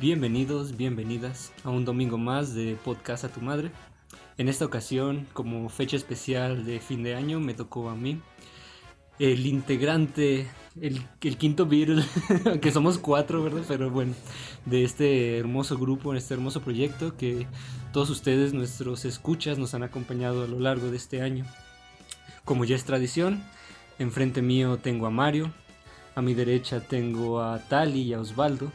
Bienvenidos, 0.00 0.78
bienvenidas 0.78 1.52
a 1.62 1.68
un 1.68 1.84
domingo 1.84 2.16
más 2.16 2.54
de 2.54 2.74
Podcast 2.82 3.24
a 3.24 3.28
tu 3.28 3.42
Madre. 3.42 3.70
En 4.38 4.48
esta 4.48 4.64
ocasión, 4.64 5.26
como 5.34 5.68
fecha 5.68 5.94
especial 5.94 6.64
de 6.64 6.80
fin 6.80 7.02
de 7.02 7.14
año, 7.14 7.38
me 7.38 7.52
tocó 7.52 7.90
a 7.90 7.94
mí, 7.94 8.18
el 9.18 9.44
integrante, 9.44 10.46
el, 10.80 11.04
quinto 11.36 11.66
Beatle, 11.66 12.02
que 12.62 12.72
somos 12.72 12.96
cuatro, 12.96 13.42
¿verdad? 13.42 13.62
Pero 13.68 13.90
bueno, 13.90 14.14
de 14.64 14.84
este 14.84 15.36
hermoso 15.36 15.76
grupo, 15.76 16.14
este 16.14 16.32
hermoso 16.32 16.62
proyecto 16.62 17.18
que 17.18 17.46
todos 17.92 18.08
ustedes, 18.08 18.54
nuestros 18.54 19.04
escuchas, 19.04 19.58
nos 19.58 19.74
han 19.74 19.82
acompañado 19.82 20.44
a 20.44 20.48
lo 20.48 20.60
largo 20.60 20.90
de 20.90 20.96
este 20.96 21.20
año. 21.20 21.44
Como 22.46 22.64
ya 22.64 22.74
es 22.74 22.84
tradición, 22.84 23.44
enfrente 23.98 24.40
mío 24.40 24.78
tengo 24.78 25.06
a 25.06 25.10
Mario, 25.10 25.52
a 26.14 26.22
mi 26.22 26.32
derecha 26.32 26.80
tengo 26.80 27.42
a 27.42 27.58
Tali 27.58 28.00
y 28.00 28.14
a 28.14 28.20
Osvaldo, 28.20 28.72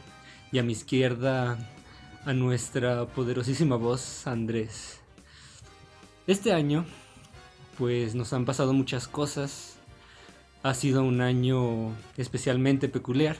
y 0.52 0.58
a 0.58 0.62
mi 0.62 0.72
izquierda 0.72 1.58
a 2.24 2.32
nuestra 2.32 3.06
poderosísima 3.06 3.76
voz 3.76 4.26
Andrés. 4.26 5.00
Este 6.26 6.52
año, 6.52 6.84
pues 7.78 8.14
nos 8.14 8.32
han 8.32 8.44
pasado 8.44 8.72
muchas 8.72 9.06
cosas. 9.06 9.76
Ha 10.62 10.74
sido 10.74 11.04
un 11.04 11.20
año 11.20 11.94
especialmente 12.16 12.88
peculiar. 12.88 13.36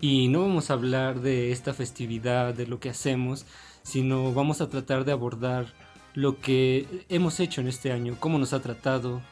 Y 0.00 0.28
no 0.28 0.42
vamos 0.42 0.70
a 0.70 0.74
hablar 0.74 1.20
de 1.20 1.52
esta 1.52 1.72
festividad, 1.72 2.52
de 2.52 2.66
lo 2.66 2.80
que 2.80 2.90
hacemos, 2.90 3.46
sino 3.82 4.34
vamos 4.34 4.60
a 4.60 4.68
tratar 4.68 5.04
de 5.04 5.12
abordar 5.12 5.72
lo 6.14 6.40
que 6.40 7.06
hemos 7.08 7.40
hecho 7.40 7.60
en 7.60 7.68
este 7.68 7.92
año, 7.92 8.16
cómo 8.18 8.38
nos 8.38 8.52
ha 8.52 8.60
tratado, 8.60 9.22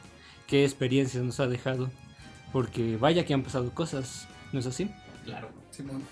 qué 0.47 0.65
experiencias 0.65 1.23
nos 1.23 1.41
ha 1.41 1.47
dejado. 1.47 1.91
Porque 2.53 2.97
vaya 2.97 3.25
que 3.25 3.35
han 3.35 3.43
pasado 3.43 3.75
cosas, 3.75 4.29
¿no 4.53 4.61
es 4.61 4.67
así? 4.67 4.91
Claro. 5.25 5.51
Simón. 5.71 6.03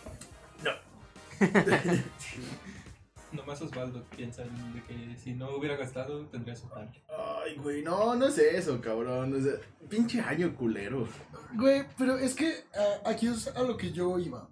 Nomás 3.33 3.61
Osvaldo 3.61 4.05
piensa 4.17 4.43
de 4.43 4.83
que 4.87 5.17
si 5.19 5.35
no 5.35 5.51
hubiera 5.57 5.77
gastado 5.77 6.27
tendría 6.27 6.57
su 6.57 6.67
padre. 6.69 7.05
Ay, 7.09 7.57
güey, 7.57 7.83
no, 7.83 8.15
no 8.17 8.27
es 8.27 8.39
eso, 8.39 8.81
cabrón. 8.81 9.35
O 9.35 9.41
sea, 9.41 9.53
pinche 9.89 10.21
año 10.21 10.57
culero. 10.57 11.07
Güey, 11.55 11.85
pero 11.99 12.17
es 12.17 12.35
que 12.35 12.65
ah, 12.75 13.11
aquí 13.11 13.27
es 13.27 13.49
a 13.49 13.63
lo 13.63 13.77
que 13.77 13.93
yo 13.93 14.19
iba. 14.19 14.49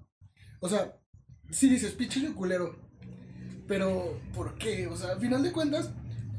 O 0.61 0.69
sea, 0.69 0.95
si 1.51 1.71
dices 1.71 1.93
pinche 1.93 2.21
año 2.21 2.35
culero, 2.35 2.77
pero 3.67 4.21
¿por 4.35 4.59
qué? 4.59 4.87
O 4.87 4.97
sea, 4.97 5.13
al 5.13 5.21
final 5.21 5.43
de 5.43 5.53
cuentas, 5.53 5.91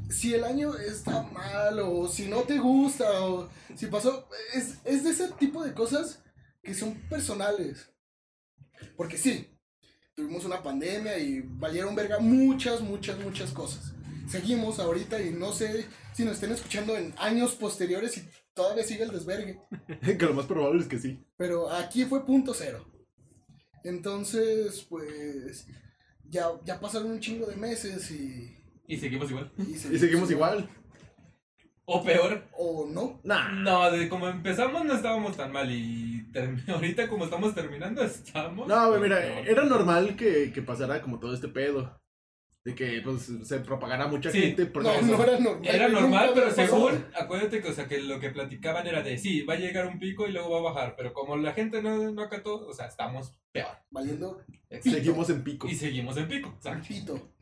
si 0.08 0.34
el 0.34 0.44
año 0.44 0.74
está 0.76 1.22
mal 1.22 1.80
o 1.80 2.06
si 2.06 2.28
no 2.28 2.42
te 2.42 2.58
gusta 2.58 3.24
o 3.24 3.48
si 3.74 3.86
pasó, 3.86 4.28
es, 4.54 4.78
es 4.84 5.02
de 5.02 5.10
ese 5.10 5.28
tipo 5.32 5.64
de 5.64 5.74
cosas 5.74 6.22
que 6.62 6.74
son 6.74 6.94
personales. 7.08 7.90
Porque 8.96 9.18
sí, 9.18 9.57
tuvimos 10.18 10.44
una 10.44 10.60
pandemia 10.60 11.16
y 11.16 11.42
valieron 11.42 11.94
verga 11.94 12.18
muchas, 12.18 12.80
muchas, 12.80 13.20
muchas 13.20 13.52
cosas. 13.52 13.94
Seguimos 14.26 14.80
ahorita 14.80 15.22
y 15.22 15.30
no 15.30 15.52
sé 15.52 15.86
si 16.12 16.24
nos 16.24 16.34
estén 16.34 16.50
escuchando 16.50 16.96
en 16.96 17.14
años 17.18 17.54
posteriores 17.54 18.18
y 18.18 18.28
todavía 18.52 18.82
sigue 18.82 19.04
el 19.04 19.12
desvergue. 19.12 19.60
que 20.18 20.26
lo 20.26 20.34
más 20.34 20.46
probable 20.46 20.82
es 20.82 20.88
que 20.88 20.98
sí. 20.98 21.24
Pero 21.36 21.70
aquí 21.70 22.04
fue 22.04 22.26
punto 22.26 22.52
cero. 22.52 22.84
Entonces, 23.84 24.84
pues, 24.90 25.68
ya, 26.28 26.48
ya 26.64 26.80
pasaron 26.80 27.12
un 27.12 27.20
chingo 27.20 27.46
de 27.46 27.54
meses 27.54 28.10
y... 28.10 28.56
Y 28.88 28.96
seguimos 28.96 29.30
igual. 29.30 29.52
Y, 29.56 29.74
Y 29.74 29.98
seguimos 30.00 30.28
igual. 30.32 30.68
O 31.84 32.02
peor. 32.02 32.44
O 32.58 32.88
no. 32.90 33.20
Nah. 33.22 33.52
No, 33.52 33.88
de 33.92 34.08
como 34.08 34.28
empezamos 34.28 34.84
no 34.84 34.94
estábamos 34.94 35.36
tan 35.36 35.52
mal 35.52 35.70
y 35.70 36.07
ahorita 36.68 37.08
como 37.08 37.24
estamos 37.24 37.54
terminando 37.54 38.02
estamos. 38.02 38.66
No, 38.68 38.88
güey, 38.88 39.00
mira, 39.00 39.40
era 39.40 39.64
normal 39.64 40.16
que, 40.16 40.52
que 40.52 40.62
pasara 40.62 41.00
como 41.02 41.18
todo 41.18 41.34
este 41.34 41.48
pedo. 41.48 42.00
De 42.64 42.74
que, 42.74 43.00
pues, 43.02 43.30
se 43.44 43.60
propagara 43.60 44.08
mucha 44.08 44.30
Sí. 44.30 44.40
gente. 44.42 44.66
Porque 44.66 44.90
No, 45.02 45.16
no 45.16 45.22
era 45.22 45.38
normal. 45.38 45.74
Era 45.74 45.88
normal, 45.88 46.30
pero 46.34 46.50
según, 46.50 47.06
acuérdate 47.18 47.62
que, 47.62 47.68
o 47.68 47.72
sea, 47.72 47.86
que 47.88 48.00
lo 48.02 48.20
que 48.20 48.30
platicaban 48.30 48.86
era 48.86 49.02
de, 49.02 49.16
sí, 49.16 49.42
va 49.42 49.54
a 49.54 49.58
llegar 49.58 49.86
un 49.86 49.98
pico 49.98 50.26
y 50.28 50.32
luego 50.32 50.50
va 50.50 50.58
a 50.58 50.72
bajar, 50.74 50.94
pero 50.96 51.14
como 51.14 51.36
la 51.36 51.52
gente 51.54 51.80
no, 51.82 52.10
no 52.10 52.22
acató, 52.22 52.66
o 52.66 52.74
sea, 52.74 52.86
estamos 52.86 53.32
peor. 53.52 53.68
Valiendo 53.90 54.42
Seguimos 54.82 55.30
en 55.30 55.44
pico. 55.44 55.66
Y 55.66 55.74
seguimos 55.74 56.16
en 56.18 56.28
pico, 56.28 56.52
exacto. 56.56 56.88
pito. 56.88 57.32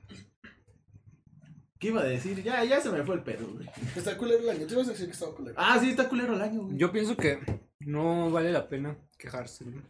¿Qué 1.79 1.89
iba 1.89 2.01
a 2.01 2.05
decir? 2.05 2.43
Ya, 2.43 2.65
ya 2.65 2.81
se 2.81 2.91
me 2.91 3.03
fue 3.05 3.17
el 3.17 3.23
pedo, 3.23 3.47
güey. 3.53 3.69
Está 3.95 4.17
culero 4.17 4.41
el 4.43 4.49
año. 4.51 4.67
Tú 4.67 4.75
ibas 4.75 4.89
a 4.89 4.93
decir 4.93 5.07
que 5.07 5.13
estaba 5.13 5.35
culero. 5.35 5.55
Ah, 5.59 5.79
sí, 5.81 5.91
está 5.91 6.09
culero 6.09 6.35
el 6.35 6.41
año, 6.41 6.63
güey. 6.63 6.77
Yo 6.79 6.91
pienso 6.91 7.17
que 7.17 7.39
no 7.81 8.31
vale 8.31 8.51
la 8.51 8.69
pena 8.69 8.97
quejarse. 9.19 9.67
¿no? 9.67 9.83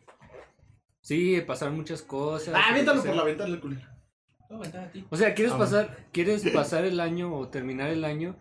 Sí, 1.00 1.40
pasaron 1.46 1.76
muchas 1.76 2.02
cosas. 2.02 2.54
Ah, 2.56 2.70
aviéntalo 2.70 3.02
por 3.02 3.14
la 3.14 3.24
ventana, 3.24 3.54
el 3.54 3.60
culero. 3.60 3.86
No, 4.50 4.58
vente 4.58 4.78
a 4.78 4.90
ti. 4.90 5.04
O 5.10 5.16
sea, 5.16 5.34
¿quieres 5.34 5.52
Ah, 5.54 5.58
pasar, 5.58 5.96
quieres 6.12 6.42
pasar 6.50 6.84
el 6.84 6.98
año 7.00 7.34
o 7.36 7.48
terminar 7.48 7.90
el 7.90 8.04
año 8.04 8.36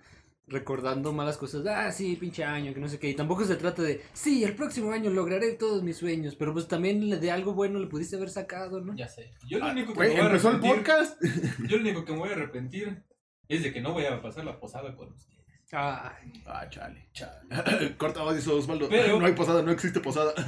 recordando 0.48 1.14
malas 1.14 1.38
cosas? 1.38 1.66
Ah, 1.68 1.92
sí, 1.92 2.16
pinche 2.16 2.44
año, 2.44 2.74
que 2.74 2.80
no 2.80 2.88
sé 2.88 2.98
qué. 3.00 3.10
Y 3.10 3.16
tampoco 3.16 3.44
se 3.46 3.56
trata 3.56 3.82
de, 3.84 4.02
sí, 4.14 4.44
el 4.44 4.56
próximo 4.56 4.92
año 4.92 5.10
lograré 5.12 5.54
todos 5.54 5.84
mis 5.84 5.98
sueños, 5.98 6.36
pero 6.36 6.54
pues 6.54 6.68
también 6.68 7.08
de 7.20 7.32
algo 7.32 7.54
bueno 7.54 7.78
le 7.80 7.88
pudiste 7.88 8.16
haber 8.16 8.30
sacado, 8.32 8.82
¿no? 8.82 8.96
Ya 8.96 9.08
sé. 9.08 9.32
Yo 9.48 9.60
lo 9.60 9.66
Ah, 9.66 9.72
único 9.72 9.94
que 9.94 9.98
Güey, 9.98 10.10
me 10.10 10.16
voy 10.16 10.22
a 10.24 10.30
el 10.32 10.40
arrepentir- 10.40 10.76
podcast. 10.76 11.22
Yo 11.70 11.78
lo 11.78 11.82
único 11.84 12.06
que 12.06 12.14
me 12.14 12.20
voy 12.20 12.30
a 12.30 12.34
arrepentir 12.34 13.04
es 13.50 13.64
de 13.64 13.74
que 13.74 13.82
no 13.82 13.94
voy 13.94 14.06
a 14.06 14.22
pasar 14.22 14.46
la 14.46 14.60
posada 14.60 14.96
con 14.96 15.12
ustedes. 15.12 15.36
Ay, 15.72 16.32
Ah, 16.46 16.68
chale. 16.70 17.10
Chale. 17.14 17.96
Corta 17.98 18.22
audio, 18.22 18.56
Osvaldo. 18.56 18.88
Pero- 18.90 19.20
No 19.20 19.26
hay 19.26 19.34
posada, 19.34 19.62
no 19.62 19.72
existe 19.72 20.00
posada. 20.00 20.34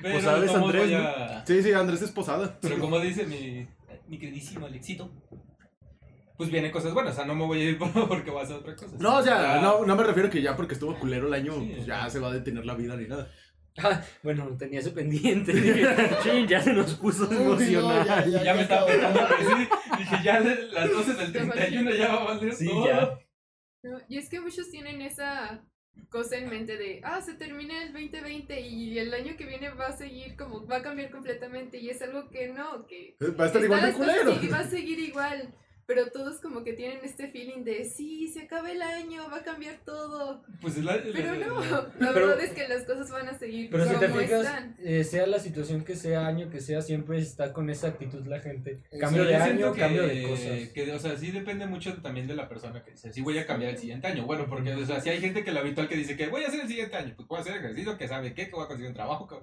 Pero 0.00 0.14
Posada 0.14 0.44
es 0.44 0.54
Andrés, 0.54 1.42
Sí, 1.44 1.62
sí, 1.62 1.72
Andrés 1.72 2.02
es 2.02 2.10
posada. 2.12 2.56
Pero 2.60 2.78
como 2.78 3.00
dice 3.00 3.26
mi, 3.26 3.66
mi 4.06 4.16
queridísimo 4.18 4.66
Alexito, 4.66 5.10
pues 6.36 6.50
vienen 6.50 6.70
cosas 6.70 6.94
buenas. 6.94 7.14
O 7.14 7.16
sea, 7.16 7.24
no 7.24 7.34
me 7.34 7.44
voy 7.46 7.60
a 7.62 7.64
ir 7.70 7.78
porque 8.08 8.30
va 8.30 8.42
a 8.42 8.46
ser 8.46 8.56
otra 8.56 8.76
cosa. 8.76 8.94
No, 9.00 9.16
o 9.18 9.22
sea, 9.22 9.56
Ya- 9.56 9.60
no, 9.60 9.84
no 9.84 9.96
me 9.96 10.04
refiero 10.04 10.30
que 10.30 10.40
ya 10.40 10.54
porque 10.54 10.74
estuvo 10.74 10.96
culero 11.00 11.26
el 11.26 11.34
año, 11.34 11.52
Sí, 11.54 11.72
pues 11.74 11.86
ya. 11.86 12.04
ya 12.04 12.10
se 12.10 12.20
va 12.20 12.28
a 12.28 12.32
detener 12.32 12.64
la 12.64 12.74
vida 12.74 12.94
ni 12.94 13.08
nada. 13.08 13.28
Ah, 13.82 14.02
bueno, 14.22 14.48
tenía 14.58 14.80
ese 14.80 14.90
pendiente. 14.90 15.52
Dije, 15.54 15.86
"Chin, 16.22 16.46
ya 16.48 16.60
se 16.60 16.72
nos 16.72 16.94
puso 16.94 17.28
Uy, 17.28 17.36
no, 17.36 17.42
emocional. 17.54 18.06
ya, 18.06 18.26
ya, 18.26 18.42
Ya 18.44 18.54
me 18.54 18.62
estaba 18.62 18.86
pensando 18.86 19.20
que 19.28 19.44
sí. 19.44 19.68
Dije, 19.98 20.16
ya 20.24 20.40
las 20.40 20.90
12 20.90 21.14
del 21.14 21.32
31 21.32 21.94
ya 21.94 22.08
va 22.08 22.20
a 22.22 22.24
valer 22.34 22.54
Sí, 22.54 22.66
todo. 22.68 22.86
ya. 22.86 23.18
No, 23.84 23.98
y 24.08 24.18
es 24.18 24.28
que 24.28 24.40
muchos 24.40 24.70
tienen 24.70 25.00
esa 25.02 25.64
cosa 26.10 26.36
en 26.36 26.48
mente 26.48 26.76
de, 26.76 27.00
ah, 27.04 27.20
se 27.20 27.34
termina 27.34 27.82
el 27.82 27.92
2020 27.92 28.60
y 28.60 28.98
el 28.98 29.12
año 29.14 29.36
que 29.36 29.46
viene 29.46 29.68
va 29.70 29.86
a 29.88 29.96
seguir 29.96 30.36
como, 30.36 30.66
va 30.66 30.76
a 30.76 30.82
cambiar 30.82 31.10
completamente 31.10 31.78
y 31.78 31.90
es 31.90 32.00
algo 32.02 32.28
que 32.30 32.48
no, 32.48 32.86
que 32.86 33.16
Va 33.38 33.44
a 33.44 33.46
estar 33.48 33.62
igual 33.62 33.82
de 33.86 33.92
culero. 33.92 34.38
y 34.42 34.46
va 34.48 34.60
a 34.60 34.68
seguir 34.68 34.98
igual, 35.00 35.54
pero 35.88 36.10
todos 36.10 36.38
como 36.42 36.62
que 36.64 36.74
tienen 36.74 36.98
este 37.02 37.28
feeling 37.28 37.64
de, 37.64 37.86
sí, 37.86 38.28
se 38.28 38.42
acaba 38.42 38.70
el 38.70 38.82
año, 38.82 39.22
va 39.32 39.38
a 39.38 39.42
cambiar 39.42 39.78
todo, 39.86 40.42
Pues 40.60 40.76
es 40.76 40.84
la, 40.84 40.98
pero 41.02 41.34
la- 41.34 41.46
no, 41.46 41.60
la- 41.64 41.70
la 41.98 42.12
Pero- 42.12 42.26
verdad 42.28 42.40
es 42.44 42.50
que 42.52 42.68
las 42.68 42.84
cosas 42.84 43.10
van 43.10 43.26
a 43.26 43.38
seguir 43.38 43.70
Pero 43.70 43.84
si 43.84 43.94
como 43.94 44.00
te 44.00 44.08
fijas, 44.12 44.44
están. 44.44 44.76
eh, 44.84 45.02
sea 45.02 45.26
la 45.26 45.38
situación 45.38 45.84
que 45.84 45.96
sea, 45.96 46.26
año 46.26 46.50
que 46.50 46.60
sea, 46.60 46.82
siempre 46.82 47.16
está 47.18 47.54
con 47.54 47.70
esa 47.70 47.88
actitud 47.88 48.26
la 48.26 48.38
gente. 48.40 48.80
Sí, 48.92 48.98
Cambio 48.98 49.22
Pero 49.24 49.38
de 49.38 49.42
año, 49.42 49.72
que- 49.72 49.80
cambio 49.80 50.02
de 50.06 50.22
cosas. 50.24 50.68
Que, 50.74 50.92
o 50.92 50.98
sea, 50.98 51.16
sí 51.16 51.30
depende 51.30 51.64
mucho 51.66 51.94
también 52.02 52.26
de 52.26 52.34
la 52.36 52.50
persona 52.50 52.84
que 52.84 52.90
dice, 52.90 53.10
sí 53.10 53.22
voy 53.22 53.38
a 53.38 53.46
cambiar 53.46 53.70
el 53.72 53.78
siguiente 53.78 54.08
año. 54.08 54.26
Bueno, 54.26 54.44
porque, 54.46 54.74
o 54.74 54.84
sea, 54.84 55.00
si 55.00 55.08
hay 55.08 55.20
gente 55.20 55.42
que 55.42 55.52
lo 55.52 55.60
habitual 55.60 55.88
que 55.88 55.96
dice 55.96 56.18
que 56.18 56.26
voy 56.26 56.44
a 56.44 56.48
hacer 56.48 56.60
el 56.60 56.68
siguiente 56.68 56.96
año, 56.96 57.14
pues 57.16 57.26
voy 57.26 57.38
a 57.38 57.40
hacer 57.40 57.56
ejercicio, 57.56 57.96
que 57.96 58.08
sabe 58.08 58.34
qué, 58.34 58.44
que 58.44 58.52
voy 58.52 58.64
a 58.64 58.68
conseguir 58.68 58.90
un 58.90 58.94
trabajo. 58.94 59.26
que- 59.26 59.36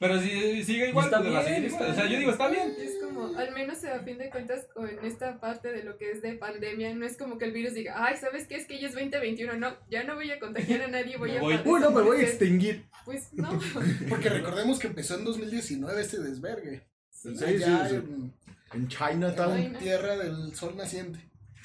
Pero 0.00 0.18
si 0.18 0.64
sigue 0.64 0.88
igual, 0.88 1.04
está 1.06 1.18
pues 1.22 1.34
a 1.34 1.42
bien, 1.42 1.64
igual. 1.66 1.82
está 1.82 1.92
O 1.92 1.94
sea, 1.94 2.06
yo 2.10 2.18
digo, 2.18 2.30
está 2.32 2.48
bien. 2.48 2.74
Es 2.78 2.92
como, 3.04 3.36
al 3.36 3.52
menos 3.52 3.84
a 3.84 4.00
fin 4.00 4.16
de 4.16 4.30
cuentas, 4.30 4.66
con 4.74 4.88
esta 5.04 5.38
parte 5.38 5.70
de 5.70 5.84
lo 5.84 5.98
que 5.98 6.10
es 6.10 6.22
de 6.22 6.32
pandemia, 6.34 6.94
no 6.94 7.04
es 7.04 7.18
como 7.18 7.36
que 7.36 7.44
el 7.44 7.52
virus 7.52 7.74
diga, 7.74 7.94
ay, 8.02 8.16
¿sabes 8.16 8.46
qué? 8.46 8.56
Es 8.56 8.66
que 8.66 8.80
ya 8.80 8.88
es 8.88 8.94
2021, 8.94 9.56
no, 9.58 9.76
ya 9.90 10.02
no 10.04 10.14
voy 10.14 10.30
a 10.30 10.40
contagiar 10.40 10.80
a 10.80 10.88
nadie, 10.88 11.18
voy 11.18 11.36
a... 11.36 11.40
voy. 11.42 11.52
padecer 11.52 11.72
Uy, 11.72 11.80
no, 11.82 11.90
me 11.90 11.94
voy 11.96 12.02
a 12.02 12.04
muerte". 12.20 12.24
extinguir. 12.24 12.84
Pues 13.04 13.28
no, 13.34 13.60
Porque 14.08 14.30
recordemos 14.30 14.78
que 14.78 14.86
empezó 14.86 15.18
en 15.18 15.24
2019 15.24 16.00
este 16.00 16.18
desvergue. 16.18 16.82
Sí, 17.10 17.28
Allá 17.44 17.86
sí, 17.86 17.90
sí. 17.90 17.94
en, 17.96 18.32
En 18.72 18.88
Chinatown. 18.88 19.58
en 19.58 19.78
tierra 19.78 20.16
del 20.16 20.54
sol 20.54 20.74
naciente. 20.78 21.18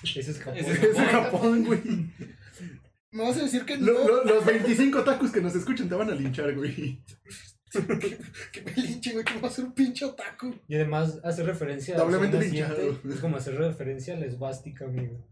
Ese 0.04 0.20
es 0.20 0.40
Japón. 0.40 0.58
Ese 0.58 0.72
Es 0.90 0.98
Japón, 0.98 1.64
güey. 1.64 1.82
¿Me 3.12 3.24
vas 3.24 3.38
a 3.38 3.44
decir 3.44 3.64
que 3.64 3.78
Lo- 3.78 3.94
no? 3.94 4.08
lo- 4.10 4.24
los 4.26 4.46
25 4.46 5.04
tacos 5.06 5.32
que 5.32 5.40
nos 5.40 5.56
escuchan 5.56 5.88
te 5.88 5.96
van 5.96 6.10
a 6.10 6.16
linchar, 6.16 6.54
güey. 6.54 7.02
Que 7.72 8.62
me 8.62 8.72
linche, 8.76 9.12
güey, 9.14 9.26
que 9.26 9.40
va 9.40 9.48
a 9.48 9.52
ser 9.52 9.66
un 9.66 9.74
pinche 9.74 10.06
otaku. 10.06 10.56
Y 10.68 10.76
además 10.76 11.20
hace 11.24 11.44
referencia 11.44 11.98
Doblemente. 11.98 12.38
Es 13.10 13.20
como 13.20 13.38
hacer 13.38 13.56
referencia 13.56 14.16
a 14.16 14.20
la 14.20 14.26
esvástica, 14.26 14.86
amigo. 14.86 15.28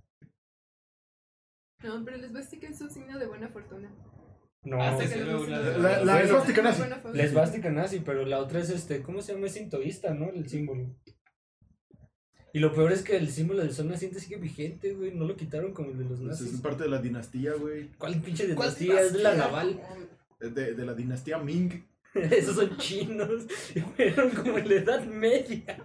no, 1.84 2.04
pero 2.06 2.18
les 2.18 2.28
esvástica 2.28 2.68
es 2.68 2.80
un 2.82 2.90
signo 2.90 3.18
de 3.20 3.28
buena 3.28 3.50
fortuna. 3.50 3.94
No, 4.66 4.78
Que 4.98 5.18
luego 5.18 5.46
la- 5.46 5.60
la- 5.78 6.06
la 6.06 6.22
esvástica 6.22 6.62
nazi. 6.62 6.84
La 7.14 7.24
esvástica 7.24 7.70
nazi, 7.70 8.00
pero 8.00 8.26
la 8.26 8.40
otra 8.40 8.62
es 8.62 8.70
este, 8.70 9.02
¿cómo 9.04 9.22
se 9.22 9.34
llama? 9.34 9.48
Es 9.48 9.54
sintoísta, 9.54 10.14
¿no? 10.14 10.30
El 10.30 10.48
símbolo. 10.48 10.96
Y 12.54 12.60
lo 12.60 12.74
peor 12.74 12.94
es 12.94 13.02
que 13.04 13.18
el 13.18 13.30
símbolo 13.30 13.60
del 13.62 13.74
sol 13.74 13.90
naciente 13.90 14.20
sigue 14.22 14.38
vigente, 14.38 14.94
güey. 14.94 15.12
No 15.14 15.26
lo 15.26 15.36
quitaron 15.36 15.74
como 15.74 15.90
el 15.92 15.98
de 15.98 16.04
los 16.06 16.20
Pues 16.20 16.40
nazis. 16.40 16.54
es 16.54 16.62
parte 16.62 16.84
de 16.84 16.90
la 16.90 17.02
dinastía, 17.02 17.54
güey. 17.56 17.90
¿Cuál 17.98 18.22
pinche 18.22 18.54
¿Cuál 18.56 18.74
dinastía? 18.76 19.02
Es 19.02 19.14
de 19.14 19.20
la 19.24 19.34
naval. 19.36 19.82
De, 20.40 20.76
de 20.76 20.86
la 20.86 20.94
dinastía 20.94 21.40
Ming. 21.40 21.84
Esos 22.32 22.56
son 22.56 22.78
chinos. 22.78 23.44
Fueron 23.96 24.30
como 24.32 24.58
en 24.58 24.70
la 24.70 24.76
Edad 24.76 25.06
Media. 25.06 25.78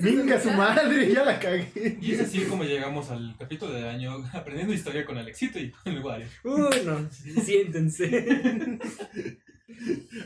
Venga 0.00 0.40
su 0.40 0.50
madre, 0.50 1.12
ya 1.12 1.24
la 1.24 1.38
cagué. 1.38 1.98
Y 2.00 2.12
es 2.12 2.20
así 2.20 2.40
como 2.44 2.64
llegamos 2.64 3.10
al 3.10 3.36
capítulo 3.38 3.72
de 3.72 3.88
año 3.88 4.24
aprendiendo 4.32 4.72
historia 4.72 5.04
con 5.04 5.18
Alexito 5.18 5.58
y 5.58 5.70
con 5.70 5.92
el 5.92 6.02
Wario. 6.02 6.26
Uy, 6.44 6.82
no. 6.84 7.08
Siéntense. 7.10 8.78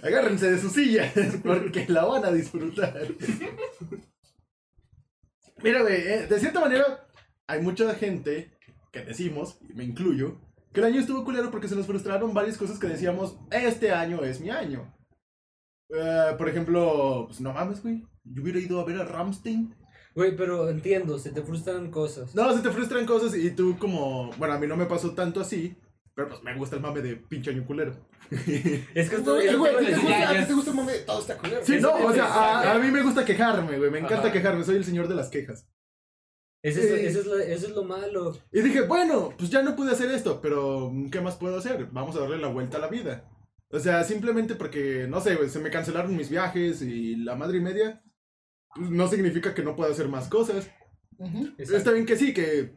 Agárrense 0.03 0.51
de 0.51 0.59
sus 0.59 0.73
sillas, 0.73 1.13
porque 1.43 1.85
la 1.89 2.05
van 2.05 2.25
a 2.25 2.33
disfrutar. 2.33 3.07
Mira, 5.63 5.83
güey, 5.83 5.95
eh, 5.95 6.27
de 6.27 6.41
cierta 6.41 6.61
manera, 6.61 7.07
hay 7.47 7.61
mucha 7.61 7.95
gente 7.95 8.53
que 8.91 9.01
decimos, 9.01 9.59
y 9.69 9.75
me 9.75 9.85
incluyo, 9.85 10.41
que 10.73 10.81
el 10.81 10.87
año 10.87 11.01
estuvo 11.01 11.25
culero 11.25 11.51
porque 11.51 11.69
se 11.69 11.77
nos 11.77 11.87
frustraron 11.87 12.33
varias 12.35 12.57
cosas 12.57 12.79
que 12.79 12.87
decíamos, 12.89 13.37
este 13.51 13.91
año 13.93 14.23
es 14.25 14.41
mi 14.41 14.51
año. 14.51 14.93
Eh, 15.91 16.35
por 16.39 16.49
ejemplo, 16.49 17.25
pues 17.29 17.41
no 17.41 17.53
mames, 17.53 17.83
güey, 17.83 18.03
yo 18.25 18.43
hubiera 18.43 18.59
ido 18.59 18.81
a 18.81 18.85
ver 18.85 18.97
a 19.01 19.05
Ramstein. 19.05 19.75
Güey, 20.15 20.37
pero 20.37 20.69
entiendo, 20.69 21.19
se 21.19 21.31
te 21.31 21.43
frustran 21.43 21.91
cosas. 21.91 22.35
No, 22.35 22.55
se 22.55 22.61
te 22.63 22.71
frustran 22.71 23.07
cosas 23.07 23.35
y 23.35 23.51
tú 23.51 23.77
como, 23.79 24.31
bueno, 24.39 24.55
a 24.55 24.59
mí 24.59 24.67
no 24.67 24.77
me 24.77 24.85
pasó 24.87 25.13
tanto 25.13 25.41
así, 25.41 25.75
pero 26.15 26.29
pues 26.29 26.43
me 26.43 26.55
gusta 26.55 26.77
el 26.77 26.83
mame 26.83 27.01
de 27.01 27.17
pinche 27.17 27.51
año 27.51 27.65
culero. 27.67 27.93
Es 28.95 29.09
que 29.11 29.17
esto 29.17 29.35
Güey, 29.35 29.55
güey, 29.57 29.75
¿a 29.75 29.79
ti 29.79 29.87
te 29.87 29.95
gusta- 29.95 30.17
a 30.17 30.21
ya 30.21 30.31
ti 30.33 30.37
es- 30.43 30.49
te 30.49 30.55
gusta 30.55 30.71
el 30.71 30.77
mame 30.77 30.93
de 30.93 30.99
todo 31.01 31.21
está 31.21 31.37
culero? 31.39 31.61
Sí, 31.65 31.79
no, 31.81 31.93
o 31.95 32.13
sea, 32.13 32.25
a 32.27 32.61
a, 32.61 32.75
a 32.75 32.79
mí 32.79 32.91
me 32.91 33.03
gusta 33.03 33.25
quejarme, 33.25 33.79
güey, 33.79 33.91
me 33.91 33.99
encanta 33.99 34.25
Ajá. 34.29 34.33
quejarme, 34.33 34.65
soy 34.65 34.77
el 34.77 34.85
señor 34.85 35.09
de 35.09 35.15
las 35.15 35.29
quejas. 35.31 35.67
Eso 36.63 36.81
es, 36.81 36.87
Eh. 36.87 37.07
eso 37.09 37.21
es 37.21 37.27
lo, 37.27 37.39
eso 37.39 37.67
es 37.67 37.73
lo 37.75 37.85
malo. 37.85 38.37
Y 38.53 38.61
dije, 38.63 38.83
bueno, 38.83 39.35
pues 39.37 39.51
ya 39.51 39.63
no 39.63 39.75
pude 39.75 39.91
hacer 39.93 40.11
esto, 40.11 40.41
pero 40.41 40.93
¿qué 41.11 41.21
más 41.21 41.37
puedo 41.37 41.57
hacer? 41.59 41.87
Vamos 41.91 42.17
a 42.17 42.21
darle 42.21 42.39
la 42.39 42.49
vuelta 42.49 42.77
a 42.79 42.81
la 42.81 42.89
vida. 42.89 43.29
O 43.71 43.79
sea, 43.81 44.05
simplemente 44.05 44.55
porque, 44.55 45.07
no 45.09 45.21
sé, 45.21 45.49
se 45.49 45.59
me 45.59 45.71
cancelaron 45.71 46.17
mis 46.17 46.31
viajes 46.31 46.83
y 46.83 47.17
la 47.17 47.35
madre 47.35 47.59
y 47.59 47.63
media, 47.63 48.03
pues, 48.75 48.91
no 48.91 49.09
significa 49.09 49.55
que 49.55 49.63
no 49.63 49.75
pueda 49.75 49.91
hacer 49.91 50.09
más 50.09 50.29
cosas. 50.29 50.71
Exacto. 51.19 51.77
Está 51.77 51.91
bien 51.93 52.07
que 52.07 52.17
sí, 52.17 52.33
que 52.35 52.77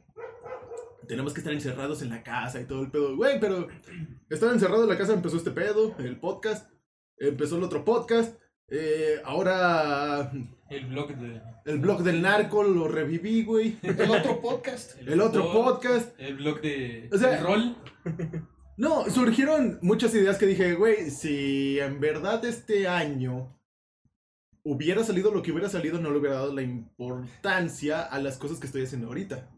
tenemos 1.08 1.34
que 1.34 1.42
estar 1.42 1.54
encerrados 1.54 2.02
en 2.02 2.10
la 2.10 2.24
casa 2.24 2.60
y 2.62 2.66
todo 2.66 2.82
el 2.82 2.92
pedo. 2.92 3.16
Güey, 3.16 3.40
pero 3.40 3.68
estar 4.30 4.52
encerrado 4.52 4.84
en 4.84 4.90
la 4.90 4.98
casa 4.98 5.14
empezó 5.14 5.38
este 5.38 5.52
pedo, 5.52 5.96
el 6.00 6.20
podcast, 6.20 6.72
empezó 7.18 7.58
el 7.58 7.64
otro 7.64 7.86
podcast, 7.86 8.40
eh, 8.70 9.22
ahora 9.24 10.32
El 10.70 10.86
blog 10.88 11.16
de. 11.16 11.42
el 11.66 11.80
blog 11.80 12.04
del 12.04 12.22
narco 12.22 12.64
lo 12.64 12.88
reviví, 12.88 13.44
güey. 13.44 13.78
El 13.84 14.10
otro 14.10 14.42
podcast. 14.42 15.00
El 15.00 15.22
otro 15.22 15.44
blog, 15.52 15.54
podcast. 15.54 16.20
El 16.20 16.36
blog 16.38 16.62
de. 16.62 17.10
O 17.14 17.18
sea- 17.18 17.30
de 17.32 17.38
rol. 17.38 17.76
No, 18.78 19.10
surgieron 19.10 19.80
muchas 19.82 20.14
ideas 20.16 20.38
que 20.38 20.48
dije, 20.48 20.74
güey, 20.74 21.10
si 21.10 21.80
en 21.80 22.00
verdad 22.02 22.44
este 22.44 22.88
año 22.90 23.58
hubiera 24.64 25.04
salido 25.04 25.32
lo 25.32 25.42
que 25.42 25.52
hubiera 25.52 25.70
salido, 25.70 26.00
no 26.02 26.12
le 26.12 26.18
hubiera 26.18 26.36
dado 26.36 26.54
la 26.54 26.62
importancia 26.64 28.02
a 28.02 28.20
las 28.20 28.38
cosas 28.38 28.60
que 28.60 28.66
estoy 28.68 28.84
haciendo 28.84 29.08
ahorita. 29.08 29.50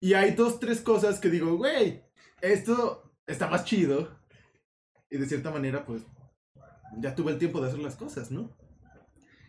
Y 0.00 0.14
hay 0.14 0.30
dos, 0.32 0.60
tres 0.60 0.80
cosas 0.80 1.20
que 1.20 1.28
digo, 1.28 1.56
güey, 1.56 2.02
esto 2.40 3.12
está 3.26 3.48
más 3.48 3.64
chido. 3.64 4.08
Y 5.10 5.18
de 5.18 5.26
cierta 5.26 5.50
manera, 5.50 5.84
pues, 5.84 6.02
ya 6.98 7.14
tuve 7.14 7.32
el 7.32 7.38
tiempo 7.38 7.60
de 7.60 7.68
hacer 7.68 7.80
las 7.80 7.96
cosas, 7.96 8.30
¿no? 8.30 8.50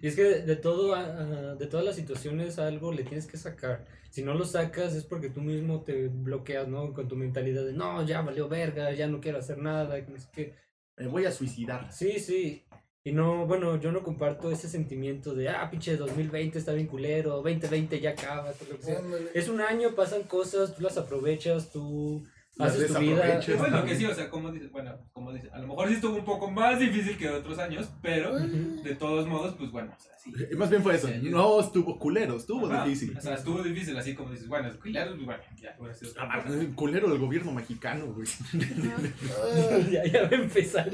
Y 0.02 0.08
es 0.08 0.16
que 0.18 0.24
de 0.24 0.56
todo, 0.58 0.94
ah, 0.96 1.56
de 1.58 1.66
todas 1.68 1.86
las 1.86 1.96
situaciones 1.96 2.60
algo 2.60 2.92
le 2.92 3.04
tienes 3.04 3.26
que 3.26 3.38
sacar. 3.38 3.86
Si 4.10 4.22
no 4.22 4.34
lo 4.34 4.44
sacas 4.44 4.94
es 4.94 5.06
porque 5.06 5.30
tú 5.30 5.42
mismo 5.42 5.82
te 5.84 6.10
bloqueas, 6.10 6.68
¿no? 6.68 6.94
Con 6.94 7.08
tu 7.08 7.16
mentalidad 7.16 7.64
de, 7.64 7.72
no, 7.72 8.06
ya 8.06 8.22
valió 8.22 8.50
verga, 8.50 8.92
ya 8.92 9.08
no 9.08 9.22
quiero 9.22 9.38
hacer 9.38 9.60
nada, 9.60 10.06
que 10.06 10.20
sé 10.20 10.28
qué. 10.34 10.56
Me 10.98 11.08
voy 11.08 11.26
a 11.26 11.32
suicidar. 11.32 11.92
Sí, 11.92 12.20
sí. 12.20 12.66
Y 13.06 13.12
no, 13.12 13.48
bueno, 13.48 13.80
yo 13.80 13.92
no 13.92 14.04
comparto 14.04 14.52
ese 14.52 14.70
sentimiento 14.70 15.34
de, 15.34 15.50
ah, 15.50 15.70
pinche 15.70 15.98
2020 15.98 16.58
está 16.58 16.74
bien 16.74 16.88
culero, 16.88 17.42
2020 17.42 18.00
ya 18.00 18.12
acaba, 18.12 18.52
todo 18.52 18.70
lo 18.72 18.78
que 18.78 18.84
sea. 18.84 19.02
Es 19.34 19.50
un 19.50 19.62
año, 19.62 19.96
pasan 19.96 20.24
cosas, 20.24 20.76
tú 20.76 20.84
las 20.84 20.98
aprovechas, 20.98 21.72
tú 21.72 22.26
haces 22.60 22.94
tu 22.94 23.00
vida. 23.00 23.42
Bueno, 23.58 23.86
que 23.86 23.96
sí, 23.96 24.06
o 24.06 24.14
sea, 24.14 24.30
como 24.30 24.52
dices, 24.52 24.72
bueno, 24.72 24.98
como 25.12 25.34
dices, 25.34 25.52
a 25.54 25.60
lo 25.60 25.68
mejor 25.68 25.88
sí 25.88 25.96
estuvo 25.96 26.16
un 26.18 26.26
poco 26.26 26.52
más 26.52 26.80
difícil 26.80 27.18
que 27.18 27.30
otros 27.30 27.58
años, 27.60 27.90
pero 28.02 28.38
de 28.38 28.96
todos 28.96 29.28
modos, 29.28 29.56
pues 29.58 29.72
bueno, 29.72 29.94
o 29.98 30.02
sea, 30.02 30.14
sí. 30.18 30.34
Y 30.52 30.56
más 30.56 30.70
bien 30.70 30.84
fue 30.84 30.96
eso. 30.96 31.08
Sí, 31.08 31.30
No 31.30 31.60
estuvo 31.60 31.98
culero, 31.98 32.38
estuvo 32.38 32.68
Ajá, 32.72 32.86
difícil. 32.86 33.18
O 33.18 33.22
sea, 33.22 33.36
estuvo 33.36 33.64
difícil, 33.64 33.98
así 33.98 34.14
como 34.14 34.32
dices, 34.32 34.48
bueno, 34.48 34.70
culero, 34.80 35.12
pues 35.16 35.26
bueno, 35.26 35.44
ya 35.60 35.76
cosa. 35.76 35.96
Eh, 36.50 36.70
Culero 36.76 37.12
el 37.12 37.20
gobierno 37.20 37.52
mexicano, 37.52 38.14
güey. 38.14 38.28
Ah, 38.54 39.78
ya, 39.92 40.06
ya 40.06 40.22
va 40.24 40.30
a 40.30 40.36
empezar 40.36 40.90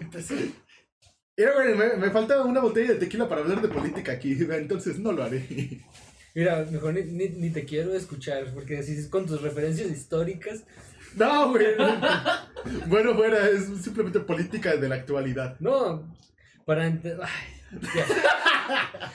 empecé. 0.00 0.50
Mira, 1.36 1.52
güey, 1.54 1.74
me, 1.74 1.96
me 1.96 2.10
falta 2.10 2.42
una 2.44 2.60
botella 2.60 2.92
de 2.92 3.00
tequila 3.00 3.28
para 3.28 3.40
hablar 3.40 3.60
de 3.60 3.68
política 3.68 4.12
aquí, 4.12 4.36
entonces 4.50 4.98
no 4.98 5.10
lo 5.12 5.24
haré. 5.24 5.80
Mira, 6.34 6.66
mejor 6.70 6.94
ni, 6.94 7.02
ni, 7.02 7.28
ni 7.28 7.50
te 7.50 7.64
quiero 7.64 7.94
escuchar, 7.94 8.52
porque 8.54 8.82
si 8.82 8.92
es 8.92 9.08
con 9.08 9.26
tus 9.26 9.40
referencias 9.40 9.90
históricas, 9.90 10.64
No, 11.16 11.50
güey. 11.50 11.66
bueno, 12.86 13.14
fuera, 13.14 13.48
es 13.48 13.66
simplemente 13.82 14.20
política 14.20 14.76
de 14.76 14.88
la 14.88 14.96
actualidad. 14.96 15.56
no, 15.60 16.14
para 16.64 16.84
ay. 16.84 17.00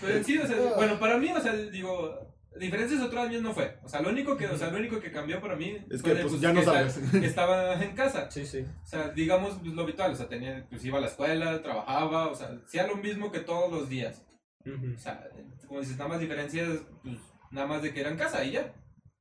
Pero 0.01 0.23
sí, 0.23 0.37
o 0.37 0.47
sea, 0.47 0.57
bueno, 0.75 0.99
para 0.99 1.17
mí, 1.17 1.31
o 1.31 1.41
sea, 1.41 1.53
digo, 1.53 2.35
diferencias 2.57 3.01
otros 3.01 3.25
años 3.25 3.41
no 3.41 3.53
fue. 3.53 3.77
O 3.83 3.89
sea, 3.89 4.01
lo 4.01 4.09
único 4.09 4.37
que, 4.37 4.47
o 4.47 4.57
sea, 4.57 4.69
lo 4.69 4.77
único 4.77 4.99
que 4.99 5.11
cambió 5.11 5.41
para 5.41 5.55
mí 5.55 5.77
Es 5.89 6.01
fue 6.01 6.11
que, 6.11 6.17
de, 6.17 6.25
pues, 6.25 6.41
ya 6.41 6.53
no 6.53 6.61
sabes. 6.61 6.99
que 7.11 7.25
estaba 7.25 7.73
en 7.81 7.95
casa. 7.95 8.29
Sí, 8.29 8.45
sí. 8.45 8.65
O 8.83 8.85
sea, 8.85 9.09
digamos 9.09 9.57
pues, 9.61 9.73
lo 9.73 9.83
habitual, 9.83 10.11
o 10.11 10.15
sea, 10.15 10.27
tenía, 10.27 10.65
pues 10.69 10.83
iba 10.85 10.97
a 10.97 11.01
la 11.01 11.07
escuela, 11.07 11.61
trabajaba, 11.61 12.27
o 12.27 12.35
sea, 12.35 12.49
hacía 12.65 12.87
lo 12.87 12.97
mismo 12.97 13.31
que 13.31 13.39
todos 13.39 13.71
los 13.71 13.89
días. 13.89 14.25
O 14.65 14.99
sea, 14.99 15.27
como 15.67 15.79
dices, 15.79 15.97
nada 15.97 16.09
más 16.09 16.19
diferencias, 16.19 16.69
pues 17.01 17.17
nada 17.51 17.65
más 17.65 17.81
de 17.81 17.93
que 17.93 18.01
era 18.01 18.11
en 18.11 18.17
casa 18.17 18.43
y 18.43 18.51
ya. 18.51 18.73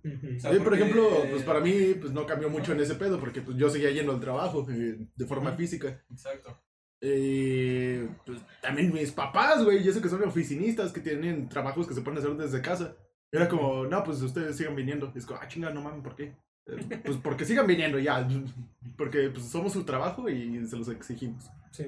O 0.05 0.41
sea, 0.41 0.53
Sí, 0.53 0.61
por 0.61 0.75
ejemplo, 0.75 1.09
pues 1.31 1.43
para 1.43 1.61
mí 1.61 1.95
pues 2.01 2.13
no 2.13 2.25
cambió 2.25 2.49
mucho 2.49 2.73
en 2.73 2.81
ese 2.81 2.95
pedo 2.95 3.19
porque 3.19 3.41
pues 3.41 3.57
yo 3.57 3.69
seguía 3.69 3.91
yendo 3.91 4.13
al 4.13 4.21
trabajo 4.21 4.67
eh, 4.71 4.97
de 5.15 5.27
forma 5.27 5.53
física. 5.53 6.03
Exacto. 6.11 6.57
Eh, 7.01 8.09
pues 8.27 8.39
también 8.61 8.93
mis 8.93 9.13
papás, 9.13 9.65
güey, 9.65 9.83
yo 9.83 9.93
sé 9.93 10.01
que 10.01 10.09
son 10.09 10.23
oficinistas 10.25 10.93
que 10.93 11.01
tienen 11.01 11.49
trabajos 11.49 11.87
que 11.87 11.95
se 11.95 12.01
pueden 12.03 12.19
hacer 12.19 12.35
desde 12.37 12.63
casa. 12.63 12.97
Era 13.31 13.49
como, 13.49 13.87
no, 13.87 14.03
pues 14.05 14.23
ustedes 14.23 14.57
sigan 14.57 14.75
viniendo. 14.77 15.13
Y 15.15 15.19
es 15.19 15.27
como, 15.27 15.41
ah, 15.41 15.49
chinga, 15.49 15.71
no 15.71 15.83
mames, 15.83 16.03
¿por 16.03 16.17
qué? 16.17 16.35
Eh, 16.67 17.01
Pues 17.05 17.19
porque 17.19 17.45
sigan 17.45 17.67
viniendo 17.67 17.99
ya. 17.99 18.27
Porque 18.97 19.31
pues 19.31 19.45
somos 19.47 19.73
su 19.73 19.85
trabajo 19.85 20.29
y 20.29 20.67
se 20.67 20.77
los 20.77 20.89
exigimos. 20.89 21.45
Sí. 21.71 21.85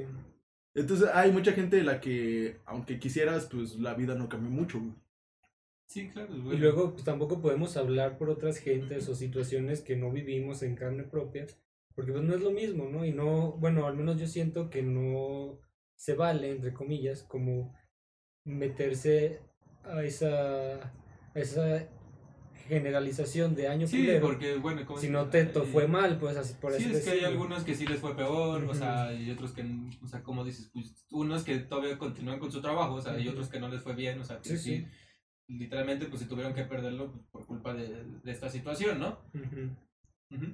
Entonces 0.75 1.09
hay 1.13 1.33
mucha 1.33 1.53
gente 1.53 1.77
de 1.77 1.83
la 1.83 2.01
que, 2.01 2.61
aunque 2.67 3.01
quisieras, 3.01 3.47
pues 3.47 3.77
la 3.81 3.95
vida 3.95 4.15
no 4.15 4.29
cambió 4.29 4.51
mucho. 4.51 4.79
güey. 4.79 4.93
Sí, 5.91 6.09
claro. 6.09 6.37
Y 6.37 6.41
güey. 6.41 6.59
luego 6.59 6.93
pues, 6.93 7.03
tampoco 7.05 7.41
podemos 7.41 7.77
hablar 7.77 8.17
por 8.17 8.31
otras 8.31 8.59
gentes 8.59 9.09
o 9.09 9.17
situaciones 9.17 9.81
que 9.81 9.97
no 9.97 10.13
vivimos 10.13 10.63
en 10.63 10.77
carne 10.77 11.03
propia, 11.03 11.49
porque 11.97 12.13
pues 12.13 12.23
no 12.23 12.33
es 12.33 12.43
lo 12.43 12.53
mismo, 12.53 12.89
¿no? 12.89 13.05
Y 13.05 13.11
no, 13.13 13.53
bueno, 13.59 13.89
al 13.89 13.97
menos 13.97 14.17
yo 14.21 14.29
siento 14.29 14.71
que 14.71 14.83
no 14.85 15.59
se 15.97 16.15
vale, 16.15 16.53
entre 16.53 16.73
comillas, 16.73 17.25
como 17.25 17.75
meterse 18.45 19.41
a 19.83 20.05
esa, 20.05 20.75
a 20.77 21.35
esa 21.35 21.89
generalización 22.69 23.57
de 23.57 23.67
año 23.67 23.89
Sí, 23.89 23.99
culero. 23.99 24.27
porque, 24.29 24.57
bueno, 24.59 24.87
como 24.87 25.01
si 25.01 25.09
no 25.09 25.27
te 25.29 25.45
to- 25.45 25.65
eh, 25.65 25.67
fue 25.67 25.89
mal, 25.89 26.19
pues 26.21 26.37
así 26.37 26.55
por 26.55 26.73
Sí, 26.73 26.85
así 26.85 26.95
es 26.99 27.05
que 27.05 27.11
hay 27.11 27.25
algunos 27.25 27.65
que 27.65 27.75
sí 27.75 27.85
les 27.85 27.99
fue 27.99 28.15
peor, 28.15 28.63
o 28.65 28.75
sea, 28.75 29.13
y 29.13 29.29
otros 29.33 29.51
que, 29.51 29.65
o 30.03 30.07
sea, 30.07 30.23
como 30.23 30.45
dices, 30.45 30.71
pues, 30.73 31.05
unos 31.11 31.43
que 31.43 31.59
todavía 31.59 31.99
continúan 31.99 32.39
con 32.39 32.53
su 32.53 32.61
trabajo, 32.61 32.95
o 32.95 33.03
sea, 33.03 33.19
y 33.19 33.27
otros 33.27 33.49
que 33.49 33.59
no 33.59 33.69
les 33.69 33.83
fue 33.83 33.97
bien, 33.97 34.21
o 34.21 34.25
sea, 34.25 34.39
que 34.41 34.51
Sí, 34.51 34.57
sí, 34.59 34.77
sí. 34.79 34.87
Literalmente, 35.59 36.07
pues, 36.07 36.23
se 36.23 36.29
tuvieron 36.29 36.55
que 36.55 36.65
perderlo 36.65 37.13
pues, 37.13 37.25
por 37.31 37.47
culpa 37.47 37.75
de, 37.75 38.05
de 38.23 38.31
esta 38.33 38.49
situación, 38.49 38.99
¿no? 39.01 39.19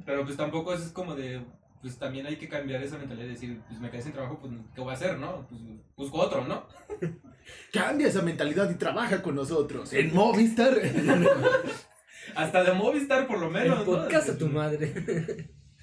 Pero, 0.04 0.24
pues, 0.24 0.36
tampoco 0.36 0.72
es 0.74 0.88
como 0.92 1.14
de, 1.14 1.42
pues, 1.82 1.98
también 1.98 2.26
hay 2.26 2.36
que 2.36 2.48
cambiar 2.48 2.82
esa 2.82 2.96
mentalidad 2.98 3.26
de 3.26 3.32
decir, 3.32 3.60
pues, 3.68 3.78
me 3.80 3.90
quedé 3.90 4.02
sin 4.02 4.12
trabajo, 4.12 4.38
pues, 4.40 4.52
¿qué 4.74 4.80
voy 4.80 4.90
a 4.90 4.94
hacer, 4.94 5.18
no? 5.18 5.46
Pues, 5.48 5.60
busco 5.96 6.18
otro, 6.18 6.46
¿no? 6.46 6.66
Cambia 7.72 8.08
esa 8.08 8.22
mentalidad 8.22 8.70
y 8.70 8.74
trabaja 8.74 9.22
con 9.22 9.34
nosotros 9.36 9.92
en 9.92 10.12
Movistar. 10.14 10.74
Hasta 12.34 12.64
de 12.64 12.72
Movistar, 12.72 13.26
por 13.28 13.38
lo 13.38 13.50
menos, 13.50 13.78
¿no? 13.80 13.84
podcast 13.84 14.30
a 14.30 14.38
tu 14.38 14.48
madre. 14.48 14.92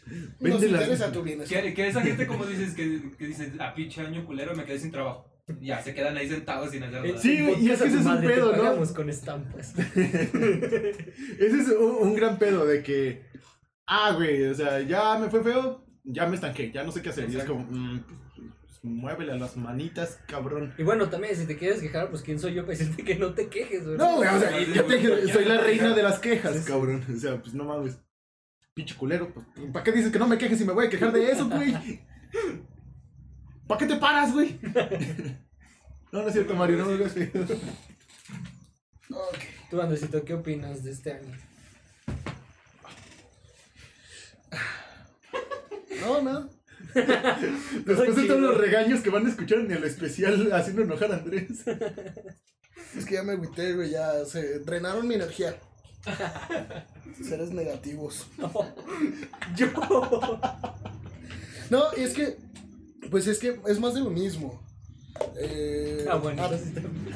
Nos 0.05 0.39
Vende 0.39 0.69
las- 0.69 0.81
interesa 0.81 1.11
tu 1.11 1.23
bienestar. 1.23 1.63
Que, 1.63 1.73
que 1.73 1.87
esa 1.87 2.01
gente, 2.01 2.27
como 2.27 2.45
dices, 2.45 2.73
que, 2.75 3.11
que 3.17 3.27
dice, 3.27 3.53
a 3.59 3.73
pinche 3.73 4.01
año 4.01 4.25
culero, 4.25 4.53
me 4.55 4.65
quedé 4.65 4.77
sin 4.79 4.91
trabajo. 4.91 5.32
Ya, 5.59 5.81
se 5.81 5.93
quedan 5.93 6.15
ahí 6.15 6.29
sentados 6.29 6.71
sin 6.71 6.83
hacer 6.83 7.03
nada. 7.03 7.17
Sí, 7.17 7.45
y 7.59 7.69
es 7.69 7.81
que 7.81 7.87
ese 7.89 7.99
es 7.99 8.05
un 8.05 8.21
pedo, 8.21 8.55
¿no? 8.55 8.93
con 8.93 9.09
estampas. 9.09 9.73
Ese 9.95 11.59
es 11.59 11.67
un, 11.67 12.07
un 12.07 12.15
gran 12.15 12.39
pedo 12.39 12.65
de 12.65 12.81
que, 12.81 13.25
ah, 13.85 14.13
güey, 14.13 14.45
o 14.45 14.53
sea, 14.53 14.79
ya 14.81 15.17
me 15.17 15.29
fue 15.29 15.43
feo, 15.43 15.85
ya 16.05 16.27
me 16.27 16.35
estanqué, 16.35 16.71
ya 16.71 16.83
no 16.83 16.93
sé 16.93 17.01
qué 17.01 17.09
hacer. 17.09 17.29
Y 17.29 17.35
es 17.35 17.43
como, 17.43 17.65
mm, 17.69 18.05
pues, 18.61 18.83
muévele 18.83 19.33
a 19.33 19.35
las 19.35 19.57
manitas, 19.57 20.17
cabrón. 20.27 20.73
Y 20.77 20.83
bueno, 20.83 21.09
también 21.09 21.35
si 21.35 21.45
te 21.45 21.57
quieres 21.57 21.81
quejar, 21.81 22.09
pues 22.09 22.21
quién 22.21 22.39
soy 22.39 22.53
yo 22.53 22.65
para 22.65 22.77
decirte 22.77 23.03
que 23.03 23.15
no 23.15 23.33
te 23.33 23.47
quejes, 23.47 23.85
güey. 23.85 23.97
No, 23.97 24.15
güey, 24.15 24.29
o 24.29 24.39
sea, 24.39 24.61
ya 24.61 24.87
te 24.87 25.33
soy 25.33 25.43
la 25.43 25.57
reina 25.57 25.93
de 25.93 26.03
las 26.03 26.19
quejas, 26.19 26.63
cabrón. 26.65 27.03
O 27.13 27.19
sea, 27.19 27.41
pues 27.41 27.53
no 27.53 27.65
mames. 27.65 27.99
Pinche 28.73 28.95
culero, 28.95 29.31
pues, 29.33 29.45
¿para 29.73 29.83
qué 29.83 29.91
dices 29.91 30.11
que 30.11 30.19
no 30.19 30.27
me 30.27 30.37
quejes 30.37 30.57
si 30.57 30.65
me 30.65 30.73
voy 30.73 30.87
a 30.87 30.89
quejar 30.89 31.11
de 31.11 31.29
eso, 31.29 31.49
güey? 31.49 31.75
¿Para 33.73 33.87
qué 33.87 33.93
te 33.95 33.99
paras, 33.99 34.31
güey? 34.31 34.59
No, 36.11 36.21
no 36.21 36.27
es 36.27 36.33
cierto, 36.33 36.53
Mario, 36.53 36.77
no 36.77 36.85
me 36.85 37.09
feo. 37.09 37.43
Ok. 39.09 39.37
Tú, 39.71 39.81
Andresito, 39.81 40.23
¿qué 40.23 40.35
opinas 40.35 40.83
de 40.83 40.91
este 40.91 41.13
año? 41.13 41.35
No, 46.01 46.21
no. 46.21 46.49
Después 46.93 48.15
de 48.15 48.25
todos 48.25 48.41
los 48.41 48.57
regaños 48.57 49.01
que 49.01 49.09
van 49.09 49.25
a 49.25 49.29
escuchar 49.29 49.57
en 49.61 49.71
el 49.71 49.83
especial 49.85 50.53
haciendo 50.53 50.83
enojar 50.83 51.11
a 51.11 51.15
Andrés. 51.15 51.63
Es 52.95 53.05
que 53.05 53.15
ya 53.15 53.23
me 53.23 53.31
agüité, 53.31 53.73
güey. 53.73 53.89
Ya 53.89 54.23
se 54.25 54.59
drenaron 54.59 55.07
mi 55.07 55.15
energía. 55.15 55.57
Seres 57.23 57.49
negativos. 57.49 58.27
Yo. 59.55 59.67
No, 61.71 61.85
y 61.97 62.01
es 62.01 62.13
que. 62.13 62.37
Pues 63.13 63.27
es 63.27 63.37
que 63.37 63.59
es 63.67 63.79
más 63.79 63.93
de 63.93 63.99
lo 64.01 64.09
mismo. 64.09 64.59
Eh, 65.37 66.03
Ah, 66.09 66.15
bueno, 66.15 66.41
ah, 66.41 66.49
entonces 66.51 66.73
también. 66.73 67.15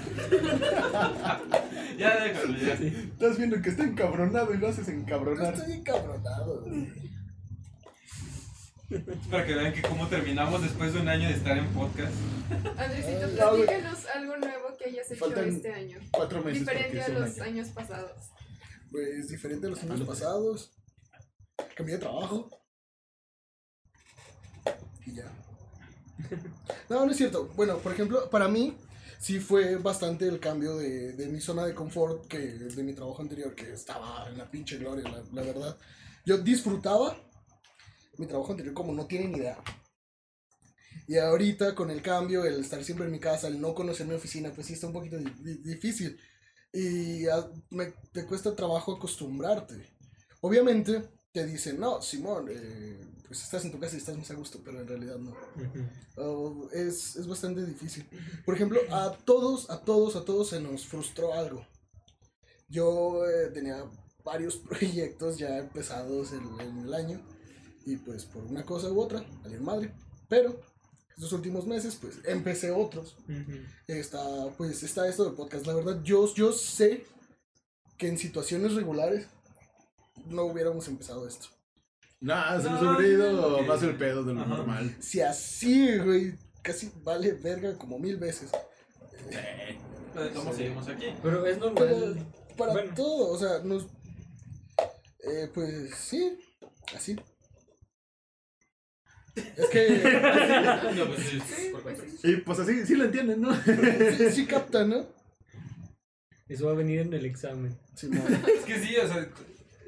Ya 1.98 2.24
déjalo, 2.24 2.56
ya. 2.60 2.74
Estás 2.76 3.38
viendo 3.40 3.60
que 3.64 3.70
está 3.72 3.84
encabronado 3.84 4.54
y 4.54 4.60
lo 4.60 4.68
haces 4.68 4.88
encabronar. 4.90 5.56
estoy 5.56 5.74
encabronado, 5.74 6.64
para 9.32 9.44
que 9.48 9.56
vean 9.56 9.74
que 9.74 9.82
cómo 9.82 10.08
terminamos 10.08 10.62
después 10.62 10.94
de 10.94 11.00
un 11.02 11.08
año 11.10 11.28
de 11.30 11.34
estar 11.34 11.58
en 11.58 11.66
podcast. 11.74 12.14
Andresito, 12.78 13.26
Ah, 13.42 13.50
platícanos 13.56 14.06
algo 14.06 14.38
nuevo 14.38 14.78
que 14.78 14.86
hayas 14.90 15.10
hecho 15.12 15.26
Faltan 15.26 15.50
este 15.50 15.74
año. 15.74 15.98
Cuatro 16.12 16.44
meses 16.44 16.60
Diferente 16.60 17.00
es 17.00 17.06
a 17.06 17.10
los 17.10 17.34
año. 17.40 17.44
años 17.44 17.68
pasados. 17.70 18.30
Pues 18.92 19.30
diferente 19.30 19.66
a 19.66 19.70
los 19.72 19.82
años 19.82 20.02
Ah, 20.04 20.06
pasados. 20.06 20.78
Cambié 21.76 21.96
de 21.96 22.02
trabajo. 22.02 22.52
Y 25.08 25.16
ya. 25.16 25.26
No, 26.90 27.06
no 27.06 27.12
es 27.12 27.18
cierto. 27.18 27.50
Bueno, 27.56 27.78
por 27.80 27.94
ejemplo, 27.94 28.30
para 28.30 28.48
mí 28.48 28.76
sí 29.20 29.40
fue 29.40 29.78
bastante 29.78 30.28
el 30.28 30.40
cambio 30.40 30.78
de, 30.78 31.14
de 31.14 31.28
mi 31.28 31.40
zona 31.42 31.66
de 31.66 31.74
confort 31.74 32.28
que 32.28 32.38
de 32.40 32.84
mi 32.84 32.94
trabajo 32.94 33.22
anterior, 33.22 33.54
que 33.56 33.74
estaba 33.74 34.28
en 34.30 34.38
la 34.38 34.50
pinche 34.50 34.78
gloria, 34.78 35.10
la, 35.34 35.42
verdad. 35.44 35.78
Yo 36.26 36.38
disfrutaba 36.38 37.18
mi 38.18 38.28
trabajo 38.28 38.52
anterior 38.52 38.74
como 38.76 38.94
no 38.94 39.06
tienen 39.08 39.36
idea. 39.36 39.58
Y 41.08 41.18
ahorita 41.18 41.74
con 41.76 41.90
el 41.92 42.02
cambio, 42.02 42.44
el 42.46 42.60
estar 42.62 42.84
siempre 42.84 43.06
en 43.06 43.12
mi 43.12 43.20
casa, 43.20 43.48
el 43.48 43.60
no 43.62 43.74
conocer 43.74 44.06
mi 44.08 44.14
oficina, 44.16 44.52
pues 44.54 44.68
sí 44.68 44.74
está 44.74 44.88
un 44.88 44.94
poquito 44.94 45.18
di- 45.18 45.32
di- 45.40 45.58
difícil. 45.58 46.20
Y 46.74 47.28
ah, 47.28 47.50
me- 47.72 47.94
te 48.12 48.26
cuesta 48.26 48.56
trabajo 48.56 48.94
acostumbrarte. 48.96 49.90
Obviamente 50.42 51.04
te 51.32 51.46
dicen, 51.46 51.80
no, 51.80 52.02
Simón, 52.02 52.48
eh, 52.50 53.00
pues 53.28 53.44
estás 53.44 53.64
en 53.66 53.72
tu 53.72 53.80
casa 53.80 53.96
y 53.96 54.00
estás 54.00 54.18
más 54.18 54.32
a 54.32 54.36
gusto, 54.36 54.60
pero 54.64 54.82
en 54.82 54.88
realidad 54.88 55.18
no. 55.18 55.36
Oh, 56.18 56.70
es, 56.72 57.16
es 57.16 57.28
bastante 57.28 57.66
difícil. 57.66 58.08
Por 58.46 58.56
ejemplo, 58.56 58.80
a 58.92 59.12
todos, 59.12 59.70
a 59.70 59.82
todos, 59.82 60.16
a 60.16 60.26
todos 60.26 60.50
se 60.50 60.60
nos 60.60 60.86
frustró 60.86 61.34
algo. 61.34 61.66
Yo 62.70 63.26
eh, 63.28 63.52
tenía 63.54 63.84
varios 64.24 64.58
proyectos 64.70 65.38
ya 65.38 65.58
empezados 65.60 66.34
en, 66.34 66.44
en 66.60 66.80
el 66.80 66.94
año 66.94 67.22
y 67.86 67.96
pues 67.98 68.26
por 68.26 68.44
una 68.44 68.66
cosa 68.66 68.92
u 68.92 69.00
otra, 69.00 69.26
valió 69.44 69.62
madre. 69.62 69.94
Pero 70.28 70.60
estos 71.18 71.34
últimos 71.34 71.66
meses 71.66 71.98
pues 72.00 72.20
empecé 72.26 72.70
otros. 72.72 73.16
Está, 73.88 74.22
pues 74.58 74.84
está 74.84 75.08
esto 75.08 75.26
del 75.26 75.34
podcast. 75.34 75.66
La 75.66 75.74
verdad, 75.74 76.02
yo, 76.04 76.32
yo 76.36 76.52
sé 76.52 77.06
que 77.98 78.08
en 78.08 78.18
situaciones 78.18 78.76
regulares 78.76 79.28
no 80.26 80.44
hubiéramos 80.46 80.88
empezado 80.88 81.28
esto. 81.28 81.48
Nah, 82.20 82.60
se 82.60 82.70
nos 82.70 82.82
No, 82.82 82.98
hubiera 82.98 83.14
ido 83.32 83.62
más 83.64 83.84
el 83.84 83.96
pedo 83.96 84.24
de 84.24 84.34
lo 84.34 84.42
Ajá. 84.42 84.50
normal. 84.50 84.96
Si 85.00 85.22
así, 85.22 85.98
güey, 86.00 86.34
casi 86.64 86.92
vale 87.04 87.34
verga 87.34 87.78
como 87.78 88.00
mil 88.00 88.18
veces. 88.18 88.50
Todos 90.14 90.34
modos 90.36 90.56
seguimos 90.58 90.88
aquí. 90.88 91.06
Pero 91.22 91.46
es 91.46 91.58
normal. 91.60 92.26
para 92.58 92.74
Bueno. 92.74 92.94
todo, 92.96 93.32
o 93.34 93.38
sea, 93.38 93.60
nos... 93.64 93.86
Eh, 95.20 95.50
pues 95.54 95.94
sí, 95.96 96.40
así. 96.96 97.16
Es 99.36 99.66
que 99.70 99.88
No, 100.96 101.06
pues 101.08 101.20
sí, 101.20 101.40
Sí, 101.42 101.72
pues 101.84 102.00
sí. 102.00 102.32
Y 102.32 102.38
pues 102.38 102.60
así, 102.60 102.86
sí 102.88 102.96
lo 102.96 103.04
entienden, 103.06 103.42
¿no? 103.42 103.54
sí, 103.56 104.32
sí 104.32 104.46
capta, 104.48 104.84
¿no? 104.86 105.06
Eso 106.48 106.66
va 106.66 106.72
a 106.72 106.76
venir 106.76 107.02
en 107.02 107.14
el 107.14 107.26
examen. 107.26 107.78
Simón. 107.94 108.24
Es 108.48 108.64
que 108.66 108.80
sí, 108.80 108.96
o 108.98 109.08
sea, 109.08 109.30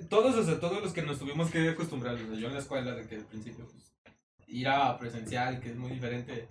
todos, 0.08 0.36
o 0.36 0.44
sea, 0.44 0.60
todos 0.60 0.82
los 0.82 0.94
que 0.94 1.02
nos 1.02 1.20
tuvimos 1.20 1.50
que 1.52 1.70
acostumbrar, 1.70 2.16
o 2.16 2.18
sea, 2.18 2.36
yo 2.36 2.48
en 2.48 2.54
la 2.54 2.60
escuela, 2.60 2.94
de 2.94 3.08
que 3.08 3.16
al 3.16 3.26
principio, 3.26 3.68
pues, 3.70 3.94
ir 4.48 4.68
a 4.68 4.98
presencial, 4.98 5.60
que 5.60 5.70
es 5.70 5.76
muy 5.76 5.92
diferente, 5.92 6.48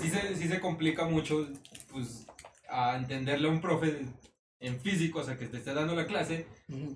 sí 0.00 0.08
se, 0.08 0.36
sí 0.36 0.48
se 0.48 0.60
complica 0.60 1.04
mucho, 1.04 1.48
pues, 1.90 2.26
a 2.68 2.96
entenderle 2.96 3.48
a 3.48 3.52
un 3.52 3.60
profe 3.60 4.06
en 4.60 4.80
físico, 4.80 5.20
o 5.20 5.24
sea, 5.24 5.38
que 5.38 5.46
te 5.46 5.58
esté 5.58 5.74
dando 5.74 5.94
la 5.94 6.06
clase, 6.06 6.46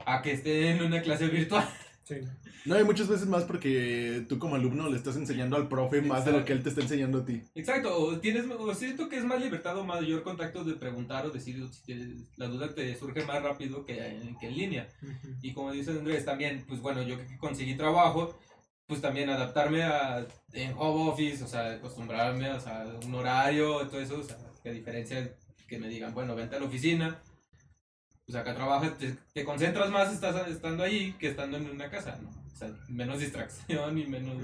a 0.06 0.22
que 0.22 0.32
esté 0.32 0.70
en 0.70 0.82
una 0.82 1.02
clase 1.02 1.28
virtual. 1.28 1.68
Sí. 2.10 2.16
No, 2.66 2.74
hay 2.74 2.82
muchas 2.82 3.06
veces 3.06 3.28
más 3.28 3.44
porque 3.44 4.26
tú 4.28 4.38
como 4.40 4.56
alumno 4.56 4.88
le 4.90 4.96
estás 4.96 5.14
enseñando 5.14 5.56
al 5.56 5.68
profe 5.68 6.02
más 6.02 6.24
de 6.24 6.32
lo 6.32 6.44
que 6.44 6.52
él 6.52 6.62
te 6.62 6.70
está 6.70 6.80
enseñando 6.80 7.18
a 7.18 7.24
ti. 7.24 7.42
Exacto, 7.54 7.96
o 7.96 8.18
tienes, 8.18 8.46
o 8.50 8.74
siento 8.74 9.08
que 9.08 9.16
es 9.18 9.24
más 9.24 9.40
libertad 9.40 9.78
o 9.78 9.84
mayor 9.84 10.24
contacto 10.24 10.64
de 10.64 10.74
preguntar 10.74 11.24
o 11.24 11.30
decir 11.30 11.64
si 11.70 11.82
tienes- 11.84 12.26
la 12.36 12.48
duda 12.48 12.74
te 12.74 12.94
surge 12.96 13.24
más 13.24 13.40
rápido 13.42 13.84
que 13.84 14.04
en, 14.04 14.36
que 14.38 14.48
en 14.48 14.56
línea. 14.56 14.88
Y 15.40 15.52
como 15.52 15.70
dice 15.70 15.92
Andrés, 15.92 16.24
también, 16.24 16.64
pues 16.66 16.80
bueno, 16.80 17.02
yo 17.02 17.16
que 17.16 17.38
conseguí 17.38 17.76
trabajo, 17.76 18.36
pues 18.86 19.00
también 19.00 19.30
adaptarme 19.30 19.84
a 19.84 20.26
en 20.52 20.72
home 20.76 21.10
office, 21.12 21.44
o 21.44 21.46
sea, 21.46 21.74
acostumbrarme 21.74 22.50
o 22.50 22.60
sea, 22.60 22.82
a 22.82 23.06
un 23.06 23.14
horario, 23.14 23.86
todo 23.86 24.00
eso, 24.00 24.18
o 24.18 24.22
sea, 24.24 24.36
que 24.62 24.70
a 24.70 24.72
diferencia 24.72 25.32
que 25.68 25.78
me 25.78 25.88
digan, 25.88 26.12
bueno, 26.12 26.34
vente 26.34 26.56
a 26.56 26.60
la 26.60 26.66
oficina, 26.66 27.22
pues 28.30 28.40
acá 28.40 28.54
trabajas, 28.54 28.96
te, 28.96 29.16
te 29.34 29.44
concentras 29.44 29.90
más 29.90 30.12
estás 30.12 30.46
estando 30.48 30.84
ahí 30.84 31.14
que 31.18 31.28
estando 31.28 31.56
en 31.56 31.68
una 31.68 31.90
casa, 31.90 32.16
¿no? 32.22 32.28
O 32.30 32.56
sea, 32.56 32.70
menos 32.88 33.18
distracción 33.18 33.98
y 33.98 34.06
menos, 34.06 34.34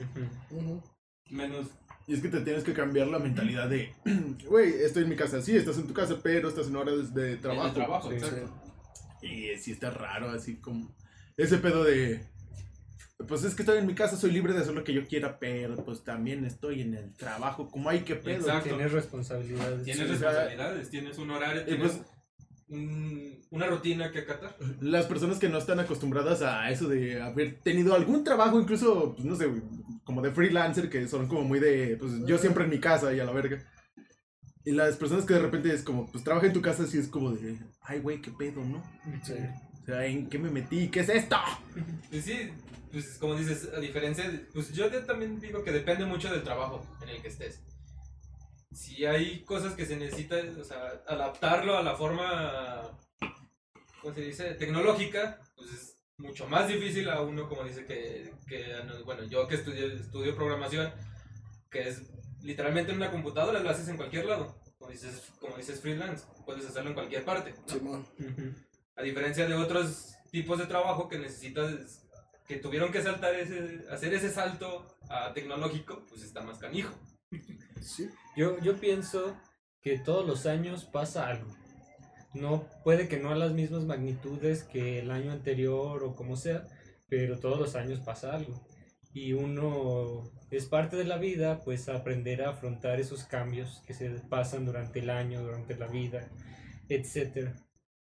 Ujú. 0.51 0.83
menos 1.31 1.69
Y 2.09 2.15
es 2.15 2.21
que 2.21 2.29
te 2.29 2.41
tienes 2.41 2.65
que 2.65 2.73
cambiar 2.73 3.07
la 3.07 3.19
mentalidad 3.21 3.69
de, 3.69 3.95
güey, 4.49 4.71
estoy 4.83 5.05
en 5.05 5.11
mi 5.11 5.17
casa. 5.17 5.41
Sí, 5.41 5.57
estás 5.57 5.77
en 5.79 5.87
tu 5.87 5.95
casa, 5.95 6.17
pero 6.23 6.49
estás 6.49 6.67
en 6.67 6.77
horas 6.77 7.15
de 7.15 7.37
trabajo. 7.37 7.69
de 7.69 7.75
trabajo, 7.75 8.11
Sí, 8.11 8.17
exacto. 8.17 8.63
Y 9.23 9.57
sí 9.59 9.73
está 9.73 9.91
raro, 9.91 10.31
así 10.31 10.57
como 10.57 10.95
ese 11.37 11.59
pedo 11.59 11.85
de, 11.85 12.27
pues 13.29 13.45
es 13.45 13.55
que 13.55 13.63
estoy 13.63 13.79
en 13.79 13.87
mi 13.87 13.95
casa, 13.95 14.17
soy 14.17 14.31
libre 14.33 14.53
de 14.53 14.61
hacer 14.61 14.75
lo 14.75 14.83
que 14.85 14.95
yo 14.95 15.07
quiera, 15.07 15.39
pero 15.39 15.77
pues 15.85 16.03
también 16.03 16.45
estoy 16.45 16.81
en 16.83 16.95
el 16.95 17.13
trabajo. 17.15 17.69
Como 17.71 17.89
hay 17.89 18.01
que 18.01 18.17
pedo. 18.17 18.41
Exacto. 18.41 18.71
Tienes 18.71 18.93
responsabilidades. 18.93 19.85
Tienes 19.85 20.09
Sí, 20.09 20.15
o 20.15 20.19
sea, 20.19 20.29
responsabilidades, 20.31 20.91
tienes 20.91 21.19
un 21.19 21.31
horario, 21.31 21.63
Y 21.63 21.67
tienes 21.67 21.93
pues- 21.93 22.07
un- 22.69 23.41
una 23.51 23.67
rutina 23.67 24.11
que 24.11 24.21
acatar. 24.21 24.57
Las 24.81 25.07
personas 25.07 25.39
que 25.39 25.49
no 25.49 25.59
están 25.59 25.79
acostumbradas 25.81 26.43
a 26.43 26.71
eso 26.71 26.89
de 26.89 27.21
haber 27.23 27.61
tenido 27.63 27.95
algún 27.95 28.25
trabajo, 28.25 28.61
incluso, 28.61 29.15
pues 29.15 29.25
no 29.25 29.37
sé, 29.37 29.49
como 30.05 30.21
de 30.23 30.33
freelancer, 30.33 30.89
que 30.91 31.07
son 31.09 31.29
como 31.29 31.43
muy 31.43 31.61
de, 31.61 31.97
pues 31.99 32.13
yo 32.27 32.39
siempre 32.39 32.65
en 32.65 32.71
mi 32.71 32.81
casa 32.81 33.13
y 33.13 33.21
a 33.21 33.25
la 33.25 33.33
verga. 33.33 33.59
Y 34.65 34.73
las 34.73 34.97
personas 34.97 35.25
que 35.25 35.35
de 35.35 35.41
repente 35.41 35.73
es 35.73 35.83
como, 35.83 36.11
pues 36.11 36.25
trabaja 36.25 36.47
en 36.49 36.53
tu 36.53 36.61
casa, 36.61 36.87
sí 36.87 36.99
es 36.99 37.07
como 37.09 37.31
de, 37.31 37.57
ay, 37.83 38.01
güey, 38.01 38.21
qué 38.21 38.33
pedo, 38.33 38.65
¿no? 38.65 38.83
Sí. 39.23 39.35
O 39.83 39.87
sea, 39.87 40.05
¿en 40.07 40.29
qué 40.29 40.39
me 40.41 40.51
metí? 40.51 40.89
¿Qué 40.89 41.01
es 41.01 41.09
esto? 41.09 41.37
Pues 42.11 42.25
sí, 42.25 42.51
pues 42.91 43.17
como 43.19 43.37
dices, 43.37 43.69
a 43.77 43.79
diferencia, 43.79 44.29
de- 44.29 44.39
pues 44.39 44.73
yo 44.73 44.91
también 45.05 45.39
digo 45.39 45.63
que 45.63 45.71
depende 45.71 46.05
mucho 46.05 46.29
del 46.33 46.43
trabajo 46.43 46.85
en 47.01 47.11
el 47.11 47.23
que 47.23 47.29
estés. 47.29 47.63
Si 48.73 49.07
hay 49.07 49.43
cosas 49.45 49.75
que 49.75 49.87
se 49.87 49.97
necesita, 49.97 50.37
o 50.59 50.65
sea, 50.65 51.03
adaptarlo 51.07 51.77
a 51.77 51.83
la 51.83 51.97
forma, 51.97 52.99
¿cómo 54.03 54.15
se 54.15 54.21
dice? 54.23 54.55
Tecnológica, 54.55 55.41
pues 55.57 55.73
es 55.73 55.97
mucho 56.19 56.47
más 56.47 56.69
difícil 56.69 57.09
a 57.09 57.21
uno, 57.21 57.49
como 57.49 57.65
dice 57.65 57.85
que, 57.85 58.33
que 58.47 58.65
bueno, 59.05 59.25
yo 59.25 59.47
que 59.47 59.57
estudio, 59.57 59.87
estudio 59.87 60.35
programación, 60.35 60.93
que 61.71 61.89
es 61.89 62.03
literalmente 62.43 62.93
en 62.93 62.99
una 62.99 63.11
computadora, 63.11 63.61
lo 63.61 63.71
haces 63.71 63.89
en 63.89 63.97
cualquier 63.97 64.27
lado. 64.27 64.55
Como 64.79 64.91
dices, 64.91 65.33
como 65.41 65.57
dices 65.57 65.81
freelance, 65.81 66.25
puedes 66.45 66.67
hacerlo 66.67 66.91
en 66.91 66.95
cualquier 66.95 67.25
parte. 67.25 67.55
A 68.95 69.03
diferencia 69.03 69.47
de 69.47 69.55
otros 69.55 70.15
tipos 70.31 70.59
de 70.59 70.67
trabajo 70.67 71.09
que 71.09 71.19
necesitas, 71.19 72.07
que 72.47 72.57
tuvieron 72.57 72.93
que 72.93 73.03
saltar 73.03 73.35
ese, 73.35 73.85
hacer 73.91 74.15
ese 74.15 74.31
salto 74.31 74.87
a 75.09 75.33
tecnológico, 75.33 76.05
pues 76.09 76.23
está 76.23 76.43
más 76.43 76.59
canijo. 76.59 76.95
Sí. 77.83 78.09
Yo, 78.37 78.59
yo 78.61 78.79
pienso 78.79 79.37
que 79.81 79.99
todos 79.99 80.27
los 80.27 80.47
años 80.47 80.85
pasa 80.85 81.29
algo. 81.29 81.51
No 82.35 82.69
puede 82.85 83.09
que 83.09 83.19
no 83.19 83.31
a 83.31 83.35
las 83.35 83.53
mismas 83.53 83.85
magnitudes 83.85 84.63
que 84.63 84.99
el 84.99 85.11
año 85.11 85.33
anterior 85.33 86.05
o 86.05 86.15
como 86.15 86.37
sea, 86.37 86.65
pero 87.09 87.39
todos 87.39 87.59
los 87.59 87.75
años 87.77 88.01
pasa 88.01 88.35
algo. 88.35 88.61
Y 89.15 89.33
uno 89.33 90.31
es 90.51 90.67
parte 90.67 90.97
de 90.97 91.05
la 91.05 91.17
vida, 91.17 91.61
pues 91.65 91.89
aprender 91.89 92.43
a 92.43 92.51
afrontar 92.51 93.01
esos 93.01 93.25
cambios 93.25 93.83
que 93.87 93.95
se 93.95 94.11
pasan 94.11 94.67
durante 94.67 94.99
el 94.99 95.09
año, 95.09 95.43
durante 95.43 95.75
la 95.77 95.87
vida, 95.87 96.29
etc. 96.91 97.53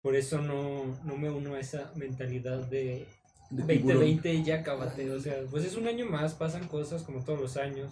Por 0.03 0.17
eso 0.17 0.43
no, 0.43 1.01
no 1.05 1.17
me 1.17 1.31
uno 1.31 1.55
a 1.55 1.61
esa 1.61 1.93
mentalidad 1.97 2.69
de 2.69 3.07
De 3.51 3.63
tiburón. 3.63 4.01
2020 4.01 4.35
y 4.35 4.45
ya 4.45 4.63
cábate. 4.63 5.11
O 5.11 5.21
sea, 5.21 5.37
pues 5.51 5.65
es 5.65 5.77
un 5.77 5.89
año 5.89 6.05
más, 6.05 6.35
pasan 6.35 6.69
cosas 6.69 7.03
como 7.03 7.25
todos 7.25 7.41
los 7.41 7.57
años. 7.57 7.91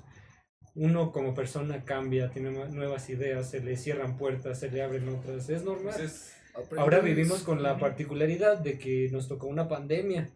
Uno 0.79 1.11
como 1.13 1.35
persona 1.35 1.85
cambia, 1.85 2.31
tiene 2.31 2.51
nue- 2.51 2.69
nuevas 2.71 3.09
ideas, 3.11 3.51
se 3.51 3.61
le 3.61 3.77
cierran 3.77 4.17
puertas, 4.17 4.61
se 4.61 4.71
le 4.71 4.83
abren 4.83 5.09
otras, 5.09 5.49
es 5.49 5.65
normal. 5.65 5.95
Entonces, 5.95 6.33
Ahora 6.77 6.99
vivimos 7.01 7.43
con 7.45 7.63
la 7.63 7.79
particularidad 7.79 8.59
de 8.59 8.79
que 8.79 9.09
nos 9.13 9.29
tocó 9.29 9.47
una 9.47 9.69
pandemia. 9.69 10.29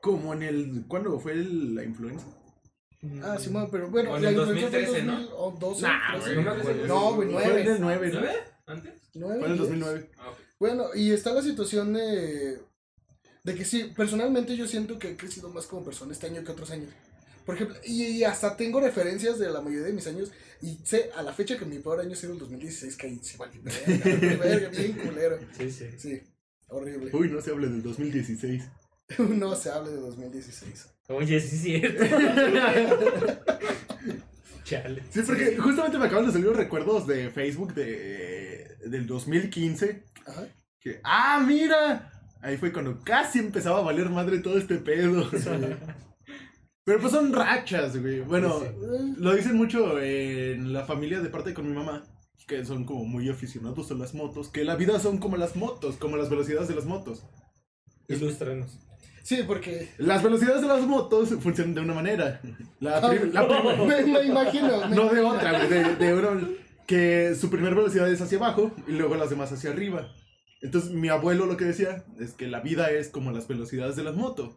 Como 0.00 0.32
en 0.32 0.42
el. 0.42 0.84
¿Cuándo 0.88 1.18
fue 1.20 1.32
el- 1.32 1.74
la 1.74 1.84
influenza? 1.84 2.26
Ah, 3.22 3.36
sí, 3.38 3.50
man, 3.50 3.68
pero 3.70 3.90
bueno, 3.90 4.12
O 4.12 4.16
en 4.16 4.22
la 4.22 4.30
el 4.30 4.36
influencia 4.36 4.68
fue 4.70 4.78
en 4.78 4.86
2013, 4.86 5.02
¿no? 5.06 5.36
2012. 5.36 5.82
Nah, 5.82 6.12
13. 6.12 6.34
güey, 6.34 6.36
no 6.44 6.54
me 6.54 6.60
acuerdo. 6.60 6.86
No, 6.86 7.14
güey, 7.14 7.32
Fue 7.32 7.42
en 7.44 7.68
el 7.68 7.80
9. 7.80 7.80
9, 7.80 8.08
¿no? 8.08 8.20
¿nueve? 8.20 8.36
¿Antes? 8.66 8.92
Nueve, 9.14 9.38
Fue 9.40 9.46
en 9.46 9.52
el 9.52 9.58
diez. 9.58 9.68
2009. 9.70 10.10
Ah, 10.18 10.28
ok. 10.30 10.36
Bueno, 10.58 10.84
y 10.94 11.10
está 11.12 11.32
la 11.34 11.42
situación 11.42 11.92
de, 11.92 12.58
de 13.44 13.54
que 13.54 13.64
sí, 13.64 13.92
personalmente 13.96 14.56
yo 14.56 14.66
siento 14.66 14.98
que 14.98 15.10
he 15.10 15.16
crecido 15.16 15.48
más 15.50 15.66
como 15.66 15.84
persona 15.84 16.12
este 16.12 16.26
año 16.28 16.42
que 16.44 16.52
otros 16.52 16.70
años. 16.70 16.90
Por 17.50 17.56
ejemplo, 17.56 17.76
y, 17.84 18.04
y 18.04 18.24
hasta 18.24 18.56
tengo 18.56 18.80
referencias 18.80 19.40
de 19.40 19.50
la 19.50 19.60
mayoría 19.60 19.86
de 19.86 19.92
mis 19.92 20.06
años 20.06 20.30
y 20.62 20.78
sé 20.84 21.10
a 21.16 21.22
la 21.22 21.32
fecha 21.32 21.58
que 21.58 21.64
mi 21.64 21.80
peor 21.80 21.98
año 22.00 22.12
ha 22.12 22.16
sido 22.16 22.34
el 22.34 22.38
2016, 22.38 22.96
que 22.96 23.06
ahí 23.08 23.18
sí 23.22 23.36
vale 23.36 23.58
bien 24.70 24.92
culero. 24.92 25.38
Sí, 25.58 25.70
sí. 25.70 25.86
Sí, 25.98 26.22
horrible. 26.68 27.10
Uy, 27.12 27.28
no 27.28 27.40
se 27.40 27.50
hable 27.50 27.68
del 27.68 27.82
2016. 27.82 28.62
No 29.18 29.56
se 29.56 29.70
hable 29.70 29.90
de 29.90 29.96
2016. 29.96 30.86
Oye, 31.08 31.40
sí 31.40 31.56
es 31.56 31.62
cierto. 31.62 32.04
Chale. 34.62 35.02
Sí, 35.10 35.22
porque 35.26 35.56
justamente 35.56 35.98
me 35.98 36.06
acaban 36.06 36.26
de 36.26 36.30
salir 36.30 36.46
los 36.46 36.56
recuerdos 36.56 37.08
de 37.08 37.30
Facebook 37.30 37.74
de, 37.74 38.76
del 38.86 39.08
2015. 39.08 40.04
Ajá. 40.28 40.46
Que, 40.78 41.00
¡ah, 41.02 41.44
mira! 41.44 42.12
Ahí 42.40 42.56
fue 42.56 42.72
cuando 42.72 43.00
casi 43.00 43.40
empezaba 43.40 43.80
a 43.80 43.82
valer 43.82 44.10
madre 44.10 44.38
todo 44.38 44.56
este 44.58 44.76
pedo. 44.76 45.28
Pero 46.90 47.02
pues 47.02 47.12
son 47.12 47.32
rachas, 47.32 47.96
güey. 48.02 48.18
Bueno, 48.20 48.60
lo 49.16 49.32
dicen 49.34 49.54
mucho 49.56 50.00
en 50.00 50.72
la 50.72 50.84
familia 50.84 51.20
de 51.20 51.28
parte 51.28 51.54
con 51.54 51.68
mi 51.68 51.72
mamá, 51.72 52.02
que 52.48 52.64
son 52.64 52.84
como 52.84 53.04
muy 53.04 53.28
aficionados 53.28 53.92
a 53.92 53.94
las 53.94 54.12
motos, 54.12 54.48
que 54.48 54.64
la 54.64 54.74
vida 54.74 54.98
son 54.98 55.18
como 55.18 55.36
las 55.36 55.54
motos, 55.54 55.94
como 55.98 56.16
las 56.16 56.28
velocidades 56.28 56.66
de 56.66 56.74
las 56.74 56.86
motos. 56.86 57.22
Ilústranos. 58.08 58.76
Sí, 59.22 59.44
porque... 59.46 59.88
Las 59.98 60.22
velocidades 60.24 60.62
de 60.62 60.66
las 60.66 60.84
motos 60.84 61.28
funcionan 61.40 61.74
de 61.74 61.80
una 61.82 61.94
manera. 61.94 62.40
La, 62.80 63.00
prim- 63.08 63.32
la 63.32 63.46
prim- 63.46 63.86
Me, 63.86 64.02
me 64.02 64.24
imagino. 64.26 64.88
me- 64.88 64.96
no 64.96 65.08
de 65.12 65.20
otra, 65.20 65.52
güey, 65.64 65.68
de, 65.68 65.94
de 65.96 66.14
uno 66.14 66.48
que 66.88 67.36
su 67.36 67.50
primera 67.50 67.76
velocidad 67.76 68.10
es 68.10 68.20
hacia 68.20 68.38
abajo 68.38 68.72
y 68.88 68.92
luego 68.92 69.14
las 69.14 69.30
demás 69.30 69.52
hacia 69.52 69.70
arriba. 69.70 70.08
Entonces 70.60 70.90
mi 70.90 71.08
abuelo 71.08 71.46
lo 71.46 71.56
que 71.56 71.66
decía 71.66 72.04
es 72.18 72.32
que 72.32 72.48
la 72.48 72.58
vida 72.60 72.90
es 72.90 73.10
como 73.10 73.30
las 73.30 73.46
velocidades 73.46 73.94
de 73.94 74.02
las 74.02 74.16
motos. 74.16 74.56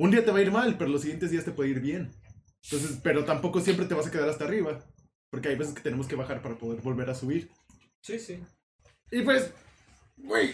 Un 0.00 0.10
día 0.10 0.24
te 0.24 0.30
va 0.30 0.38
a 0.38 0.42
ir 0.42 0.50
mal, 0.50 0.76
pero 0.78 0.88
los 0.90 1.02
siguientes 1.02 1.30
días 1.30 1.44
te 1.44 1.50
puede 1.50 1.68
ir 1.70 1.80
bien. 1.80 2.10
Entonces, 2.64 2.98
pero 3.02 3.24
tampoco 3.26 3.60
siempre 3.60 3.84
te 3.84 3.92
vas 3.94 4.06
a 4.06 4.10
quedar 4.10 4.30
hasta 4.30 4.44
arriba, 4.44 4.82
porque 5.30 5.48
hay 5.48 5.56
veces 5.56 5.74
que 5.74 5.82
tenemos 5.82 6.06
que 6.06 6.16
bajar 6.16 6.40
para 6.40 6.54
poder 6.56 6.80
volver 6.80 7.10
a 7.10 7.14
subir. 7.14 7.50
Sí, 8.02 8.18
sí. 8.18 8.38
Y 9.10 9.20
pues, 9.22 9.52
güey, 10.16 10.52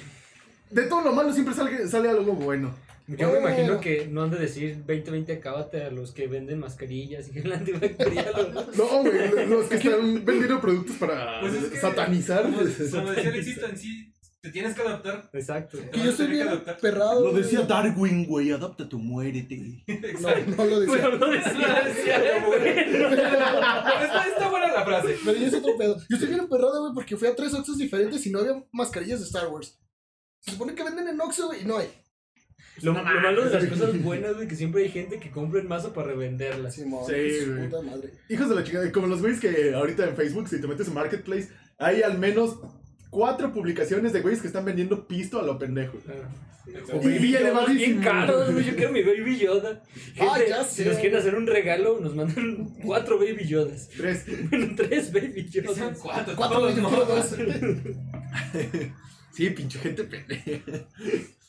de 0.70 0.82
todo 0.86 1.02
lo 1.02 1.12
malo 1.12 1.32
siempre 1.32 1.54
sale, 1.54 1.86
sale 1.86 2.08
algo 2.08 2.32
bueno. 2.32 2.74
Yo 3.06 3.30
me 3.30 3.38
imagino 3.38 3.80
que 3.80 4.08
no 4.08 4.24
han 4.24 4.30
de 4.30 4.38
decir 4.40 4.78
2020 4.84 5.34
acábate 5.34 5.84
a 5.84 5.92
los 5.92 6.10
que 6.10 6.26
venden 6.26 6.58
mascarillas 6.58 7.28
y 7.28 7.34
gel 7.34 7.52
antibacterial. 7.52 8.52
¿no? 8.52 8.66
No, 8.76 9.02
güey, 9.02 9.46
los 9.46 9.66
que 9.66 9.76
están 9.76 10.24
vendiendo 10.24 10.60
productos 10.60 10.96
para 10.96 11.40
Pues 11.40 11.54
es 11.54 11.64
que- 11.66 11.78
satanizar. 11.80 12.42
Como, 12.42 12.56
como 12.56 13.10
decía 13.12 13.30
Alexito, 13.30 13.66
en 13.68 13.78
sí, 13.78 14.12
te 14.46 14.52
tienes 14.52 14.74
que 14.76 14.82
adaptar. 14.82 15.28
Exacto. 15.32 15.76
Que 15.90 15.98
yo 15.98 16.10
estoy 16.10 16.28
bien 16.28 16.48
perrado. 16.80 17.24
Lo 17.24 17.30
güey. 17.32 17.42
decía 17.42 17.62
Darwin, 17.62 18.26
güey, 18.26 18.52
adapta 18.52 18.88
tu 18.88 18.98
muérete. 18.98 19.84
No, 20.20 20.56
no 20.56 20.64
lo 20.64 20.80
decía. 20.80 20.96
Pero 21.02 21.18
no 21.18 21.30
decía, 21.30 21.82
decía, 21.84 22.16
está, 24.04 24.28
está 24.28 24.48
buena 24.48 24.72
la 24.72 24.84
frase. 24.84 25.16
Pero 25.24 25.36
ya 25.36 25.46
es 25.48 25.54
otro 25.54 25.76
pedo. 25.76 25.96
Yo 26.08 26.16
estoy 26.16 26.28
bien 26.28 26.40
emperrado, 26.40 26.80
güey, 26.82 26.94
porque 26.94 27.16
fui 27.16 27.26
a 27.26 27.34
tres 27.34 27.54
Oxxos 27.54 27.76
diferentes 27.76 28.24
y 28.24 28.30
no 28.30 28.38
había 28.38 28.64
mascarillas 28.70 29.18
de 29.18 29.26
Star 29.26 29.48
Wars. 29.48 29.80
Se 30.40 30.52
supone 30.52 30.76
que 30.76 30.84
venden 30.84 31.08
en 31.08 31.20
Oxxo, 31.20 31.48
güey, 31.48 31.62
y 31.62 31.64
no 31.64 31.78
hay. 31.78 31.88
Lo, 32.82 32.92
lo 32.92 33.02
malo 33.02 33.44
de 33.46 33.50
las 33.50 33.66
cosas 33.66 34.00
buenas, 34.00 34.34
güey, 34.36 34.46
que 34.46 34.54
siempre 34.54 34.84
hay 34.84 34.90
gente 34.90 35.18
que 35.18 35.32
compra 35.32 35.60
en 35.60 35.66
masa 35.66 35.92
para 35.92 36.08
revenderlas. 36.08 36.74
Sí, 36.76 36.82
su 36.82 36.88
güey. 36.88 37.68
puta 37.68 37.82
madre. 37.82 38.12
Hijos 38.28 38.48
de 38.48 38.54
la 38.54 38.62
chingada, 38.62 38.92
como 38.92 39.08
los 39.08 39.20
güeyes 39.20 39.40
que 39.40 39.74
ahorita 39.74 40.08
en 40.08 40.14
Facebook, 40.14 40.48
si 40.48 40.60
te 40.60 40.68
metes 40.68 40.86
en 40.86 40.94
Marketplace, 40.94 41.48
hay 41.78 42.02
al 42.02 42.18
menos 42.18 42.58
cuatro 43.10 43.52
publicaciones 43.52 44.12
de 44.12 44.20
güeyes 44.20 44.40
que 44.40 44.46
están 44.48 44.64
vendiendo 44.64 45.06
pisto 45.06 45.38
a 45.38 45.42
lo 45.42 45.58
pendejo. 45.58 45.98
Ah. 46.08 46.28
O 46.92 46.96
Baby 46.98 47.14
Baby 47.14 47.30
Yoda, 47.32 47.66
bien 47.66 48.00
caros, 48.00 48.52
güey. 48.52 48.64
Yo 48.64 48.74
quiero 48.74 48.90
mi 48.92 49.00
Baby 49.02 49.38
Yoda. 49.38 49.82
Ah, 50.18 50.34
Gente, 50.34 50.48
ya 50.50 50.64
Si 50.64 50.82
sé. 50.82 50.88
nos 50.88 50.98
quieren 50.98 51.18
hacer 51.18 51.34
un 51.36 51.46
regalo, 51.46 52.00
nos 52.00 52.14
mandan 52.16 52.74
cuatro 52.84 53.18
Baby 53.18 53.46
Yodas. 53.46 53.88
Tres. 53.96 54.24
Bueno, 54.50 54.74
tres 54.76 55.12
Baby 55.12 55.48
Son 55.52 55.64
Yodas. 55.76 55.98
cuatro. 56.02 56.34
Cuatro 56.36 56.58
todos 56.58 56.74
yo 56.76 56.82
no. 56.82 56.88
quiero 56.88 57.04
dos. 57.04 57.34
Sí, 59.32 59.50
pinche 59.50 59.78
gente 59.78 60.04
pendeja. 60.04 60.50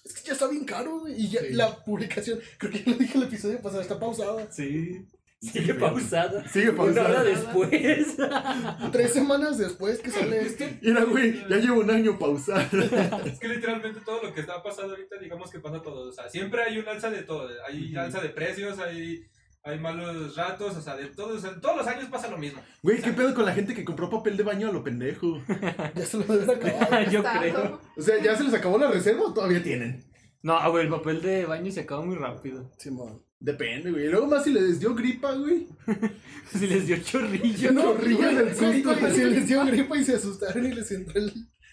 Es 0.06 0.14
que 0.14 0.28
ya 0.28 0.34
está 0.34 0.48
bien 0.48 0.66
caro, 0.66 1.00
güey. 1.00 1.16
Y 1.22 1.30
ya 1.30 1.40
Sí. 1.42 1.54
la 1.54 1.84
publicación, 1.84 2.40
creo 2.58 2.72
que 2.72 2.84
ya 2.84 2.92
lo 2.92 2.98
dije 2.98 3.18
el 3.18 3.24
episodio 3.24 3.62
pasado, 3.62 3.82
está 3.82 4.00
pausada. 4.00 4.52
Sí. 4.52 5.06
Sigue 5.40 5.76
pausada. 5.76 6.48
Sigue 6.50 6.72
Una 6.72 6.82
hora 6.84 6.94
pausada. 6.94 7.24
después. 7.24 8.18
Tres 8.92 9.14
semanas 9.14 9.58
después 9.58 10.00
que 10.00 10.10
sale 10.10 10.42
esto. 10.42 10.66
Mira, 10.82 11.04
güey, 11.04 11.48
ya 11.48 11.58
llevo 11.58 11.82
un 11.82 11.92
año 11.92 12.18
pausado. 12.18 12.62
Es 13.26 13.40
que 13.40 13.48
literalmente 13.48 14.02
todo 14.02 14.24
lo 14.24 14.34
que 14.34 14.42
está 14.42 14.64
pasando 14.64 14.94
ahorita, 14.94 15.18
digamos 15.20 15.52
que 15.52 15.60
pasa 15.60 15.82
todo. 15.82 16.10
O 16.10 16.12
sea, 16.12 16.28
siempre 16.30 16.64
hay 16.64 16.80
un 16.80 16.88
alza 16.88 17.12
de 17.12 17.22
todo. 17.24 17.50
Hay 17.68 17.96
alza 17.96 18.20
de 18.20 18.30
precios, 18.30 18.80
hay, 18.80 19.26
hay 19.64 19.80
malos 19.80 20.36
ratos, 20.36 20.76
o 20.76 20.82
sea, 20.82 20.96
de 20.96 21.06
todo. 21.10 21.36
O 21.36 21.40
sea, 21.40 21.60
todos 21.62 21.78
los 21.78 21.88
años 21.88 22.10
pasa 22.10 22.30
lo 22.30 22.38
mismo. 22.40 22.60
Güey, 22.82 23.00
¿qué 23.02 23.12
pedo 23.12 23.36
con 23.36 23.46
la 23.46 23.54
gente 23.54 23.76
que 23.76 23.86
compró 23.86 24.10
papel 24.10 24.38
de 24.38 24.44
baño 24.44 24.70
a 24.70 24.72
lo 24.72 24.84
pendejo? 24.84 25.40
Ya 25.94 26.04
se 26.06 26.18
lo 26.18 26.24
deben 26.24 26.50
acabar. 26.50 27.10
Yo 27.12 27.20
Está. 27.20 27.40
creo. 27.40 27.82
O 27.96 28.02
sea, 28.02 28.22
¿ya 28.24 28.36
se 28.36 28.44
les 28.44 28.56
acabó 28.56 28.80
la 28.80 28.90
reserva 28.90 29.26
o 29.28 29.34
todavía 29.34 29.62
tienen? 29.62 30.04
No, 30.42 30.72
güey, 30.72 30.86
el 30.86 30.90
papel 30.90 31.22
de 31.22 31.46
baño 31.46 31.72
se 31.72 31.82
acaba 31.82 32.02
muy 32.04 32.16
rápido. 32.16 32.72
Simón. 32.78 33.22
Depende, 33.40 33.92
güey. 33.92 34.06
Y 34.06 34.10
luego 34.10 34.28
más 34.28 34.44
si 34.44 34.52
les 34.52 34.80
dio 34.80 34.96
gripa, 34.96 35.34
güey. 35.34 35.68
Si 36.52 36.66
les 36.66 36.88
dio 36.88 36.98
chorrillo. 36.98 37.72
No, 37.74 37.82
chorrillo 37.82 38.28
del 38.34 38.56
susto. 38.56 38.96
güey, 39.00 39.12
Se 39.14 39.26
les 39.26 39.48
dio 39.48 39.66
gripa 39.66 39.98
y 39.98 40.04
se 40.06 40.16
asustaron 40.16 40.66
y 40.66 40.74
les 40.74 40.90
entró 40.92 41.20
el. 41.20 41.32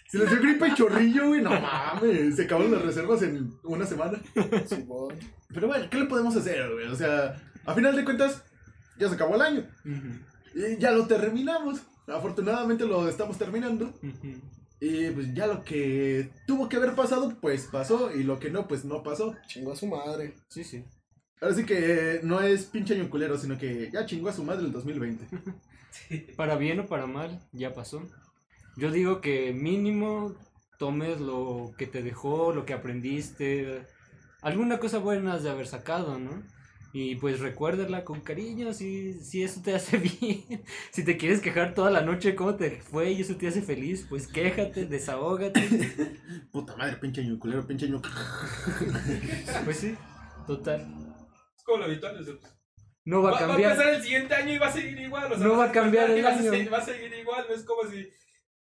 Si 0.09 0.17
les 0.17 0.29
dio 0.29 0.39
gripa 0.41 0.67
y 0.67 0.75
chorrillo, 0.75 1.29
güey, 1.29 1.41
no 1.41 1.49
mames. 1.49 2.35
Se 2.35 2.43
acabaron 2.43 2.71
las 2.71 2.83
reservas 2.83 3.21
en 3.23 3.51
una 3.63 3.85
semana. 3.85 4.21
Pero 5.53 5.67
bueno, 5.67 5.89
¿qué 5.89 5.97
le 5.97 6.05
podemos 6.05 6.35
hacer, 6.35 6.71
güey? 6.73 6.87
O 6.87 6.95
sea, 6.95 7.41
a 7.65 7.73
final 7.73 7.95
de 7.95 8.03
cuentas, 8.03 8.43
ya 8.99 9.07
se 9.09 9.15
acabó 9.15 9.35
el 9.35 9.41
año. 9.41 9.67
Y 10.53 10.77
ya 10.77 10.91
lo 10.91 11.07
terminamos. 11.07 11.81
Afortunadamente 12.07 12.85
lo 12.85 13.07
estamos 13.09 13.37
terminando. 13.37 13.93
Y 14.79 15.09
pues 15.11 15.33
ya 15.33 15.47
lo 15.47 15.63
que 15.63 16.29
tuvo 16.45 16.67
que 16.69 16.75
haber 16.75 16.93
pasado, 16.95 17.37
pues 17.41 17.67
pasó. 17.71 18.13
Y 18.13 18.23
lo 18.23 18.39
que 18.39 18.51
no, 18.51 18.67
pues 18.67 18.85
no 18.85 19.01
pasó. 19.03 19.35
Chingó 19.47 19.71
a 19.71 19.75
su 19.75 19.87
madre. 19.87 20.35
Sí, 20.49 20.63
sí. 20.63 20.83
Ahora 21.45 21.57
sí 21.57 21.63
que 21.63 22.21
no 22.23 22.41
es 22.41 22.65
pinche 22.65 22.95
año 22.95 23.07
culero, 23.07 23.37
sino 23.37 23.55
que 23.55 23.91
ya 23.93 24.07
chingó 24.07 24.29
a 24.29 24.33
su 24.33 24.43
madre 24.43 24.65
el 24.65 24.71
2020. 24.71 25.27
Para 26.35 26.55
bien 26.55 26.79
o 26.79 26.87
para 26.87 27.05
mal, 27.05 27.39
ya 27.51 27.71
pasó. 27.71 28.01
Yo 28.77 28.89
digo 28.89 29.21
que 29.21 29.53
mínimo 29.53 30.33
tomes 30.79 31.21
lo 31.21 31.75
que 31.77 31.85
te 31.85 32.01
dejó, 32.01 32.51
lo 32.51 32.65
que 32.65 32.73
aprendiste, 32.73 33.83
alguna 34.41 34.79
cosa 34.79 34.97
buena 34.97 35.33
has 35.33 35.43
de 35.43 35.51
haber 35.51 35.67
sacado, 35.67 36.17
¿no? 36.17 36.41
Y 36.93 37.15
pues 37.17 37.39
recuérdala 37.39 38.05
con 38.05 38.21
cariño 38.21 38.73
si, 38.73 39.13
si 39.13 39.43
eso 39.43 39.61
te 39.61 39.75
hace 39.75 39.97
bien. 40.19 40.63
Si 40.91 41.05
te 41.05 41.15
quieres 41.15 41.41
quejar 41.41 41.75
toda 41.75 41.91
la 41.91 42.01
noche 42.01 42.33
cómo 42.33 42.55
te 42.55 42.81
fue 42.81 43.11
y 43.11 43.21
eso 43.21 43.35
te 43.35 43.47
hace 43.47 43.61
feliz, 43.61 44.03
pues 44.09 44.25
quéjate, 44.25 44.87
desahógate. 44.87 45.61
Puta 46.51 46.75
madre, 46.75 46.97
pinche 46.97 47.21
año 47.21 47.37
culero, 47.37 47.67
pinche 47.67 47.85
año. 47.85 48.01
Pues 49.63 49.77
sí, 49.77 49.95
total. 50.47 51.04
Como 51.65 51.79
lo 51.79 51.85
habitual. 51.85 52.17
o 52.19 52.23
sea, 52.23 52.33
No 53.03 53.21
va 53.21 53.29
a 53.29 53.33
Va, 53.33 53.39
va 53.39 53.45
a 53.45 53.47
cambiar. 53.49 53.75
pasar 53.75 53.93
el 53.95 54.01
siguiente 54.03 54.33
año 54.35 54.53
y 54.53 54.57
va 54.57 54.67
a 54.67 54.71
seguir 54.71 54.99
igual. 54.99 55.31
O 55.33 55.37
sea, 55.37 55.45
No 55.47 55.57
va 55.57 55.65
a 55.65 55.71
cambiar 55.71 56.09
el 56.11 56.17
y 56.23 56.25
año. 56.25 56.71
Va 56.71 56.77
a 56.77 56.85
seguir 56.85 57.13
igual. 57.13 57.45
No 57.49 57.55
es 57.55 57.63
como 57.63 57.89
si 57.89 58.07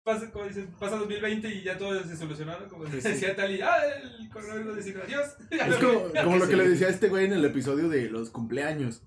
pasa, 0.03 0.31
como 0.31 0.45
dicen, 0.45 0.67
pasa 0.79 0.95
2020 0.97 1.47
y 1.49 1.63
ya 1.63 1.77
todo 1.77 2.01
se 2.03 2.15
solucionaron. 2.15 2.69
Como 2.69 2.85
sí. 2.87 2.97
decía 3.01 3.35
Tali, 3.35 3.61
ah, 3.61 3.75
el 4.01 4.29
coronavirus 4.29 4.75
decir 4.77 4.97
adiós. 5.03 5.27
Es 5.51 5.67
lo 5.81 5.87
como, 5.87 6.13
como 6.23 6.37
lo 6.37 6.45
que 6.45 6.51
Sí. 6.53 6.57
le 6.57 6.69
decía 6.69 6.87
a 6.87 6.91
este 6.91 7.09
güey 7.09 7.25
en 7.25 7.33
el 7.33 7.45
episodio 7.45 7.89
de 7.89 8.09
los 8.09 8.29
cumpleaños. 8.29 9.03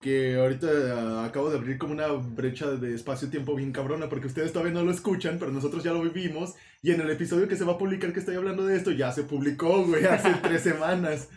Que 0.00 0.36
ahorita 0.36 0.68
ah, 0.94 1.24
acabo 1.24 1.50
de 1.50 1.58
abrir 1.58 1.76
como 1.76 1.92
una 1.92 2.06
brecha 2.06 2.70
de 2.70 2.94
espacio-tiempo 2.94 3.56
bien 3.56 3.72
cabrona, 3.72 4.08
porque 4.08 4.28
ustedes 4.28 4.52
todavía 4.52 4.72
no 4.74 4.84
lo 4.84 4.92
escuchan, 4.92 5.38
pero 5.40 5.50
nosotros 5.50 5.82
ya 5.82 5.92
lo 5.92 6.02
vivimos. 6.02 6.54
Y 6.82 6.92
en 6.92 7.00
el 7.00 7.10
episodio 7.10 7.48
que 7.48 7.56
se 7.56 7.64
va 7.64 7.72
a 7.72 7.78
publicar 7.78 8.12
que 8.12 8.20
estoy 8.20 8.36
hablando 8.36 8.64
de 8.64 8.76
esto, 8.76 8.92
ya 8.92 9.10
se 9.10 9.24
publicó, 9.24 9.84
güey, 9.84 10.04
hace 10.04 10.30
tres 10.42 10.62
semanas. 10.62 11.28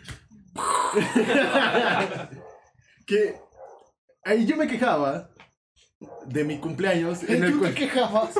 que 3.06 3.34
ahí 4.24 4.46
yo 4.46 4.56
me 4.56 4.66
quejaba 4.66 5.30
de 6.26 6.44
mi 6.44 6.58
cumpleaños. 6.58 7.22
En 7.24 7.44
el 7.44 7.52
¿Tú 7.52 7.56
te 7.56 7.60
cual- 7.60 7.74
quejabas? 7.74 8.34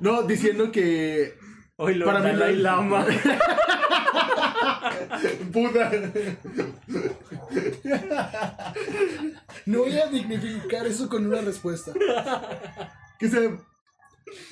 no, 0.00 0.22
diciendo 0.22 0.70
que 0.72 1.34
Hoy 1.76 1.94
lo 1.94 2.04
Para 2.06 2.20
mí 2.20 2.32
no- 2.38 2.46
Lama. 2.46 3.04
Buda. 5.52 5.90
No 9.66 9.78
voy 9.80 9.98
a 9.98 10.06
dignificar 10.06 10.86
eso 10.86 11.08
con 11.08 11.26
una 11.26 11.40
respuesta. 11.40 11.92
Que 13.18 13.28
sea, 13.28 13.40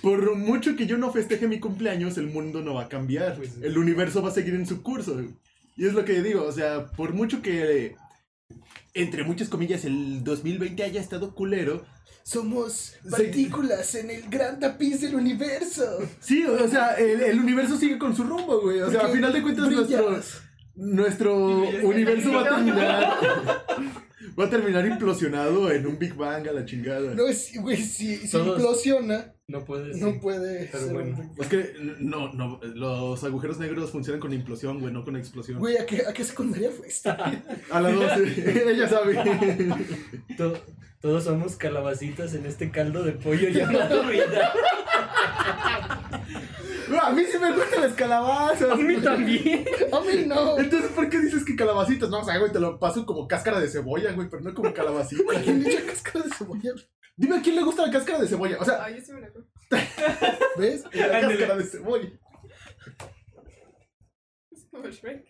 por 0.03 0.35
mucho 0.37 0.77
que 0.77 0.87
yo 0.87 0.97
no 0.99 1.13
festeje 1.13 1.47
mi 1.47 1.61
cumpleaños, 1.61 2.17
el 2.19 2.27
mundo 2.29 2.63
no 2.63 2.75
va 2.75 2.85
a 2.85 2.89
cambiar. 2.89 3.37
Pues. 3.37 3.59
El 3.63 3.79
universo 3.79 4.23
va 4.23 4.31
a 4.31 4.33
seguir 4.33 4.55
en 4.55 4.67
su 4.67 4.83
curso. 4.83 5.21
Y 5.81 5.87
es 5.87 5.95
lo 5.95 6.05
que 6.05 6.21
digo, 6.21 6.45
o 6.45 6.53
sea, 6.53 6.89
por 6.95 7.15
mucho 7.15 7.41
que, 7.41 7.97
entre 8.93 9.25
muchas 9.25 9.49
comillas, 9.49 9.87
el 9.87 10.23
2020 10.23 10.83
haya 10.83 11.01
estado 11.01 11.35
culero, 11.35 11.87
Somos 12.23 12.97
partículas 13.11 13.95
en 13.95 14.11
el 14.11 14.29
gran 14.29 14.61
tapiz 14.61 15.01
del 15.01 15.15
universo. 15.15 15.85
sí, 16.21 16.45
o 16.45 16.69
sea, 16.69 16.93
el, 16.97 17.23
el 17.23 17.41
universo 17.41 17.79
sigue 17.79 17.99
con 17.99 18.15
su 18.15 18.25
rumbo, 18.25 18.61
güey. 18.61 18.81
O 18.83 18.91
sea, 18.91 19.07
a 19.07 19.09
final 19.09 19.33
de 19.33 19.41
cuentas, 19.43 19.69
nuestro, 19.71 20.21
nuestro 20.77 21.47
universo 21.89 22.31
va 22.33 22.43
a 22.43 22.57
terminar. 22.57 23.19
Va 24.39 24.45
a 24.45 24.51
terminar 24.51 24.87
implosionado 24.87 25.71
en 25.73 25.87
un 25.87 25.99
Big 25.99 26.15
Bang 26.15 26.47
a 26.47 26.53
la 26.53 26.65
chingada. 26.65 27.15
No, 27.15 27.27
es, 27.27 27.51
güey, 27.61 27.77
si, 27.79 28.17
si 28.17 28.31
Todos- 28.31 28.59
implosiona, 28.59 29.35
No 29.51 29.65
puedes. 29.65 29.97
no 29.99 30.21
puede 30.21 30.69
Pero 30.71 30.85
ser 30.85 30.93
bueno. 30.95 31.33
Es 31.39 31.47
que 31.49 31.75
no, 31.99 32.33
no, 32.33 32.61
los 32.75 33.23
agujeros 33.25 33.59
negros 33.59 33.91
funcionan 33.91 34.21
con 34.21 34.33
implosión, 34.33 34.81
güey, 34.81 34.93
no 34.93 35.05
con 35.05 35.17
explosión. 35.17 35.59
Güey, 35.59 35.77
¿a 35.77 35.85
qué, 35.87 36.03
¿a 36.09 36.13
qué 36.13 36.23
secundaria 36.25 36.71
fuiste? 36.71 37.11
A 37.71 37.81
la 37.81 37.91
12, 37.91 38.71
ella 38.71 38.89
sabe. 38.89 39.17
To- 40.37 40.59
todos 41.01 41.25
somos 41.25 41.57
calabacitas 41.57 42.35
en 42.35 42.45
este 42.45 42.71
caldo 42.71 43.03
de 43.03 43.13
pollo 43.13 43.49
llamado 43.49 44.05
vida. 44.07 44.53
A 47.03 47.11
mí 47.13 47.23
sí 47.31 47.39
me 47.39 47.53
gustan 47.53 47.81
las 47.83 47.93
calabazas. 47.95 48.71
A 48.71 48.77
mí 48.77 48.97
también. 48.99 49.65
A 49.93 50.01
mí 50.01 50.27
no. 50.27 50.59
Entonces, 50.59 50.91
¿por 50.91 51.09
qué 51.09 51.19
dices 51.21 51.45
que 51.45 51.57
calabacitas? 51.57 52.11
No, 52.11 52.21
o 52.21 52.25
sea, 52.25 52.37
güey, 52.39 52.53
te 52.53 52.61
lo 52.61 52.79
paso 52.79 53.07
como 53.07 53.27
cáscara 53.27 53.61
de 53.61 53.69
cebolla, 53.69 54.13
güey, 54.13 54.29
pero 54.29 54.43
no 54.43 54.53
como 54.55 54.73
calabacita. 54.75 55.23
¿Quién 55.43 55.65
echa 55.67 55.87
cáscara 55.87 56.25
de 56.27 56.31
cebolla? 56.35 56.73
Dime 57.17 57.37
a 57.37 57.43
quién 57.43 57.57
le 57.57 57.63
gusta 57.63 57.87
la 57.87 57.93
cáscara 57.93 58.19
de 58.21 58.29
cebolla. 58.29 58.59
O 58.61 58.65
sea, 58.65 58.85
Ay, 58.85 58.97
yo 58.97 59.05
sí 59.05 59.13
me 59.13 59.21
la 59.21 59.31
como. 59.33 59.47
¿Ves? 60.59 60.85
la 60.93 61.21
cáscara 61.21 61.57
de 61.57 61.65
cebolla. 61.65 62.11
Es 64.51 64.67
como 64.71 64.89
Shrek. 64.89 65.27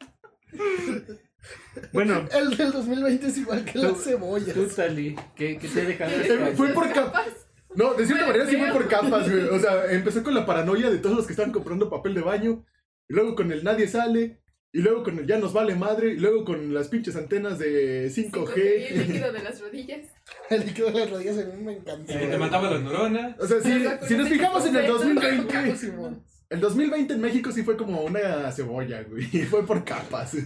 Bueno, 1.93 2.27
El 2.33 2.57
del 2.57 2.73
2020 2.73 3.27
es 3.27 3.39
igual 3.39 3.65
que 3.65 3.79
las 3.79 4.03
cebollas. 4.05 4.55
tú, 4.55 4.67
Tali, 4.69 5.17
¿qué, 5.35 5.59
qué 5.59 5.69
te 5.69 5.85
dejaron? 5.87 6.21
Eh, 6.21 6.53
Fue 6.57 6.69
por 6.69 6.93
capas. 6.93 7.29
No, 7.75 7.95
de 7.95 8.05
cierta 8.05 8.27
manera 8.27 8.47
sí 8.47 8.57
fue 8.57 8.73
por 8.73 8.89
capas, 8.89 9.31
güey. 9.31 9.49
O 9.49 9.59
sea, 9.59 9.91
empezó 9.93 10.23
con 10.23 10.35
la 10.35 10.45
paranoia 10.45 10.91
de 10.91 10.99
todos 10.99 11.17
los 11.17 11.27
que 11.27 11.33
estaban 11.33 11.53
comprando 11.53 11.89
papel 11.89 12.15
de 12.15 12.21
baño. 12.21 12.65
Y 13.09 13.15
luego 13.15 13.35
con 13.35 13.51
el 13.53 13.63
nadie 13.65 13.87
sale. 13.89 14.40
Y 14.73 14.83
luego 14.83 15.03
con 15.03 15.19
el 15.19 15.27
ya 15.27 15.39
nos 15.39 15.53
vale 15.53 15.75
madre. 15.75 16.13
Y 16.13 16.17
luego 16.17 16.45
con 16.45 16.73
las 16.73 16.89
pinches 16.89 17.17
antenas 17.17 17.59
de 17.59 18.09
5G. 18.09 18.57
El 18.57 18.99
líquido 19.09 19.33
de 19.33 19.43
las 19.43 19.61
rodillas. 19.61 20.07
El 20.49 20.67
líquido 20.67 20.91
de 20.91 21.01
las 21.01 21.11
rodillas 21.11 21.39
a 21.39 21.45
mí 21.45 21.63
me 21.63 21.73
encanta. 21.73 22.19
Que 22.19 22.27
te 22.27 22.39
mataba 22.39 22.71
las 22.71 22.83
neuronas. 22.83 23.39
O 23.41 23.47
sea, 23.47 23.57
vacunas 23.59 24.07
si 24.07 24.15
nos 24.15 24.29
fijamos 24.29 24.67
en 24.67 24.77
el 24.77 24.87
Copeta. 24.87 25.05
2020, 25.07 25.77
Simón. 25.77 26.25
el 26.51 26.61
2020 26.61 27.15
en 27.15 27.21
México 27.21 27.51
sí 27.51 27.63
fue 27.63 27.77
como 27.77 28.03
una 28.03 28.51
cebolla, 28.53 29.03
güey. 29.03 29.29
Y 29.33 29.43
fue 29.43 29.67
por 29.67 29.85
capas. 29.85 30.37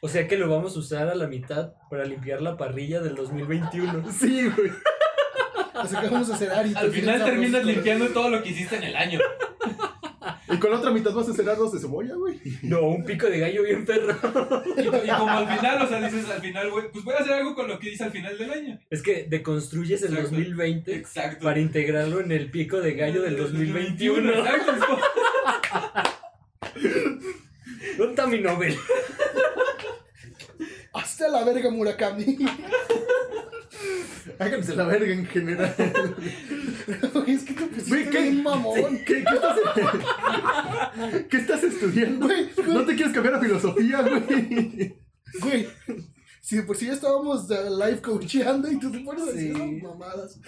O 0.00 0.08
sea 0.08 0.26
que 0.26 0.36
lo 0.36 0.50
vamos 0.50 0.74
a 0.74 0.80
usar 0.80 1.08
a 1.08 1.14
la 1.14 1.28
mitad 1.28 1.74
para 1.88 2.04
limpiar 2.04 2.42
la 2.42 2.56
parrilla 2.56 3.00
del 3.00 3.14
2021. 3.14 4.04
Sí, 4.12 4.48
güey. 4.48 4.70
Que 6.00 6.08
vamos 6.08 6.30
a 6.30 6.34
hacer 6.34 6.50
aritos. 6.50 6.82
Al 6.82 6.90
final 6.92 7.24
terminas 7.24 7.64
limpiando 7.64 8.08
todo 8.08 8.28
lo 8.30 8.42
que 8.42 8.50
hiciste 8.50 8.76
en 8.76 8.84
el 8.84 8.96
año. 8.96 9.20
Y 10.52 10.58
con 10.58 10.70
la 10.70 10.78
otra 10.78 10.90
mitad 10.90 11.12
vas 11.12 11.28
a 11.28 11.32
hacer 11.32 11.48
arroz 11.48 11.72
de 11.72 11.80
cebolla, 11.80 12.14
güey. 12.14 12.38
No, 12.62 12.82
un 12.82 13.04
pico 13.04 13.26
de 13.26 13.38
gallo 13.38 13.62
bien 13.62 13.84
perro. 13.84 14.14
Y, 14.76 14.80
y 14.82 15.10
como 15.10 15.30
al 15.30 15.48
final, 15.48 15.82
o 15.82 15.88
sea, 15.88 16.00
dices 16.08 16.28
al 16.30 16.40
final, 16.40 16.70
güey, 16.70 16.90
pues 16.92 17.04
voy 17.04 17.14
a 17.14 17.18
hacer 17.18 17.32
algo 17.34 17.54
con 17.54 17.68
lo 17.68 17.78
que 17.78 17.90
hice 17.92 18.04
al 18.04 18.12
final 18.12 18.36
del 18.38 18.50
año. 18.52 18.78
Es 18.90 19.02
que 19.02 19.24
deconstruyes 19.28 20.02
el 20.02 20.10
Exacto. 20.14 20.30
2020 20.36 20.94
Exacto. 20.94 21.44
para 21.44 21.60
integrarlo 21.60 22.20
en 22.20 22.32
el 22.32 22.50
pico 22.50 22.80
de 22.80 22.94
gallo 22.94 23.22
del 23.22 23.36
2021. 23.36 24.30
Exacto. 24.32 24.72
es 24.72 24.84
como- 24.84 25.02
¿Dónde 27.98 28.10
está 28.12 28.26
mi 28.26 28.40
Nobel? 28.40 28.76
Hasta 30.92 31.28
la 31.28 31.44
verga, 31.44 31.70
Murakami. 31.70 32.38
Háganse 34.42 34.76
la 34.76 34.84
verga 34.84 35.12
en 35.12 35.26
general. 35.26 35.74
Güey, 37.14 37.30
es 37.30 37.44
que 37.44 37.52
te 37.54 37.62
pusiste 37.66 37.90
Güey, 37.90 38.10
¿qué? 38.10 38.22
bien 38.22 38.42
mamón. 38.42 38.98
¿Qué, 39.06 39.22
qué 39.24 39.34
estás, 39.34 39.56
¿Qué 41.30 41.36
estás 41.36 41.62
estudiando? 41.62 42.26
Güey, 42.26 42.50
güey. 42.56 42.68
¿No 42.74 42.84
te 42.84 42.94
quieres 42.96 43.14
cambiar 43.14 43.34
a 43.36 43.40
filosofía, 43.40 44.02
güey? 44.02 44.96
Güey, 45.40 45.68
si 46.40 46.56
de 46.56 46.62
por 46.64 46.76
sí 46.76 46.86
ya 46.86 46.94
estábamos 46.94 47.48
live 47.48 48.00
coacheando 48.02 48.70
y 48.70 48.78
tú 48.80 48.90
te 48.90 48.98
pones 49.00 49.22
a 49.22 49.32
decir 49.32 49.52
esas 49.54 49.70
mamadas. 49.82 50.40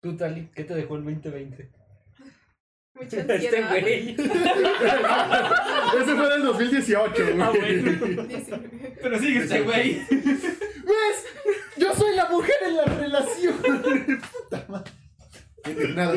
Tú, 0.00 0.16
Tali, 0.16 0.50
¿qué 0.54 0.64
te 0.64 0.74
dejó 0.74 0.96
el 0.96 1.04
2020? 1.04 1.70
Mucha 2.94 3.18
Este 3.20 3.32
ansiedad. 3.34 3.80
güey. 3.80 4.10
Ese 6.02 6.14
fue 6.16 6.28
del 6.30 6.42
2018, 6.44 7.12
güey. 7.24 7.40
Ah, 7.40 7.50
bueno. 7.50 8.24
19. 8.24 8.96
Pero 9.02 9.18
sigue 9.18 9.38
este 9.40 9.60
güey. 9.60 10.00
¿Ves? 10.10 11.25
Yo 11.78 11.94
soy 11.94 12.14
la 12.16 12.28
mujer 12.28 12.56
en 12.66 12.76
la 12.76 12.84
relación. 12.84 13.56
Puta 13.62 14.66
madre. 14.68 14.92
Indignado. 15.64 16.14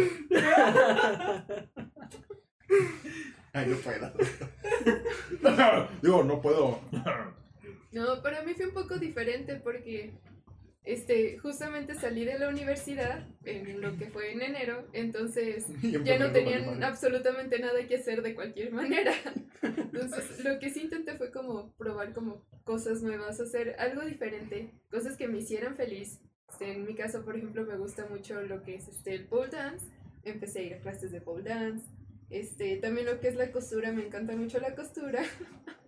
Ay, 3.54 3.66
no 3.68 3.78
puedo. 3.78 4.12
Digo, 6.02 6.24
no 6.24 6.42
puedo. 6.42 6.80
No, 7.92 8.22
para 8.22 8.44
mí 8.44 8.54
fue 8.54 8.68
un 8.68 8.74
poco 8.74 8.98
diferente 8.98 9.56
porque 9.56 10.14
este, 10.90 11.38
justamente 11.38 11.94
salí 11.94 12.26
de 12.26 12.40
la 12.40 12.50
universidad 12.50 13.28
en 13.46 13.80
lo 13.80 13.96
que 13.96 14.08
fue 14.08 14.32
en 14.32 14.42
enero, 14.42 14.88
entonces 14.94 15.68
ya 16.04 16.18
no 16.18 16.32
tenían 16.32 16.84
absolutamente 16.84 17.60
nada 17.60 17.86
que 17.88 17.98
hacer 17.98 18.24
de 18.24 18.34
cualquier 18.34 18.72
manera. 18.72 19.14
Entonces, 19.62 20.44
lo 20.44 20.58
que 20.58 20.72
sí 20.72 20.82
intenté 20.82 21.16
fue 21.16 21.32
como 21.32 21.74
probar 21.74 22.12
como 22.12 22.44
cosas 22.64 23.04
nuevas, 23.04 23.40
hacer 23.40 23.76
algo 23.78 24.04
diferente, 24.04 24.74
cosas 24.90 25.16
que 25.16 25.28
me 25.28 25.38
hicieran 25.38 25.76
feliz. 25.76 26.22
Este, 26.50 26.72
en 26.72 26.86
mi 26.86 26.96
caso, 26.96 27.24
por 27.24 27.38
ejemplo, 27.38 27.64
me 27.66 27.78
gusta 27.78 28.08
mucho 28.08 28.42
lo 28.42 28.64
que 28.64 28.74
es 28.74 28.88
este, 28.88 29.14
el 29.14 29.28
pole 29.28 29.52
dance. 29.52 29.86
Empecé 30.24 30.60
a 30.60 30.64
ir 30.64 30.74
a 30.74 30.80
clases 30.80 31.12
de 31.12 31.22
pole 31.22 31.44
dance. 31.44 31.86
Este, 32.32 32.78
también 32.78 33.06
lo 33.06 33.20
que 33.20 33.28
es 33.28 33.36
la 33.36 33.52
costura, 33.52 33.92
me 33.92 34.08
encanta 34.08 34.36
mucho 34.36 34.60
la 34.60 34.74
costura. 34.74 35.22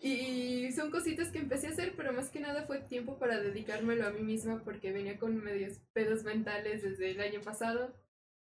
Y 0.00 0.70
son 0.72 0.90
cositas 0.90 1.30
que 1.30 1.38
empecé 1.38 1.68
a 1.68 1.70
hacer, 1.70 1.94
pero 1.96 2.12
más 2.12 2.28
que 2.30 2.40
nada 2.40 2.66
fue 2.66 2.80
tiempo 2.80 3.18
para 3.18 3.40
dedicármelo 3.40 4.06
a 4.06 4.10
mí 4.10 4.20
misma 4.22 4.62
porque 4.62 4.92
venía 4.92 5.18
con 5.18 5.42
medios 5.42 5.78
pedos 5.92 6.22
mentales 6.24 6.82
desde 6.82 7.10
el 7.10 7.20
año 7.20 7.40
pasado. 7.40 7.94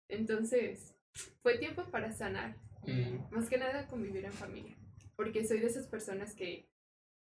Entonces, 0.10 0.94
fue 1.42 1.58
tiempo 1.58 1.84
para 1.86 2.12
sanar 2.12 2.56
y 2.86 2.92
Mm. 2.92 3.28
más 3.32 3.50
que 3.50 3.58
nada 3.58 3.88
convivir 3.88 4.26
en 4.26 4.34
familia. 4.34 4.76
Porque 5.16 5.46
soy 5.48 5.60
de 5.60 5.68
esas 5.68 5.88
personas 5.88 6.36
que 6.36 6.70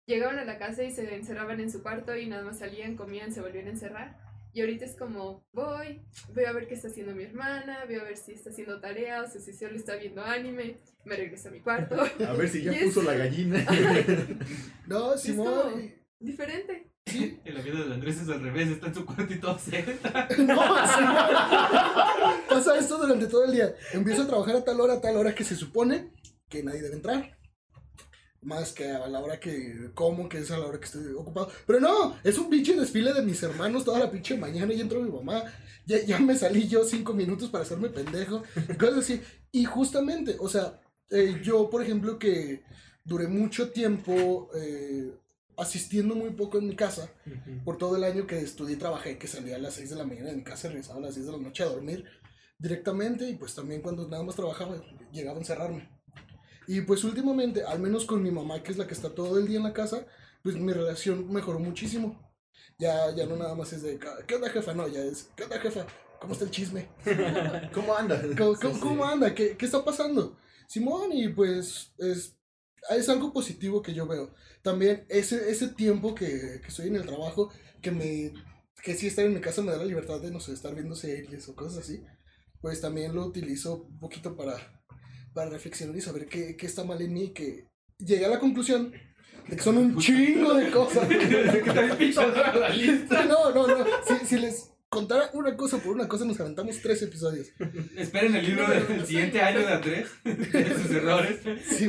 llegaban 0.07 0.39
a 0.39 0.45
la 0.45 0.59
casa 0.59 0.83
y 0.83 0.91
se 0.91 1.15
encerraban 1.15 1.61
en 1.61 1.71
su 1.71 1.83
cuarto 1.83 2.17
y 2.17 2.27
nada 2.27 2.43
más 2.43 2.59
salían, 2.59 2.97
comían, 2.97 3.33
se 3.33 3.41
volvían 3.43 3.67
a 3.67 3.71
encerrar. 3.71 4.32
Y 4.55 4.61
ahorita 4.61 4.85
es 4.85 4.97
como, 4.97 5.47
voy, 5.53 6.03
voy 6.35 6.45
a 6.45 6.53
ver 6.53 6.69
qué 6.69 6.75
está 6.75 6.89
haciendo 6.89 7.15
mi 7.15 7.25
hermana, 7.25 7.85
voy 7.87 7.95
a 7.97 8.05
ver 8.05 8.17
si 8.19 8.33
está 8.33 8.51
haciendo 8.51 8.81
tareas 8.81 9.35
o 9.35 9.41
si 9.41 9.53
solo 9.55 9.75
está 9.77 9.97
viendo 9.97 10.23
anime, 10.23 10.77
me 11.07 11.17
regreso 11.17 11.49
a 11.49 11.53
mi 11.53 11.61
cuarto. 11.61 11.97
A 12.29 12.33
ver 12.35 12.49
si 12.49 12.63
ya 12.63 12.73
puso 12.85 13.03
la 13.03 13.15
gallina. 13.15 13.65
No, 14.87 15.15
Es 15.15 15.23
como 15.31 15.63
Simón. 15.63 15.95
diferente. 16.21 16.89
Sí. 17.07 17.41
En 17.45 17.55
la 17.55 17.63
vida 17.63 17.83
de 17.83 17.95
Andrés 17.95 18.21
es 18.21 18.29
al 18.29 18.43
revés, 18.43 18.69
está 18.69 18.89
en 18.89 18.95
su 18.95 19.07
cuarto 19.07 19.33
y 19.33 19.41
todo 19.41 19.59
se 19.59 19.83
No, 20.39 20.87
Simón. 20.87 21.27
Pasa 22.49 22.79
esto 22.79 22.99
durante 22.99 23.27
todo 23.27 23.45
el 23.47 23.53
día. 23.53 23.75
Empiezo 23.93 24.23
a 24.23 24.27
trabajar 24.27 24.57
a 24.57 24.65
tal 24.65 24.81
hora, 24.81 24.95
a 24.95 25.01
tal 25.01 25.17
hora 25.17 25.35
que 25.35 25.45
se 25.45 25.57
supone 25.57 26.11
que 26.49 26.63
nadie 26.63 26.83
debe 26.83 26.97
entrar. 26.97 27.39
Más 28.43 28.73
que 28.73 28.91
a 28.91 29.07
la 29.07 29.21
hora 29.21 29.39
que 29.39 29.91
como, 29.95 30.29
que 30.29 30.39
es 30.39 30.51
a 30.51 30.59
la 30.59 30.67
hora 30.67 30.79
que 30.79 30.87
estoy 30.87 31.13
ocupado. 31.13 31.51
Pero 31.67 31.81
no, 31.81 32.17
es 32.25 32.37
un 32.39 32.51
pinche 32.51 32.75
desfile 32.75 33.13
de 33.13 33.23
mis 33.23 33.43
hermanos 33.43 33.85
toda 33.85 34.01
la 34.01 34.11
pinche 34.11 34.37
mañana 34.37 34.73
y 34.73 34.81
entró 34.81 35.01
mi 35.01 35.11
mamá. 35.11 35.45
Ya, 35.87 36.03
ya 36.05 36.19
me 36.19 36.37
salí 36.37 36.67
yo 36.69 36.85
cinco 36.85 37.15
minutos 37.15 37.51
para 37.51 37.65
hacerme 37.65 37.89
pendejo. 37.89 38.43
y 38.69 38.75
cosas 38.77 38.99
así. 38.99 39.21
Y 39.53 39.65
justamente, 39.65 40.37
o 40.41 40.49
sea, 40.49 40.81
eh, 41.11 41.41
yo, 41.43 41.71
por 41.71 41.83
ejemplo, 41.83 42.19
que 42.19 42.65
duré 43.05 43.29
mucho 43.29 43.71
tiempo 43.71 44.49
eh, 44.55 45.13
asistiendo 45.57 46.15
muy 46.15 46.31
poco 46.31 46.59
en 46.59 46.69
mi 46.69 46.77
casa 46.77 47.11
por 47.65 47.77
todo 47.79 47.97
el 47.97 48.05
año 48.05 48.27
que 48.27 48.39
estudié 48.39 48.77
y 48.77 48.79
trabajé, 48.79 49.19
que 49.19 49.29
salía 49.29 49.57
a 49.57 49.59
las 49.59 49.75
6 49.75 49.91
de 49.91 49.97
la 49.97 50.05
mañana 50.05 50.31
de 50.31 50.37
mi 50.37 50.43
casa 50.43 50.67
y 50.67 50.71
regresaba 50.71 50.99
a 50.99 51.03
las 51.03 51.15
6 51.15 51.27
de 51.27 51.33
la 51.33 51.39
noche 51.39 51.63
a 51.63 51.67
dormir 51.67 52.05
directamente 52.59 53.29
y 53.29 53.35
pues 53.35 53.55
también 53.55 53.83
cuando 53.83 54.09
nada 54.09 54.23
más 54.23 54.37
trabajaba 54.37 54.77
llegaba 55.13 55.37
a 55.37 55.41
encerrarme. 55.41 55.89
Y 56.67 56.81
pues 56.83 57.05
últimamente, 57.05 57.65
al 57.65 57.81
menos 57.81 58.05
con 58.05 58.23
mi 58.23 58.31
mamá, 58.31 58.63
que 58.63 58.73
es 58.73 58.79
la 58.79 58.87
que 58.87 58.95
está 58.95 59.11
todo 59.11 59.39
el 59.39 59.47
día 59.49 59.59
en 59.59 59.65
la 59.65 59.73
casa, 59.73 60.07
pues 60.43 60.57
mi 60.57 60.73
relación 60.73 61.33
mejoró 61.33 61.59
muchísimo. 61.59 62.33
Ya, 62.79 63.15
ya 63.15 63.27
no 63.27 63.37
nada 63.37 63.55
más 63.55 63.73
es 63.73 63.83
de, 63.83 63.99
¿qué 64.27 64.35
onda 64.35 64.51
jefa? 64.51 64.75
No, 64.75 64.89
ya 64.89 65.01
es, 65.03 65.31
¿qué 65.37 65.45
onda 65.45 65.59
jefa? 65.61 65.87
¿Cómo 66.21 66.33
está 66.33 66.45
el 66.45 66.51
chisme? 66.51 66.89
¿Cómo 67.75 67.95
anda? 67.97 68.21
¿Cómo, 68.39 68.55
Sí, 68.55 68.61
cómo- 68.63 68.75
sí. 68.75 68.81
cómo 68.81 69.05
anda? 69.05 69.35
¿Qué, 69.35 69.57
¿Qué 69.57 69.65
está 69.67 69.85
pasando? 69.85 70.37
Simón, 70.69 71.13
y 71.13 71.29
pues 71.29 71.93
es, 71.99 72.37
es 72.91 73.09
algo 73.09 73.33
positivo 73.33 73.83
que 73.83 73.93
yo 73.95 74.07
veo. 74.07 74.35
También 74.63 75.05
ese, 75.09 75.51
ese 75.51 75.69
tiempo 75.69 76.15
que, 76.15 76.61
que 76.63 76.69
estoy 76.69 76.89
en 76.89 76.97
el 76.97 77.07
trabajo, 77.07 77.51
que 77.81 77.91
me 77.91 78.33
que 78.83 78.95
sí 78.95 79.07
estar 79.07 79.25
en 79.25 79.35
mi 79.35 79.41
casa 79.41 79.63
me 79.63 79.71
da 79.71 79.77
la 79.79 79.85
libertad 79.85 80.21
de, 80.21 80.33
no 80.33 80.41
sé, 80.41 80.53
estar 80.53 80.75
viendo 80.75 80.97
series 80.97 81.49
o 81.49 81.55
cosas 81.55 81.79
así, 81.85 82.03
pues 82.61 82.81
también 82.81 83.15
lo 83.15 83.25
utilizo 83.25 83.85
un 83.85 84.01
poquito 84.01 84.37
para, 84.37 84.82
para 85.33 85.51
reflexionar 85.51 85.97
y 85.97 86.01
saber 86.01 86.27
qué, 86.27 86.57
qué 86.57 86.67
está 86.67 86.85
mal 86.85 87.01
en 87.01 87.13
mí, 87.13 87.33
que 87.33 87.69
llegué 87.99 88.27
a 88.27 88.31
la 88.31 88.39
conclusión 88.39 88.93
de 89.49 89.57
que 89.57 89.63
son 89.63 89.79
un 89.79 89.99
chingo 89.99 90.55
de 90.55 90.71
cosas. 90.71 91.09
No, 93.29 93.53
no, 93.53 93.67
no, 93.67 93.85
si, 94.07 94.27
si 94.27 94.39
les 94.39 94.73
contara 94.93 95.31
una 95.33 95.57
cosa 95.57 95.79
por 95.79 95.95
una 95.95 96.07
cosa 96.07 96.27
nos 96.27 96.39
aventamos 96.39 96.79
tres 96.83 97.03
episodios. 97.03 97.49
Esperen 97.97 98.37
el 98.37 98.47
libro 98.47 98.69
del 98.69 99.07
siguiente 99.07 99.41
año 99.41 99.61
de 99.61 99.73
Andrés, 99.73 100.11
de 100.25 100.75
sus 100.75 100.91
errores. 100.91 101.41
Sí. 101.65 101.89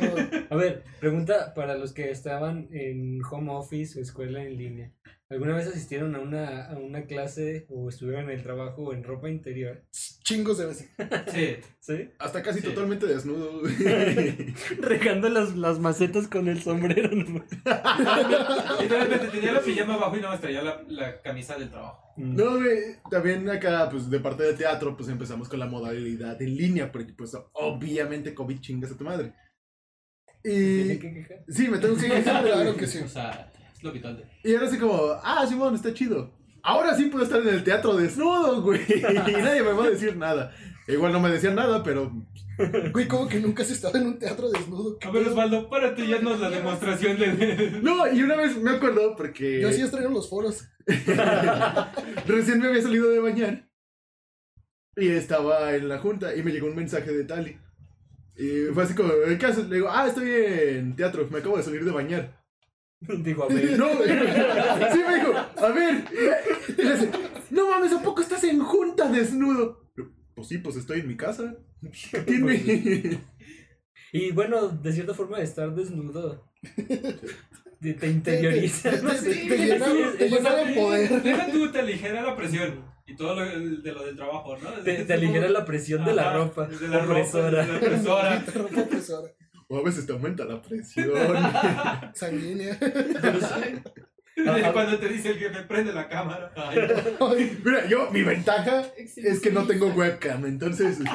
A 0.49 0.55
ver, 0.55 0.83
pregunta 1.01 1.53
para 1.53 1.77
los 1.77 1.91
que 1.91 2.11
estaban 2.11 2.69
en 2.71 3.19
home 3.29 3.51
office 3.51 3.99
o 3.99 4.01
escuela 4.01 4.41
en 4.43 4.57
línea. 4.57 4.91
¿Alguna 5.29 5.55
vez 5.55 5.67
asistieron 5.67 6.15
a 6.15 6.19
una, 6.19 6.65
a 6.67 6.77
una 6.77 7.05
clase 7.05 7.65
o 7.69 7.89
estuvieron 7.89 8.25
en 8.25 8.37
el 8.37 8.43
trabajo 8.43 8.93
en 8.93 9.03
ropa 9.03 9.29
interior? 9.29 9.83
chingos 10.23 10.57
de 10.57 10.65
veces. 10.67 10.89
Sí. 11.33 11.55
¿Sí? 11.79 12.09
Hasta 12.19 12.41
casi 12.43 12.59
Sí. 12.61 12.67
totalmente 12.67 13.07
desnudo. 13.07 13.61
Regando 14.79 15.29
las, 15.29 15.55
las 15.55 15.79
macetas 15.79 16.27
con 16.27 16.47
el 16.47 16.61
sombrero. 16.61 17.09
¿no? 17.15 17.43
Y 18.83 18.87
de 18.87 18.99
repente 18.99 19.27
tenía 19.31 19.53
la 19.53 19.61
pijama 19.61 19.95
abajo 19.95 20.17
y 20.17 20.21
no 20.21 20.31
me 20.31 20.37
traía 20.37 20.61
la, 20.61 20.83
la 20.87 21.21
camisa 21.21 21.57
del 21.57 21.69
trabajo. 21.69 22.13
No, 22.15 22.57
güey, 22.57 22.79
también 23.09 23.49
acá, 23.49 23.89
pues, 23.89 24.09
de 24.09 24.19
parte 24.19 24.43
de 24.43 24.53
teatro, 24.53 24.95
pues, 24.95 25.09
empezamos 25.09 25.49
con 25.49 25.57
la 25.59 25.65
modalidad 25.65 26.39
en 26.41 26.55
línea, 26.55 26.91
porque, 26.91 27.11
pues, 27.11 27.35
obviamente, 27.53 28.35
COVID 28.35 28.59
chingas 28.59 28.91
a 28.91 28.97
tu 28.97 29.03
madre. 29.03 29.33
Y... 30.43 30.99
Sí, 31.47 31.67
me 31.69 31.79
tengo 31.79 31.95
que 31.97 32.07
quejar, 32.07 32.43
Claro 32.45 32.75
que 32.77 32.85
sí. 32.85 32.99
O 32.99 33.07
sea, 33.07 33.51
lo. 33.83 33.93
Y 34.43 34.53
ahora 34.53 34.67
así 34.67 34.77
como, 34.77 35.11
ah, 35.23 35.45
Simón, 35.47 35.75
está 35.75 35.93
chido. 35.93 36.31
Ahora 36.63 36.95
sí 36.95 37.05
puedo 37.05 37.25
estar 37.25 37.41
en 37.41 37.49
el 37.49 37.63
teatro 37.63 37.95
desnudo, 37.97 38.61
güey. 38.61 38.81
Y 38.87 39.31
nadie 39.33 39.63
me 39.63 39.73
va 39.73 39.85
a 39.85 39.89
decir 39.89 40.15
nada. 40.15 40.55
Igual 40.87 41.11
no 41.11 41.19
me 41.19 41.29
decían 41.29 41.55
nada, 41.55 41.83
pero... 41.83 42.11
Güey, 42.91 43.07
como 43.07 43.27
que 43.27 43.39
nunca 43.39 43.63
has 43.63 43.71
estado 43.71 43.97
en 43.97 44.07
un 44.07 44.19
teatro 44.19 44.49
desnudo. 44.49 44.97
¿Qué 44.99 45.07
A 45.07 45.11
ver? 45.11 45.27
Osvaldo, 45.27 45.69
párate, 45.69 46.07
ya 46.07 46.19
nos 46.19 46.39
la 46.39 46.49
demostración 46.49 47.17
de. 47.17 47.79
No, 47.81 48.11
y 48.13 48.21
una 48.21 48.35
vez 48.35 48.55
me 48.57 48.71
acuerdo 48.71 49.15
porque... 49.15 49.59
Yo 49.59 49.71
sí 49.71 49.81
estreno 49.81 50.09
los 50.09 50.29
foros. 50.29 50.69
Recién 52.27 52.59
me 52.59 52.67
había 52.67 52.81
salido 52.81 53.09
de 53.09 53.19
bañar. 53.19 53.69
Y 54.95 55.07
estaba 55.09 55.73
en 55.73 55.89
la 55.89 55.97
junta 55.97 56.35
y 56.35 56.43
me 56.43 56.51
llegó 56.51 56.67
un 56.67 56.75
mensaje 56.75 57.11
de 57.11 57.23
Tali. 57.23 57.57
Y 58.37 58.73
fue 58.73 58.83
así 58.83 58.93
como, 58.93 59.09
¿qué 59.39 59.45
haces? 59.45 59.67
Le 59.67 59.75
digo, 59.75 59.89
ah, 59.89 60.07
estoy 60.07 60.29
en 60.31 60.95
teatro, 60.95 61.27
me 61.31 61.39
acabo 61.39 61.57
de 61.57 61.63
salir 61.63 61.83
de 61.83 61.91
bañar. 61.91 62.42
Digo, 63.23 63.43
a 63.43 63.47
ver. 63.53 63.77
No, 63.77 63.87
sí 63.91 64.99
me 65.07 65.15
dijo, 65.15 65.33
a 65.57 65.69
ver. 65.69 66.03
Y 66.77 66.81
le 66.81 66.93
dice, 66.93 67.11
no 67.51 67.69
mames, 67.69 67.91
¿a 67.93 68.01
poco 68.01 68.21
estás 68.21 68.43
en 68.43 68.59
junta 68.59 69.09
desnudo? 69.09 69.89
Pues 70.35 70.47
sí, 70.47 70.57
pues 70.59 70.75
estoy 70.77 71.01
en 71.01 71.07
mi 71.07 71.15
casa. 71.17 71.55
¿Qué 72.11 72.19
tiene? 72.19 73.21
Y 74.11 74.31
bueno, 74.31 74.69
de 74.69 74.93
cierta 74.93 75.13
forma, 75.13 75.39
estar 75.39 75.73
desnudo 75.75 76.49
te, 77.81 77.93
te 77.95 78.07
interioriza. 78.07 78.91
Te- 78.91 78.97
te- 78.97 79.03
no 79.03 79.09
te- 79.11 79.17
sé. 79.17 79.33
te 79.47 79.57
llena- 80.29 80.55
de 80.55 80.73
poder. 80.73 81.21
Deja 81.21 81.51
tú, 81.51 81.71
te 81.71 81.79
aligera 81.79 82.21
la 82.21 82.35
presión. 82.35 82.93
Y 83.05 83.17
todo 83.17 83.35
lo 83.35 83.43
de 83.59 83.91
lo 83.91 84.05
del 84.05 84.15
trabajo, 84.15 84.55
¿no? 84.57 84.69
Te, 84.81 85.03
te 85.03 85.13
aligera 85.13 85.49
la 85.49 85.65
presión 85.65 86.05
de 86.05 86.13
la 86.13 86.31
ropa. 86.33 86.67
De 86.67 86.87
la 86.87 86.99
ropa, 87.05 87.19
opresora. 87.19 87.65
de 87.65 87.71
la 87.73 88.65
opresora. 88.81 89.31
O 89.73 89.77
a 89.79 89.83
veces 89.83 90.05
te 90.05 90.11
aumenta 90.11 90.45
la 90.45 90.61
presión. 90.61 91.09
sanguínea. 92.13 92.77
Cuando 94.73 94.99
te 94.99 95.09
dice 95.09 95.29
el 95.31 95.37
jefe, 95.39 95.63
prende 95.63 95.91
la 95.93 96.07
cámara. 96.07 96.51
Ay, 96.55 97.59
Mira, 97.65 97.87
yo, 97.87 98.11
mi 98.11 98.21
ventaja 98.21 98.83
es 98.97 99.39
que 99.39 99.51
no 99.51 99.65
tengo 99.65 99.87
webcam, 99.87 100.45
entonces. 100.45 100.99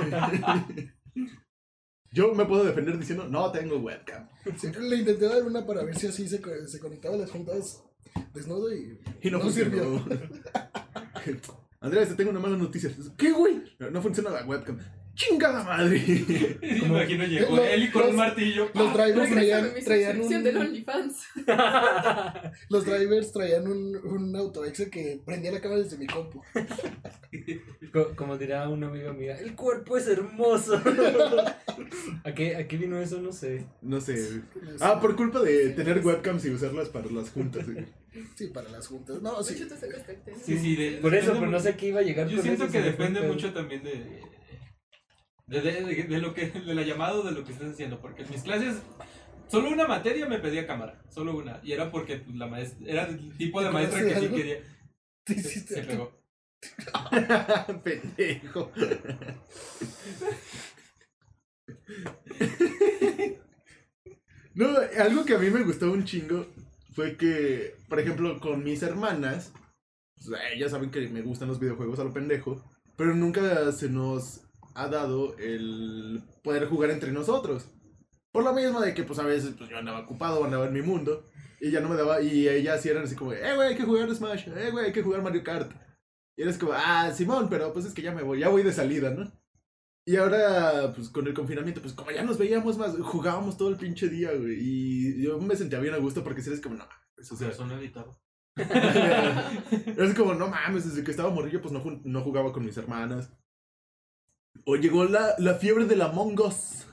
Yo 2.10 2.34
me 2.34 2.46
puedo 2.46 2.64
defender 2.64 2.98
diciendo, 2.98 3.28
no 3.28 3.52
tengo 3.52 3.76
webcam. 3.78 4.28
Siempre 4.56 4.80
le 4.88 4.96
intenté 4.96 5.26
dar 5.28 5.42
una 5.42 5.66
para 5.66 5.84
ver 5.84 5.94
si 5.94 6.06
así 6.06 6.26
se, 6.26 6.40
co- 6.40 6.66
se 6.66 6.80
conectaba 6.80 7.14
a 7.14 7.18
las 7.18 7.30
juntas 7.30 7.84
desnudo 8.32 8.74
y, 8.74 8.98
Y 9.22 9.30
no, 9.30 9.38
No 9.38 9.44
funcionó. 9.44 10.04
Andrés, 11.80 12.08
te 12.08 12.14
tengo 12.14 12.30
una 12.30 12.40
mala 12.40 12.56
noticia. 12.56 12.90
¿Qué, 13.16 13.30
güey? 13.30 13.62
No, 13.78 13.90
no 13.90 14.00
funciona 14.02 14.30
la 14.30 14.44
webcam. 14.46 14.78
¡Chingada 15.18 15.64
madre! 15.64 16.00
Me 16.62 16.78
imagino 16.78 17.24
llegó 17.24 17.56
Los- 17.56 17.66
él 17.66 17.82
y 17.82 17.90
con 17.90 18.02
los- 18.02 18.10
un 18.12 18.16
martillo. 18.16 18.70
los 18.72 18.92
drivers 18.94 19.30
Regrésame 19.30 19.70
traían, 19.72 19.84
traían 19.84 20.16
suscripción 20.16 20.44
del 20.44 20.56
un, 20.58 20.62
OnlyFans. 20.68 21.26
los 22.68 22.84
drivers 22.84 23.32
traían 23.32 23.66
un, 23.66 23.96
un 23.96 24.36
autoexe 24.36 24.88
que 24.90 25.20
prendía 25.26 25.50
la 25.50 25.60
cámara 25.60 25.82
desde 25.82 25.98
mi 25.98 26.06
compu. 26.06 26.40
Co- 27.92 28.14
Como 28.14 28.38
dirá 28.38 28.68
una 28.68 28.86
amiga 28.86 29.12
mía, 29.12 29.36
el 29.40 29.56
cuerpo 29.56 29.96
es 29.96 30.06
hermoso. 30.06 30.80
¿A 32.24 32.32
qué, 32.32 32.54
¿A 32.54 32.68
qué 32.68 32.76
vino 32.76 32.96
eso? 33.00 33.20
No 33.20 33.32
sé. 33.32 33.64
No 33.82 34.00
sé. 34.00 34.42
Ah, 34.80 35.00
por 35.00 35.16
culpa 35.16 35.40
de 35.40 35.70
tener 35.70 35.98
webcams 36.04 36.44
y 36.44 36.50
usarlas 36.50 36.90
para 36.90 37.10
las 37.10 37.30
juntas. 37.30 37.66
Sí, 38.36 38.46
para 38.48 38.68
las 38.70 38.86
juntas. 38.86 39.20
No, 39.20 39.38
De 39.38 39.44
sí. 39.44 39.54
hecho, 39.54 39.66
te 39.66 39.76
sacaste 39.80 40.12
el 40.12 40.20
tema. 40.22 40.36
Sí, 40.44 40.58
sí, 40.58 40.76
de- 40.76 40.90
Por 40.98 41.12
eso, 41.14 41.32
pero 41.34 41.46
no 41.50 41.58
sé 41.58 41.74
qué 41.76 41.88
iba 41.88 41.98
a 42.00 42.04
llegar. 42.04 42.28
Yo 42.28 42.36
con 42.36 42.44
siento 42.44 42.64
eso, 42.64 42.72
que 42.72 42.82
depende 42.82 43.20
mucho 43.22 43.52
también 43.52 43.82
de. 43.82 44.20
De, 45.48 45.60
de, 45.60 46.18
lo 46.18 46.34
que. 46.34 46.46
De 46.50 46.74
la 46.74 46.82
llamada 46.82 47.22
de 47.22 47.32
lo 47.32 47.44
que 47.44 47.52
estás 47.52 47.72
haciendo. 47.72 48.00
Porque 48.00 48.22
en 48.22 48.30
mis 48.30 48.42
clases. 48.42 48.76
Solo 49.48 49.70
una 49.70 49.86
materia 49.88 50.26
me 50.26 50.38
pedía 50.38 50.66
cámara. 50.66 51.02
Solo 51.08 51.36
una. 51.36 51.60
Y 51.62 51.72
era 51.72 51.90
porque 51.90 52.16
pues, 52.16 52.36
la 52.36 52.46
maestra. 52.46 52.86
Era 52.86 53.06
el 53.06 53.36
tipo 53.36 53.60
de 53.60 53.68
¿Te 53.68 53.72
maestra 53.72 54.04
que 54.04 54.20
sí 54.20 54.28
quería. 54.28 54.58
Sí, 55.26 55.34
Se, 55.34 55.48
sí, 55.48 55.60
se 55.60 55.82
sí. 55.82 55.86
pegó. 55.86 56.18
Pendejo. 57.82 58.70
No, 64.54 64.68
algo 64.98 65.24
que 65.24 65.34
a 65.34 65.38
mí 65.38 65.50
me 65.50 65.62
gustó 65.62 65.92
un 65.92 66.04
chingo 66.04 66.46
fue 66.92 67.16
que, 67.16 67.76
por 67.88 68.00
ejemplo, 68.00 68.40
con 68.40 68.64
mis 68.64 68.82
hermanas, 68.82 69.52
pues, 70.16 70.40
ellas 70.52 70.72
saben 70.72 70.90
que 70.90 71.06
me 71.08 71.22
gustan 71.22 71.46
los 71.46 71.60
videojuegos 71.60 72.00
a 72.00 72.04
lo 72.04 72.12
pendejo, 72.12 72.64
pero 72.96 73.14
nunca 73.14 73.70
se 73.70 73.88
nos 73.88 74.47
ha 74.78 74.88
dado 74.88 75.36
el 75.38 76.22
poder 76.44 76.66
jugar 76.66 76.90
entre 76.90 77.10
nosotros. 77.10 77.68
Por 78.30 78.44
lo 78.44 78.52
mismo 78.52 78.80
de 78.80 78.94
que, 78.94 79.02
pues 79.02 79.18
a 79.18 79.24
veces 79.24 79.54
pues, 79.58 79.68
yo 79.68 79.76
andaba 79.76 80.00
ocupado, 80.00 80.44
andaba 80.44 80.66
en 80.66 80.72
mi 80.72 80.82
mundo, 80.82 81.28
y 81.60 81.72
ya 81.72 81.80
no 81.80 81.88
me 81.88 81.96
daba, 81.96 82.22
y 82.22 82.48
ellas 82.48 82.80
sí 82.80 82.88
eran 82.88 83.02
así 83.02 83.16
como, 83.16 83.32
eh, 83.32 83.54
güey, 83.56 83.68
hay 83.68 83.76
que 83.76 83.82
jugar 83.82 84.14
Smash, 84.14 84.48
eh, 84.48 84.70
güey, 84.70 84.86
hay 84.86 84.92
que 84.92 85.02
jugar 85.02 85.22
Mario 85.22 85.42
Kart. 85.42 85.72
Y 86.36 86.42
eres 86.42 86.58
como, 86.58 86.72
ah, 86.74 87.10
Simón, 87.12 87.48
pero 87.50 87.72
pues 87.72 87.86
es 87.86 87.92
que 87.94 88.02
ya 88.02 88.12
me 88.12 88.22
voy, 88.22 88.38
ya 88.38 88.48
voy 88.48 88.62
de 88.62 88.72
salida, 88.72 89.10
¿no? 89.10 89.32
Y 90.06 90.14
ahora, 90.16 90.92
pues 90.94 91.08
con 91.08 91.26
el 91.26 91.34
confinamiento, 91.34 91.82
pues 91.82 91.94
como 91.94 92.12
ya 92.12 92.22
nos 92.22 92.38
veíamos 92.38 92.78
más, 92.78 92.96
jugábamos 92.96 93.56
todo 93.56 93.70
el 93.70 93.76
pinche 93.76 94.08
día, 94.08 94.32
güey. 94.32 94.56
Y 94.60 95.22
yo 95.24 95.40
me 95.40 95.56
sentía 95.56 95.80
bien 95.80 95.94
a 95.94 95.98
gusto 95.98 96.22
porque 96.22 96.40
si 96.40 96.50
eres 96.50 96.60
como, 96.60 96.76
no, 96.76 96.86
mames, 96.86 97.32
o 97.32 97.36
sea, 97.36 97.48
Eso 97.48 97.66
no 97.66 97.76
editado. 97.76 98.20
es 98.56 100.14
como, 100.14 100.34
no 100.34 100.48
mames, 100.48 100.88
desde 100.88 101.02
que 101.02 101.10
estaba 101.10 101.30
morrillo, 101.30 101.60
pues 101.60 101.72
no, 101.72 101.82
no 102.04 102.20
jugaba 102.22 102.52
con 102.52 102.64
mis 102.64 102.76
hermanas. 102.76 103.32
O 104.64 104.76
llegó 104.76 105.04
la, 105.04 105.34
la 105.38 105.54
fiebre 105.54 105.86
de 105.86 105.96
la 105.96 106.06
Among 106.06 106.40
Us. 106.40 106.86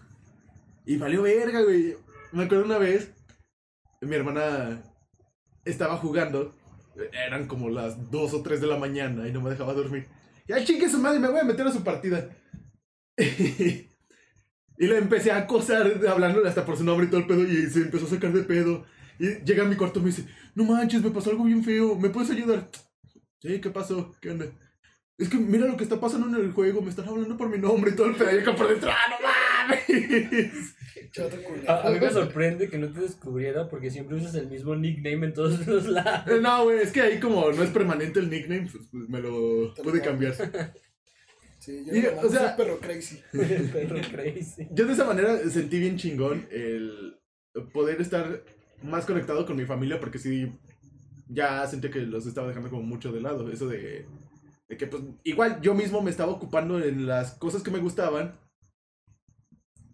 Y 0.86 0.97
valió 0.97 1.23
verga, 1.23 1.62
güey. 1.62 1.97
Me 2.32 2.43
acuerdo 2.43 2.65
una 2.65 2.78
vez, 2.78 3.13
mi 4.01 4.15
hermana 4.15 4.84
estaba 5.63 5.97
jugando. 5.97 6.56
Eran 7.28 7.47
como 7.47 7.69
las 7.69 8.10
2 8.12 8.34
o 8.34 8.41
3 8.41 8.62
de 8.62 8.67
la 8.67 8.78
mañana 8.78 9.28
y 9.28 9.34
no 9.34 9.41
me 9.41 9.49
dejaba 9.49 9.73
dormir. 9.73 10.08
Ya 10.47 10.63
chingue 10.63 10.89
su 10.89 10.99
madre, 10.99 11.19
me 11.19 11.30
voy 11.30 11.39
a 11.39 11.43
meter 11.43 11.67
a 11.67 11.71
su 11.71 11.84
partida. 11.84 12.30
y 13.17 13.88
le 14.78 14.97
empecé 14.97 15.32
a 15.32 15.38
acosar, 15.38 15.91
hablándole 16.08 16.47
hasta 16.47 16.65
por 16.65 16.78
su 16.78 16.84
nombre 16.84 17.08
y 17.08 17.10
todo 17.10 17.21
el 17.21 17.28
pedo. 17.28 17.43
Y 17.43 17.69
se 17.69 17.82
empezó 17.82 18.06
a 18.06 18.10
sacar 18.10 18.32
de 18.32 18.43
pedo. 18.43 18.86
Y 19.19 19.43
llega 19.43 19.63
a 19.63 19.67
mi 19.67 19.75
cuarto 19.75 19.99
y 19.99 20.04
me 20.04 20.10
dice, 20.10 20.28
no 20.54 20.63
manches, 20.65 21.01
me 21.01 21.12
pasó 21.12 21.32
algo 21.32 21.45
bien 21.45 21.63
feo, 21.63 21.95
¿me 21.95 22.10
puedes 22.10 22.32
ayudar? 22.32 22.69
Sí, 23.39 23.62
¿qué 23.62 23.69
pasó? 23.69 24.13
¿Qué 24.21 24.32
onda? 24.32 24.45
Es 25.17 25.30
que 25.30 25.38
mira 25.38 25.65
lo 25.65 25.78
que 25.78 25.84
está 25.84 25.99
pasando 25.99 26.28
en 26.28 26.43
el 26.45 26.51
juego, 26.51 26.82
me 26.82 26.89
están 26.89 27.08
hablando 27.08 27.38
por 27.38 27.49
mi 27.49 27.58
nombre 27.58 27.91
y 27.91 27.95
todo 27.95 28.08
el 28.08 28.39
acá 28.39 28.54
por 28.56 28.67
dentro, 28.67 28.89
¡ah, 28.91 28.95
no 29.10 29.17
mames! 29.25 30.75
A, 31.67 31.88
a 31.88 31.91
mí 31.91 31.99
me 31.99 32.10
sorprende 32.10 32.67
que 32.69 32.78
no 32.78 32.91
te 32.91 32.99
descubriera 32.99 33.69
porque 33.69 33.89
siempre 33.89 34.17
usas 34.17 34.36
el 34.36 34.47
mismo 34.49 34.75
nickname 34.75 35.28
en 35.28 35.34
todos 35.34 35.65
los 35.67 35.86
lados. 35.88 36.30
Eh, 36.30 36.39
No, 36.41 36.65
güey, 36.65 36.80
es 36.80 36.91
que 36.91 37.01
ahí 37.01 37.19
como 37.21 37.49
no 37.51 37.63
es 37.63 37.69
permanente 37.69 38.19
el 38.19 38.30
nickname, 38.30 38.67
pues, 38.69 38.84
pues, 38.91 39.10
me 39.10 39.21
lo 39.21 39.73
pude 39.75 40.01
cambiar. 40.01 40.34
Sí, 41.60 41.84
yo 41.86 41.95
Y, 41.95 42.06
o 42.08 42.30
sea- 42.30 42.58
perro 42.58 42.80
crazy. 42.80 43.21
El 43.34 43.69
perro 43.69 44.01
crazy. 44.12 44.67
Yo 44.71 44.86
de 44.86 44.93
esa 44.93 45.06
manera 45.06 45.38
sentí 45.49 45.80
bien 45.80 45.97
chingón 45.97 46.47
el 46.51 47.17
poder 47.73 48.01
estar 48.01 48.43
más 48.84 49.06
conectado 49.06 49.45
con 49.45 49.56
mi 49.56 49.65
familia 49.65 49.99
porque 50.01 50.19
sí, 50.19 50.51
ya 51.30 51.65
sentí 51.65 51.89
que 51.89 51.99
los 52.01 52.25
estaba 52.28 52.49
dejando 52.49 52.69
como 52.69 52.84
mucho 52.84 53.12
de 53.13 53.21
lado. 53.21 53.49
Eso 53.51 53.67
de, 53.69 54.06
de 54.67 54.78
que 54.78 54.88
pues 54.88 55.04
igual 55.23 55.62
yo 55.62 55.73
mismo 55.73 56.01
me 56.01 56.12
estaba 56.12 56.32
ocupando 56.32 56.80
en 56.84 57.06
las 57.06 57.32
cosas 57.32 57.62
que 57.62 57.71
me 57.71 57.80
gustaban. 57.80 58.39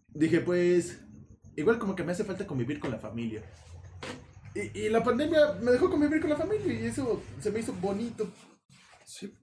Dije 0.10 0.42
pues, 0.42 1.00
igual 1.56 1.80
como 1.80 1.96
que 1.96 2.04
me 2.04 2.12
hace 2.12 2.24
falta 2.24 2.48
convivir 2.48 2.80
con 2.80 2.92
la 2.92 3.00
familia. 3.00 3.44
Y, 4.54 4.80
y 4.80 4.90
la 4.90 5.04
pandemia 5.04 5.54
me 5.62 5.72
dejó 5.72 5.90
convivir 5.90 6.20
con 6.20 6.30
la 6.30 6.36
familia 6.36 6.74
y 6.74 6.86
eso 6.86 7.22
se 7.40 7.52
me 7.52 7.60
hizo 7.60 7.74
bonito. 7.74 8.30
Sí. 9.06 9.38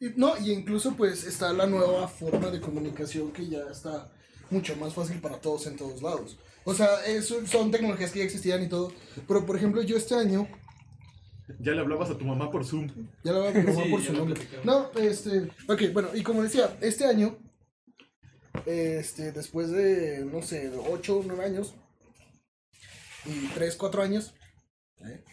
Y, 0.00 0.10
no, 0.16 0.36
y 0.38 0.52
incluso 0.52 0.94
pues 0.96 1.24
está 1.24 1.52
la 1.52 1.66
nueva 1.66 2.08
forma 2.08 2.50
de 2.50 2.60
comunicación 2.60 3.32
que 3.32 3.48
ya 3.48 3.60
está 3.70 4.10
mucho 4.50 4.76
más 4.76 4.94
fácil 4.94 5.20
para 5.20 5.40
todos 5.40 5.66
en 5.66 5.76
todos 5.76 6.02
lados. 6.02 6.36
O 6.64 6.74
sea, 6.74 6.88
son 7.46 7.70
tecnologías 7.70 8.10
que 8.10 8.20
ya 8.20 8.24
existían 8.24 8.62
y 8.62 8.68
todo. 8.68 8.92
Pero 9.26 9.44
por 9.46 9.56
ejemplo, 9.56 9.82
yo 9.82 9.96
este 9.96 10.14
año, 10.14 10.48
Ya 11.60 11.72
le 11.72 11.80
hablabas 11.80 12.10
a 12.10 12.18
tu 12.18 12.24
mamá 12.24 12.50
por 12.50 12.64
Zoom. 12.64 12.88
ya 13.24 13.32
la 13.32 13.38
voy 13.38 13.48
a 13.48 13.52
probar 13.52 13.84
Sí, 13.84 13.90
por 13.90 14.02
su 14.02 14.12
nombre. 14.12 14.40
No, 14.64 14.90
este, 14.92 15.48
ok, 15.68 15.92
bueno, 15.92 16.08
y 16.14 16.22
como 16.22 16.42
decía, 16.42 16.76
este 16.80 17.04
año, 17.04 17.38
este, 18.66 19.32
después 19.32 19.70
de, 19.70 20.24
no 20.24 20.42
sé, 20.42 20.70
8 20.90 21.18
o 21.18 21.24
9 21.26 21.44
años, 21.44 21.74
y 23.24 23.46
3, 23.54 23.76
4 23.76 24.02
años, 24.02 24.34
¿eh? 25.04 25.24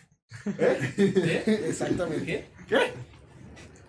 ¿Eh? 0.57 1.43
exactamente. 1.67 2.47
¿Qué? 2.67 2.79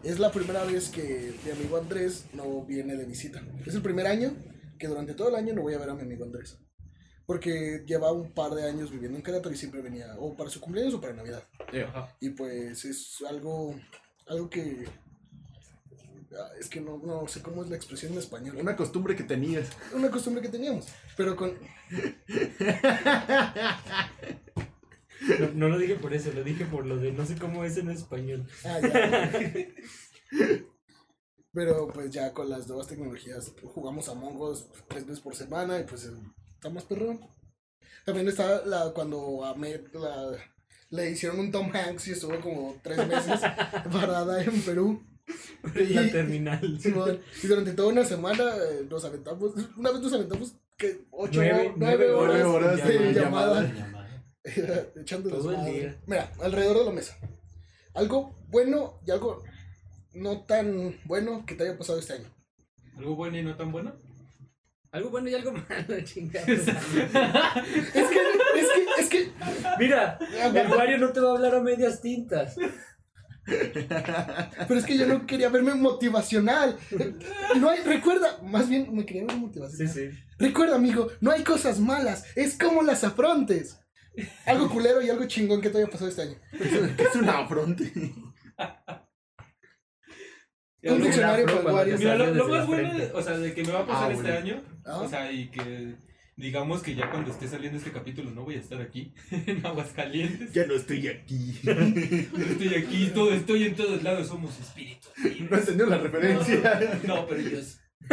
Es 0.03 0.19
la 0.19 0.33
primera 0.33 0.65
vez 0.65 0.89
que 0.89 1.35
mi 1.45 1.51
amigo 1.51 1.77
Andrés 1.77 2.27
no 2.33 2.65
viene 2.65 2.97
de 2.97 3.05
visita. 3.05 3.43
Es 3.67 3.75
el 3.75 3.83
primer 3.83 4.07
año 4.07 4.33
que 4.79 4.89
durante 4.89 5.13
todo 5.13 5.29
el 5.29 5.35
año 5.35 5.53
no 5.55 5.61
voy 5.63 5.75
a 5.75 5.79
ver 5.79 5.91
a 5.91 5.95
mi 5.95 6.03
amigo 6.03 6.25
Andrés. 6.25 6.59
Porque 7.31 7.85
lleva 7.87 8.11
un 8.11 8.33
par 8.33 8.55
de 8.55 8.69
años 8.69 8.91
viviendo 8.91 9.17
en 9.17 9.23
Querétaro 9.23 9.55
y 9.55 9.57
siempre 9.57 9.81
venía 9.81 10.17
o 10.19 10.35
para 10.37 10.51
su 10.51 10.61
cumpleaños 10.61 10.95
o 10.95 11.01
para 11.01 11.13
Navidad. 11.13 11.45
Ajá. 11.87 12.17
Y 12.19 12.31
pues 12.31 12.85
es 12.85 13.23
algo, 13.23 13.79
algo 14.27 14.51
que... 14.51 14.85
ah, 16.37 16.51
Es 16.59 16.69
que 16.69 16.81
no, 16.81 16.99
no 16.99 17.29
sé 17.29 17.41
cómo 17.41 17.63
es 17.63 17.71
la 17.71 17.77
expresión 17.77 18.15
en 18.15 18.19
español. 18.19 18.57
Una 18.57 18.75
costumbre 18.75 19.15
que 19.15 19.23
tenías. 19.23 19.69
Una 19.95 20.11
costumbre 20.11 20.43
que 20.43 20.49
teníamos. 20.49 20.89
Pero 21.17 21.37
con... 21.37 21.57
No, 25.39 25.53
no 25.55 25.69
lo 25.69 25.79
dije 25.79 25.95
por 25.95 26.13
eso, 26.13 26.33
lo 26.33 26.43
dije 26.43 26.65
por 26.65 26.85
lo 26.85 26.97
de 26.97 27.13
no 27.13 27.25
sé 27.27 27.37
cómo 27.37 27.63
es 27.65 27.77
en 27.77 27.91
español. 27.91 28.45
Ah, 28.65 28.81
ya. 28.83 29.31
Pero 31.53 31.87
pues 31.93 32.11
ya 32.11 32.33
con 32.33 32.51
las 32.51 32.67
nuevas 32.67 32.89
tecnologías 32.89 33.53
jugamos 33.63 34.09
a 34.09 34.15
Us 34.15 34.67
tres 34.89 35.07
veces 35.07 35.21
por 35.21 35.37
semana 35.37 35.79
y 35.79 35.85
pues 35.85 36.11
está 36.61 36.69
más 36.69 36.85
perrón. 36.85 37.19
También 38.05 38.29
está 38.29 38.65
la 38.67 38.93
cuando 38.93 39.45
a 39.47 39.55
Met 39.55 39.95
la, 39.95 40.33
le 40.91 41.11
hicieron 41.11 41.41
un 41.41 41.51
Tom 41.51 41.71
Hanks 41.75 42.09
y 42.09 42.13
estuvo 42.13 42.39
como 42.41 42.77
tres 42.83 43.07
meses 43.09 43.41
parada 43.93 44.43
en 44.45 44.61
Perú. 44.61 45.03
En 45.75 45.95
la 45.95 46.11
terminal. 46.11 46.79
Y 47.43 47.47
durante 47.47 47.73
toda 47.73 47.89
una 47.89 48.05
semana 48.05 48.45
eh, 48.57 48.87
nos 48.91 49.05
aventamos, 49.07 49.53
una 49.77 49.91
vez 49.91 50.01
nos 50.03 50.13
aventamos 50.13 50.55
que 50.77 51.07
ocho 51.11 51.41
Nueve- 51.41 51.73
nueve 51.77 52.07
nueve 52.09 52.13
horas, 52.13 52.45
horas 52.45 52.87
de 52.89 53.13
llamada. 53.15 53.63
llamada. 53.63 54.21
echando 54.97 55.31
Todo 55.31 55.53
el 55.53 55.65
día. 55.73 56.01
Mira, 56.07 56.31
alrededor 56.43 56.79
de 56.81 56.85
la 56.85 56.93
mesa. 56.93 57.17
Algo 57.95 58.39
bueno 58.49 59.01
y 59.07 59.11
algo 59.13 59.43
no 60.13 60.43
tan 60.45 60.99
bueno 61.05 61.45
que 61.47 61.55
te 61.55 61.63
haya 61.65 61.79
pasado 61.79 61.99
este 61.99 62.15
año. 62.15 62.29
¿Algo 62.99 63.15
bueno 63.17 63.39
y 63.39 63.43
no 63.45 63.57
tan 63.57 63.73
bueno? 63.73 63.95
Algo 64.93 65.11
bueno 65.11 65.29
y 65.29 65.35
algo 65.35 65.53
malo, 65.69 66.01
chingada. 66.05 66.47
Es 66.47 66.63
que, 66.65 66.71
es 67.95 68.69
que, 68.69 68.87
es 68.99 69.09
que. 69.09 69.33
Mira, 69.79 70.19
el 70.55 70.69
Wario 70.69 70.99
no 70.99 71.11
te 71.13 71.21
va 71.21 71.31
a 71.31 71.35
hablar 71.37 71.55
a 71.55 71.61
medias 71.61 72.01
tintas. 72.01 72.57
Pero 73.47 74.79
es 74.79 74.85
que 74.85 74.97
yo 74.99 75.07
no 75.07 75.27
quería 75.27 75.49
verme 75.49 75.75
motivacional. 75.75 76.77
No 77.57 77.71
hay, 77.71 77.81
recuerda, 77.83 78.39
más 78.43 78.69
bien 78.69 78.95
me 78.95 79.07
quería 79.07 79.23
ver 79.23 79.33
Sí, 79.33 79.39
motivacional. 79.41 79.95
sí. 79.95 80.11
Recuerda, 80.39 80.77
amigo, 80.77 81.09
no 81.21 81.31
hay 81.31 81.43
cosas 81.45 81.79
malas, 81.81 82.25
es 82.37 82.57
como 82.59 82.83
las 82.83 83.05
afrontes. 83.05 83.79
Algo 84.45 84.69
culero 84.69 85.01
y 85.03 85.09
algo 85.09 85.25
chingón 85.27 85.61
que 85.61 85.71
te 85.71 85.79
haya 85.79 85.87
pasado 85.87 86.11
este 86.11 86.23
año. 86.23 86.37
¿Qué 86.51 87.03
es 87.05 87.15
una 87.17 87.39
afronte? 87.39 87.93
Un 90.83 91.03
diccionario 91.03 91.47
para 91.47 91.61
Wario. 91.75 91.95
te 91.97 91.99
Mira, 92.05 92.17
lo, 92.17 92.35
lo 92.35 92.49
más 92.49 92.67
bueno, 92.67 92.95
de- 92.99 93.13
o 93.13 93.23
sea, 93.23 93.37
de 93.39 93.53
que 93.55 93.63
me 93.65 93.73
va 93.73 93.81
a 93.81 93.87
pasar 93.87 94.11
Ah, 94.11 94.15
este 94.15 94.23
bueno. 94.23 94.39
año, 94.39 94.63
Ah. 94.87 94.99
o 95.01 95.09
sea, 95.09 95.31
y 95.31 95.49
que 95.51 95.95
digamos 96.37 96.83
que 96.83 96.95
ya 96.95 97.11
cuando 97.11 97.31
esté 97.31 97.47
saliendo 97.49 97.77
este 97.77 97.91
capítulo 97.93 98.31
no 98.31 98.45
voy 98.45 98.55
a 98.55 98.61
estar 98.61 98.81
aquí, 98.81 99.13
en 99.47 99.65
Aguascalientes. 99.67 100.53
Ya 100.55 100.65
no 100.67 100.75
estoy 100.75 101.07
aquí. 101.09 101.59
Yo 101.63 101.73
estoy 101.73 102.75
aquí, 102.77 103.11
todo, 103.15 103.33
estoy 103.35 103.65
en 103.65 103.75
todos 103.75 104.03
lados, 104.03 104.29
somos 104.29 104.59
espíritus. 104.59 105.11
No 105.51 105.57
entendió 105.59 105.85
la 105.87 105.99
referencia. 105.99 106.99
No, 107.07 107.27
pero 107.27 107.41
ellos. 107.41 107.77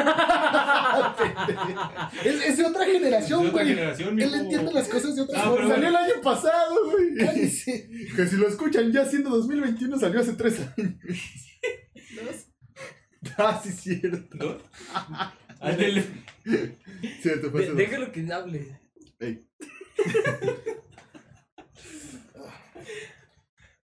Es, 2.23 2.41
es 2.45 2.58
de 2.58 2.65
otra 2.65 2.86
generación, 2.86 3.43
de 3.43 3.49
otra 3.49 3.63
güey. 3.63 3.75
generación, 3.75 4.19
Él 4.21 4.34
entiende 4.34 4.73
las 4.73 4.88
cosas 4.88 5.15
de 5.15 5.21
otra 5.21 5.39
Ah, 5.41 5.49
forma. 5.49 5.69
Salió 5.69 5.88
el 5.89 5.95
año 5.95 6.13
pasado, 6.21 6.75
güey. 6.91 7.15
Cállese. 7.15 7.89
Que 8.15 8.27
si 8.27 8.36
lo 8.36 8.47
escuchan 8.47 8.91
ya 8.91 9.06
siendo 9.06 9.30
2021 9.30 9.97
salió 9.99 10.19
hace 10.19 10.34
tres 10.34 10.60
años. 10.60 10.93
Ah, 13.38 13.60
sí, 13.63 13.71
cierto. 13.71 14.62
Cierto, 17.21 17.51
fue 17.51 17.71
déjalo 17.73 18.12
que 18.12 18.32
hable. 18.32 18.80
Ey. 19.19 19.43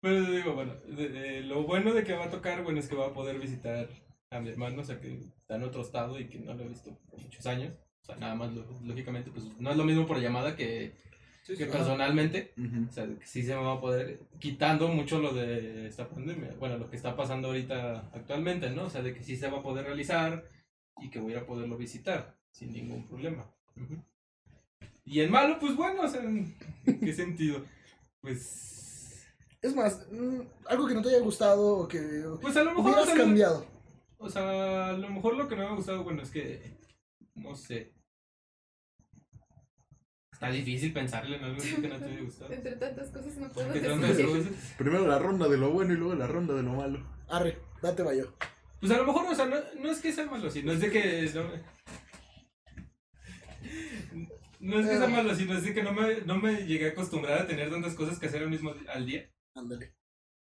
Pero 0.01 0.21
digo, 0.31 0.53
bueno, 0.53 0.75
de- 0.88 1.09
de- 1.09 1.41
lo 1.41 1.63
bueno 1.63 1.93
de 1.93 2.03
que 2.03 2.13
va 2.13 2.25
a 2.25 2.29
tocar, 2.29 2.63
bueno, 2.63 2.79
es 2.79 2.88
que 2.88 2.95
va 2.95 3.07
a 3.07 3.13
poder 3.13 3.39
visitar 3.39 3.89
a 4.29 4.39
mi 4.39 4.49
hermano, 4.49 4.81
o 4.81 4.85
sea, 4.85 4.99
que 4.99 5.15
está 5.15 5.55
en 5.55 5.63
otro 5.63 5.81
estado 5.81 6.19
y 6.19 6.27
que 6.27 6.39
no 6.39 6.53
lo 6.53 6.63
he 6.63 6.67
visto 6.67 6.95
por 7.09 7.19
muchos 7.19 7.45
años. 7.47 7.73
O 8.03 8.05
sea, 8.05 8.15
nada 8.17 8.35
más, 8.35 8.53
lo- 8.53 8.79
lógicamente, 8.83 9.31
pues 9.31 9.45
no 9.59 9.71
es 9.71 9.77
lo 9.77 9.83
mismo 9.83 10.05
por 10.05 10.19
llamada 10.19 10.55
que, 10.55 10.93
que 11.45 11.65
personalmente. 11.67 12.53
O 12.89 12.91
sea, 12.91 13.05
que 13.05 13.25
sí 13.25 13.43
se 13.43 13.55
me 13.55 13.62
va 13.62 13.73
a 13.73 13.81
poder, 13.81 14.19
quitando 14.39 14.88
mucho 14.88 15.19
lo 15.19 15.34
de 15.34 15.88
esta 15.88 16.10
pandemia, 16.10 16.55
bueno, 16.60 16.77
lo 16.77 16.89
que 16.89 16.95
está 16.95 17.15
pasando 17.15 17.49
ahorita 17.49 18.10
actualmente, 18.13 18.69
¿no? 18.71 18.86
O 18.86 18.89
sea, 18.89 19.03
de 19.03 19.13
que 19.13 19.23
sí 19.23 19.36
se 19.36 19.49
va 19.49 19.60
a 19.60 19.63
poder 19.63 19.86
realizar 19.86 20.43
y 20.99 21.10
que 21.10 21.19
voy 21.19 21.36
a 21.36 21.45
poderlo 21.45 21.77
visitar 21.77 22.36
sin 22.51 22.73
ningún 22.73 23.08
problema. 23.08 23.45
Y 25.03 25.19
en 25.19 25.29
malo, 25.29 25.60
pues 25.60 25.75
bueno, 25.75 26.01
o 26.01 26.08
sea, 26.08 26.23
¿en 26.23 26.55
qué 26.99 27.13
sentido? 27.13 27.63
Pues, 28.21 29.27
Es 29.62 29.75
más, 29.75 30.08
mm, 30.12 30.41
algo 30.65 30.88
que 30.88 30.95
no 30.95 31.01
te 31.01 31.10
haya 31.10 31.19
gustado 31.19 31.77
o 31.79 31.88
que 31.88 31.99
pues 32.41 32.58
a 32.58 32.63
lo 32.63 32.73
mejor, 32.73 32.97
o 32.97 33.05
sea, 33.05 33.15
cambiado. 33.15 33.65
o 34.17 34.29
sea, 34.29 34.89
a 34.89 34.93
lo 34.93 35.10
mejor 35.10 35.36
lo 35.36 35.47
que 35.47 35.55
no 35.55 35.63
me 35.63 35.67
ha 35.69 35.75
gustado, 35.75 36.03
bueno, 36.03 36.23
es 36.23 36.31
que, 36.31 36.77
no 37.36 37.55
sé. 37.55 37.94
Está 40.36 40.50
difícil 40.52 40.91
pensarle 40.91 41.38
en 41.38 41.43
algo 41.45 41.58
así 41.58 41.76
que 41.82 41.88
no 41.88 41.98
te 41.98 42.06
haya 42.06 42.19
gustado. 42.21 42.52
Entre 42.52 42.76
tantas 42.76 43.10
cosas 43.10 43.38
no 43.38 43.50
puedo 43.50 43.67
decir. 43.71 43.88
tantas 43.89 44.19
cosas. 44.19 44.48
Primero 44.78 45.08
la 45.08 45.17
ronda 45.17 45.48
de 45.48 45.58
lo 45.58 45.71
bueno 45.71 45.93
y 45.93 45.98
luego 45.98 46.13
la 46.15 46.28
ronda 46.28 46.54
de 46.54 46.62
lo 46.63 46.74
malo. 46.74 47.08
Arre, 47.30 47.58
date 47.82 48.04
vaya. 48.04 48.26
Pues 48.82 48.91
a 48.91 48.98
lo 48.98 49.06
mejor, 49.06 49.26
o 49.32 49.34
sea, 49.34 49.45
no, 49.45 49.56
no 49.82 49.89
es 49.91 50.00
que 50.02 50.12
sea 50.12 50.26
malo, 50.26 50.50
sino 50.50 50.74
es 50.74 50.82
de 50.82 50.91
que 50.91 51.32
no 51.34 51.43
me... 51.45 51.63
No 54.60 54.80
es 54.80 54.88
que 54.88 54.98
sea 54.98 55.08
malo, 55.08 55.34
sino 55.36 55.58
es 55.58 55.63
de 55.63 55.74
que 55.74 55.84
no 55.84 55.93
me, 55.93 56.21
no 56.21 56.38
me 56.38 56.65
llegué 56.65 56.88
a 56.88 56.91
acostumbrar 56.91 57.41
a 57.41 57.48
tener 57.48 57.69
tantas 57.69 57.93
cosas 57.95 58.19
que 58.19 58.26
hacer 58.28 58.41
al 58.43 58.50
mismo 58.50 58.74
al 58.93 59.06
día. 59.06 59.30
Ándale. 59.56 59.93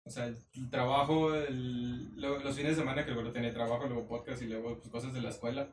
O 0.04 0.10
sea, 0.12 0.25
el 0.28 0.69
trabajo, 0.69 1.34
el, 1.36 2.15
lo- 2.19 2.39
los 2.39 2.56
fines 2.56 2.75
de 2.75 2.82
semana 2.82 3.06
que 3.06 3.12
luego 3.12 3.32
tenía 3.32 3.54
trabajo, 3.54 3.86
luego 3.88 4.08
podcast 4.08 4.41
y 4.41 4.47
luego 4.47 4.78
pues, 4.78 4.89
cosas 4.89 5.13
de 5.13 5.21
la 5.21 5.30
escuela. 5.30 5.69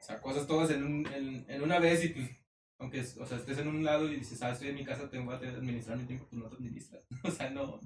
O 0.00 0.02
sea, 0.04 0.20
cosas 0.20 0.46
todas 0.46 0.70
en, 0.70 0.84
un, 0.84 1.06
en, 1.12 1.44
en 1.48 1.62
una 1.62 1.78
vez 1.78 2.04
y 2.04 2.08
pues, 2.08 2.30
aunque 2.78 3.00
o 3.00 3.26
sea, 3.26 3.38
estés 3.38 3.58
en 3.58 3.68
un 3.68 3.84
lado 3.84 4.10
y 4.10 4.16
dices, 4.16 4.40
ah, 4.42 4.50
estoy 4.52 4.68
en 4.68 4.76
mi 4.76 4.84
casa, 4.84 5.10
tengo 5.10 5.38
que 5.38 5.46
administrar 5.48 5.98
mi 5.98 6.04
tiempo, 6.04 6.26
pues 6.30 6.42
no 6.42 6.48
te 6.48 6.56
administras. 6.56 7.02
O 7.24 7.30
sea, 7.30 7.50
no, 7.50 7.80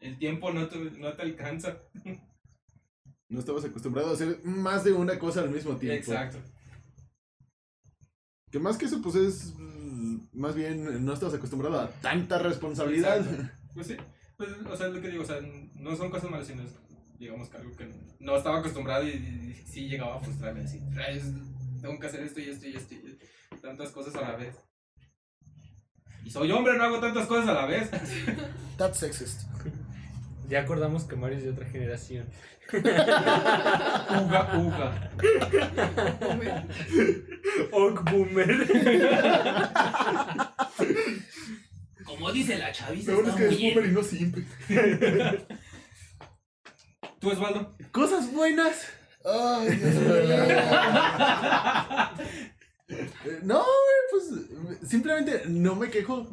el 0.00 0.18
tiempo 0.18 0.52
no 0.52 0.66
te, 0.68 0.78
no 0.78 1.12
te 1.14 1.22
alcanza. 1.22 1.76
No 3.28 3.38
estabas 3.38 3.64
acostumbrado 3.64 4.10
a 4.10 4.14
hacer 4.14 4.40
más 4.44 4.82
de 4.84 4.92
una 4.92 5.18
cosa 5.18 5.40
al 5.42 5.50
mismo 5.50 5.76
tiempo. 5.76 5.96
Exacto. 6.12 6.38
Que 8.50 8.58
más 8.58 8.76
que 8.76 8.86
eso, 8.86 9.00
pues 9.00 9.14
es. 9.14 9.54
mm, 9.56 10.18
Más 10.32 10.54
bien, 10.56 11.04
no 11.04 11.12
estabas 11.12 11.34
acostumbrado 11.36 11.78
a 11.78 11.88
tanta 12.00 12.38
responsabilidad. 12.38 13.18
Exacto. 13.18 13.52
Pues 13.74 13.86
sí, 13.86 13.96
pues, 14.36 14.50
o 14.68 14.76
sea, 14.76 14.88
es 14.88 14.94
lo 14.94 15.00
que 15.00 15.08
digo, 15.10 15.22
o 15.22 15.26
sea, 15.26 15.38
no 15.74 15.94
son 15.94 16.10
cosas 16.10 16.28
malas, 16.30 16.48
sino 16.48 16.62
es, 16.62 16.74
digamos, 17.20 17.48
que 17.48 17.58
algo 17.58 17.76
que 17.76 17.88
no 18.18 18.36
estaba 18.36 18.58
acostumbrado 18.58 19.06
y, 19.06 19.10
y 19.12 19.62
sí 19.64 19.86
llegaba 19.86 20.16
a 20.16 20.20
frustrarme, 20.20 20.62
así, 20.62 20.80
"Rayos, 20.90 21.24
tengo 21.80 22.00
que 22.00 22.06
hacer 22.08 22.24
esto 22.24 22.40
y 22.40 22.48
esto 22.50 22.66
y 22.66 22.74
esto 22.74 22.94
y 22.94 23.18
tantas 23.60 23.90
cosas 23.90 24.14
a 24.16 24.22
la 24.22 24.36
vez. 24.36 24.56
Y 26.24 26.30
soy 26.30 26.50
hombre, 26.52 26.76
no 26.76 26.84
hago 26.84 27.00
tantas 27.00 27.26
cosas 27.26 27.48
a 27.48 27.54
la 27.54 27.66
vez. 27.66 27.90
That's 28.76 28.98
sexist. 28.98 29.42
Ya 30.48 30.60
acordamos 30.60 31.04
que 31.04 31.16
Mario 31.16 31.38
es 31.38 31.44
de 31.44 31.50
otra 31.50 31.66
generación. 31.66 32.28
Uga, 32.72 34.58
uga. 34.58 35.10
Ok, 37.72 38.10
boomer. 38.10 38.68
Como 42.04 42.32
dice 42.32 42.58
la 42.58 42.72
chaviza, 42.72 43.12
Lo 43.12 43.22
bueno 43.22 43.30
es 43.30 43.36
que 43.36 43.48
es 43.48 43.60
boomer 43.60 43.86
y 43.86 43.92
no 43.92 44.02
simple. 44.02 44.44
¿Tú, 47.20 47.30
Osvaldo? 47.30 47.76
Cosas 47.92 48.32
buenas. 48.32 48.88
Ay, 49.24 49.68
Dios 49.76 49.94
mío. 49.94 50.10
No, 53.42 53.64
pues 54.10 54.88
simplemente 54.88 55.42
no 55.46 55.76
me 55.76 55.90
quejo. 55.90 56.28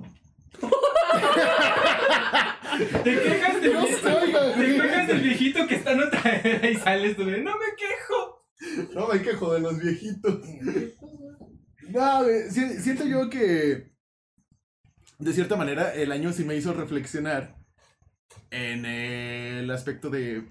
Te 3.03 3.21
quejas 3.21 3.61
del, 3.61 3.73
No 3.73 3.85
te 3.85 4.75
quejas 4.75 5.07
del 5.07 5.21
viejito 5.21 5.67
que 5.67 5.75
está 5.75 5.91
en 5.91 6.01
otra 6.01 6.35
era 6.43 6.69
y 6.71 6.75
sales 6.75 7.15
tú 7.15 7.25
de, 7.25 7.41
no 7.41 7.55
me 7.57 7.75
quejo. 7.75 8.45
No 8.93 9.07
me 9.07 9.21
quejo 9.21 9.53
de 9.53 9.59
los 9.59 9.79
viejitos. 9.79 10.41
No, 11.89 12.23
siento 12.51 13.05
yo 13.05 13.29
que 13.29 13.91
de 15.19 15.33
cierta 15.33 15.55
manera 15.55 15.93
el 15.93 16.11
año 16.11 16.33
sí 16.33 16.43
me 16.43 16.55
hizo 16.55 16.73
reflexionar 16.73 17.55
en 18.51 18.85
el 18.85 19.69
aspecto 19.71 20.09
de, 20.09 20.43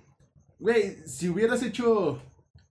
güey, 0.59 0.97
si 1.07 1.29
hubieras 1.29 1.63
hecho 1.63 2.23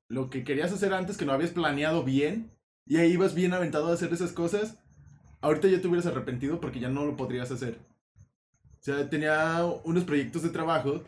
lo 0.08 0.30
que 0.30 0.44
querías 0.44 0.72
hacer 0.72 0.94
antes, 0.94 1.18
que 1.18 1.26
no 1.26 1.34
habías 1.34 1.52
planeado 1.52 2.04
bien, 2.04 2.55
y 2.86 2.98
ahí 2.98 3.14
ibas 3.14 3.34
bien 3.34 3.54
aventado 3.54 3.90
a 3.90 3.94
hacer 3.94 4.14
esas 4.14 4.32
cosas, 4.32 4.78
ahorita 5.42 5.68
ya 5.68 5.82
te 5.82 5.88
hubieras 5.88 6.06
arrepentido 6.06 6.60
porque 6.60 6.80
ya 6.80 6.90
no 6.90 7.06
lo 7.06 7.18
podrías 7.18 7.52
hacer. 7.52 7.80
O 8.80 8.84
sea, 8.86 9.10
tenía 9.10 9.66
unos 9.84 10.04
proyectos 10.04 10.44
de 10.44 10.50
trabajo, 10.50 11.04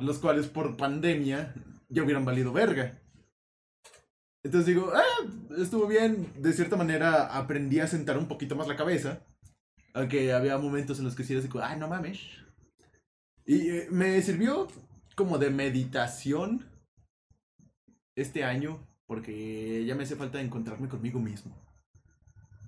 los 0.00 0.18
cuales 0.18 0.46
por 0.46 0.76
pandemia 0.76 1.54
ya 1.88 2.02
hubieran 2.02 2.24
valido 2.24 2.52
verga. 2.52 2.98
Entonces 4.42 4.66
digo, 4.66 4.92
ah, 4.94 5.28
estuvo 5.58 5.86
bien. 5.86 6.32
De 6.36 6.54
cierta 6.54 6.76
manera 6.76 7.36
aprendí 7.36 7.80
a 7.80 7.86
sentar 7.86 8.16
un 8.16 8.28
poquito 8.28 8.56
más 8.56 8.66
la 8.66 8.76
cabeza. 8.76 9.20
Aunque 9.92 10.32
había 10.32 10.56
momentos 10.56 10.98
en 10.98 11.04
los 11.04 11.14
que 11.14 11.24
sí 11.24 11.34
era 11.34 11.42
así 11.42 11.50
ah, 11.60 11.76
no 11.76 11.88
mames. 11.88 12.20
Y 13.44 13.68
eh, 13.70 13.88
me 13.90 14.20
sirvió 14.22 14.68
como 15.14 15.36
de 15.36 15.50
meditación 15.50 16.66
este 18.16 18.44
año. 18.44 18.87
Porque 19.08 19.84
ya 19.86 19.96
me 19.96 20.04
hace 20.04 20.14
falta 20.14 20.40
encontrarme 20.40 20.88
conmigo 20.88 21.18
mismo. 21.18 21.60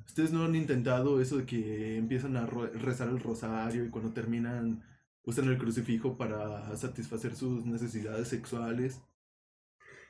¿Ustedes 0.06 0.32
no 0.32 0.44
han 0.44 0.56
intentado 0.56 1.20
eso 1.20 1.36
de 1.36 1.46
que 1.46 1.96
empiezan 1.96 2.36
a 2.36 2.46
rezar 2.46 3.10
el 3.10 3.20
rosario 3.20 3.84
y 3.84 3.90
cuando 3.90 4.12
terminan 4.12 4.82
usan 5.22 5.48
el 5.48 5.58
crucifijo 5.58 6.16
para 6.16 6.74
satisfacer 6.76 7.36
sus 7.36 7.64
necesidades 7.66 8.26
sexuales? 8.26 9.00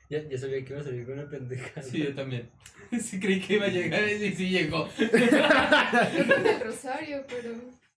Ya, 0.09 0.27
ya 0.27 0.37
sabía 0.37 0.63
que 0.65 0.73
iba 0.73 0.81
a 0.81 0.85
salir 0.85 1.05
con 1.05 1.19
una 1.19 1.29
pendeja. 1.29 1.83
Sí, 1.83 2.03
yo 2.03 2.15
también. 2.15 2.49
Sí 2.99 3.19
creí 3.19 3.39
que 3.39 3.55
iba 3.55 3.65
a 3.65 3.69
llegar 3.69 4.09
y 4.09 4.33
sí 4.33 4.49
llegó. 4.49 4.85
Yo 4.97 5.07
con 5.07 6.45
el 6.45 6.59
rosario, 6.59 7.23
pero. 7.25 7.55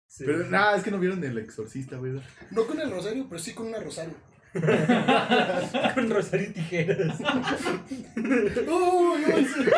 Sí. 0.06 0.24
Pero 0.26 0.46
nada, 0.50 0.76
es 0.76 0.82
que 0.82 0.90
no 0.90 0.98
vieron 0.98 1.24
el 1.24 1.38
exorcista, 1.38 1.96
güey. 1.96 2.20
No 2.50 2.66
con 2.66 2.78
el 2.78 2.90
rosario, 2.90 3.26
pero 3.26 3.40
sí 3.40 3.54
con 3.54 3.68
una 3.68 3.80
rosario. 3.80 4.12
con 5.94 6.10
rosario 6.10 6.48
y 6.50 6.52
tijeras. 6.52 7.18
Uy, 8.16 9.24
uy, 9.24 9.44
sí. 9.46 9.70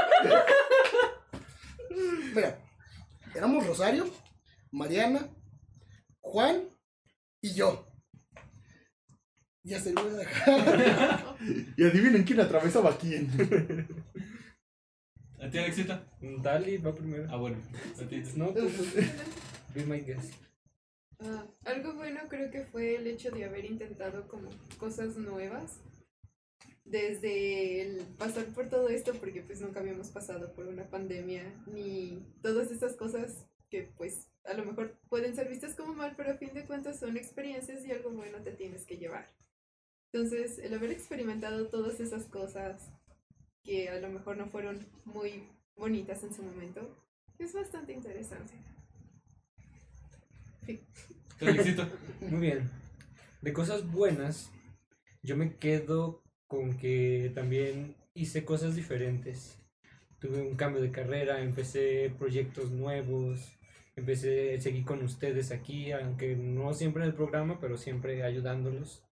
Mira, 2.35 2.59
éramos 3.35 3.66
Rosario, 3.66 4.11
Mariana, 4.72 5.29
Juan 6.20 6.64
y 7.41 7.55
yo. 7.55 7.87
Ya 9.62 9.81
se 9.81 9.93
lo 9.93 10.03
voy 10.03 10.14
a 10.14 10.16
dejar. 10.16 11.37
Y 11.77 11.85
adivinen 11.85 12.25
quién 12.25 12.41
atravesaba 12.41 12.91
a 12.91 12.99
quién. 12.99 13.31
¿A 15.41 15.51
ti, 15.51 15.59
Alexita? 15.59 16.05
Dali 16.43 16.79
va 16.79 16.95
primero. 16.95 17.27
Ah, 17.31 17.37
bueno. 17.37 17.57
A 18.01 18.09
ti. 18.09 18.22
No, 18.35 18.53
pues, 18.53 18.95
be 19.75 19.85
my 19.87 20.01
guest. 20.01 20.35
Ah, 21.21 21.47
algo 21.65 21.95
bueno 21.95 22.21
creo 22.29 22.51
que 22.51 22.65
fue 22.65 22.97
el 22.97 23.07
hecho 23.07 23.31
de 23.31 23.45
haber 23.45 23.65
intentado 23.65 24.29
como 24.29 24.51
cosas 24.79 25.17
nuevas. 25.17 25.81
Desde 26.85 27.81
el 27.81 28.03
pasar 28.19 28.47
por 28.53 28.69
todo 28.69 28.89
esto, 28.89 29.15
porque 29.15 29.43
pues 29.43 29.61
nunca 29.61 29.81
habíamos 29.81 30.11
pasado 30.11 30.53
por 30.55 30.67
una 30.67 30.89
pandemia, 30.91 31.43
ni 31.67 32.23
todas 32.43 32.71
esas 32.71 32.95
cosas 32.95 33.47
que 33.71 33.91
pues 33.97 34.29
a 34.45 34.53
lo 34.55 34.65
mejor 34.65 34.99
pueden 35.09 35.35
ser 35.35 35.49
vistas 35.49 35.75
como 35.75 35.95
mal, 35.95 36.15
pero 36.17 36.33
a 36.33 36.37
fin 36.37 36.53
de 36.53 36.67
cuentas 36.67 37.01
son 37.01 37.17
experiencias 37.17 37.85
y 37.85 37.93
algo 37.93 38.11
bueno 38.11 38.43
te 38.43 38.53
tienes 38.53 38.85
que 38.85 38.99
llevar. 38.99 39.31
Entonces, 40.12 40.59
el 40.59 40.75
haber 40.75 40.93
experimentado 40.93 41.69
todas 41.69 41.99
esas 42.01 42.27
cosas 42.27 42.93
que 43.65 43.89
a 43.89 43.99
lo 43.99 44.11
mejor 44.11 44.37
no 44.37 44.47
fueron 44.47 44.87
muy 45.05 45.49
bonitas 45.75 46.23
en 46.23 46.35
su 46.35 46.43
momento, 46.43 46.97
es 47.39 47.53
bastante 47.53 47.93
interesante. 47.93 48.55
¿Tú, 51.39 51.47
Alexito? 51.47 51.87
Muy 52.29 52.41
bien. 52.41 52.71
De 53.43 53.53
cosas 53.53 53.91
buenas, 53.91 54.51
yo 55.23 55.37
me 55.37 55.57
quedo 55.57 56.23
con 56.47 56.77
que 56.77 57.33
también 57.35 57.97
hice 58.15 58.45
cosas 58.45 58.77
diferentes. 58.77 59.59
Tuve 60.19 60.41
un 60.41 60.57
cambio 60.57 60.81
de 60.81 60.91
carrera, 60.91 61.43
empecé 61.43 62.15
proyectos 62.19 62.71
nuevos, 62.71 63.59
empecé, 63.97 64.61
seguí 64.61 64.83
con 64.85 65.03
ustedes 65.03 65.51
aquí, 65.51 65.93
aunque 65.93 66.37
no 66.37 66.73
siempre 66.73 67.03
en 67.03 67.11
el 67.11 67.15
programa, 67.15 67.61
pero 67.61 67.77
siempre 67.77 68.23
ayudándolos. 68.23 69.05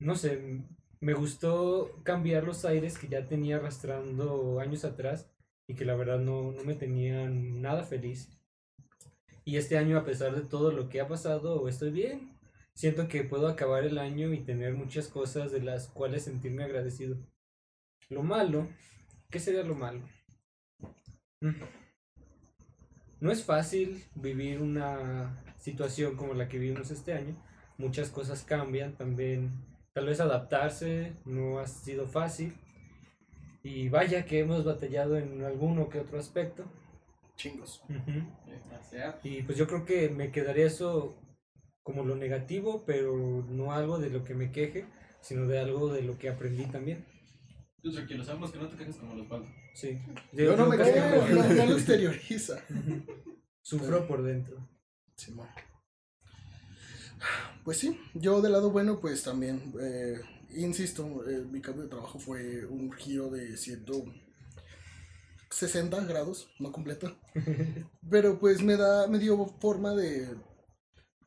No 0.00 0.16
sé, 0.16 0.64
me 1.00 1.14
gustó 1.14 2.00
cambiar 2.02 2.44
los 2.44 2.64
aires 2.64 2.98
que 2.98 3.08
ya 3.08 3.26
tenía 3.28 3.56
arrastrando 3.56 4.58
años 4.60 4.84
atrás 4.84 5.30
y 5.68 5.74
que 5.74 5.84
la 5.84 5.94
verdad 5.94 6.18
no, 6.18 6.52
no 6.52 6.64
me 6.64 6.74
tenían 6.74 7.62
nada 7.62 7.84
feliz. 7.84 8.30
Y 9.44 9.56
este 9.56 9.76
año, 9.76 9.98
a 9.98 10.04
pesar 10.04 10.34
de 10.34 10.42
todo 10.42 10.72
lo 10.72 10.88
que 10.88 11.00
ha 11.00 11.08
pasado, 11.08 11.68
estoy 11.68 11.90
bien. 11.90 12.38
Siento 12.74 13.08
que 13.08 13.24
puedo 13.24 13.46
acabar 13.46 13.84
el 13.84 13.98
año 13.98 14.32
y 14.32 14.40
tener 14.40 14.74
muchas 14.74 15.08
cosas 15.08 15.52
de 15.52 15.60
las 15.60 15.88
cuales 15.88 16.24
sentirme 16.24 16.64
agradecido. 16.64 17.16
Lo 18.08 18.22
malo, 18.22 18.68
¿qué 19.30 19.38
sería 19.38 19.62
lo 19.62 19.74
malo? 19.74 20.00
Mm. 21.40 21.62
No 23.20 23.30
es 23.30 23.44
fácil 23.44 24.02
vivir 24.14 24.60
una 24.60 25.42
situación 25.58 26.16
como 26.16 26.34
la 26.34 26.48
que 26.48 26.58
vivimos 26.58 26.90
este 26.90 27.12
año. 27.12 27.36
Muchas 27.78 28.10
cosas 28.10 28.44
cambian 28.44 28.96
también. 28.96 29.52
Tal 29.92 30.06
vez 30.06 30.20
adaptarse 30.20 31.12
no 31.24 31.58
ha 31.58 31.66
sido 31.66 32.06
fácil. 32.06 32.54
Y 33.62 33.88
vaya 33.88 34.26
que 34.26 34.40
hemos 34.40 34.64
batallado 34.64 35.16
en 35.16 35.42
alguno 35.42 35.88
que 35.88 36.00
otro 36.00 36.18
aspecto. 36.18 36.64
Chingos. 37.36 37.82
O 37.88 38.84
sea, 38.90 39.18
Y 39.22 39.42
pues 39.42 39.58
yo 39.58 39.66
creo 39.66 39.84
que 39.84 40.08
me 40.08 40.30
quedaría 40.30 40.66
eso 40.66 41.16
como 41.82 42.04
lo 42.04 42.16
negativo, 42.16 42.84
pero 42.86 43.44
no 43.48 43.72
algo 43.72 43.98
de 43.98 44.10
lo 44.10 44.24
que 44.24 44.34
me 44.34 44.52
queje, 44.52 44.86
sino 45.20 45.46
de 45.46 45.58
algo 45.58 45.92
de 45.92 46.02
lo 46.02 46.18
que 46.18 46.28
aprendí 46.28 46.64
también. 46.66 47.04
tú 47.82 47.92
tranquilo, 47.92 48.24
sabemos 48.24 48.52
que 48.52 48.58
no 48.58 48.68
te 48.68 48.76
quejes 48.76 48.96
como 48.96 49.14
los 49.14 49.26
palos. 49.26 49.48
Sí. 49.74 49.98
Yo 50.32 50.56
no 50.56 50.66
me 50.66 50.76
quejo. 50.78 51.26
No, 51.34 51.42
no, 51.42 51.54
no 51.54 51.66
lo 51.66 51.74
exterioriza. 51.74 52.62
Sufro 53.62 54.06
por 54.06 54.22
dentro. 54.22 54.68
Simón. 55.16 55.48
Pues 57.64 57.78
sí, 57.78 57.98
yo 58.14 58.42
del 58.42 58.52
lado 58.52 58.70
bueno, 58.70 59.00
pues 59.00 59.22
también, 59.22 59.72
eh, 59.80 60.20
insisto, 60.50 61.28
eh, 61.28 61.44
mi 61.50 61.60
cambio 61.62 61.84
de 61.84 61.88
trabajo 61.88 62.18
fue 62.18 62.66
un 62.66 62.92
giro 62.92 63.30
de 63.30 63.56
160 65.54 66.04
grados, 66.04 66.48
no 66.58 66.72
completo. 66.72 67.16
Pero 68.10 68.38
pues 68.38 68.62
me 68.62 68.76
da, 68.76 69.06
me 69.06 69.18
dio 69.18 69.46
forma 69.60 69.94
de, 69.94 70.34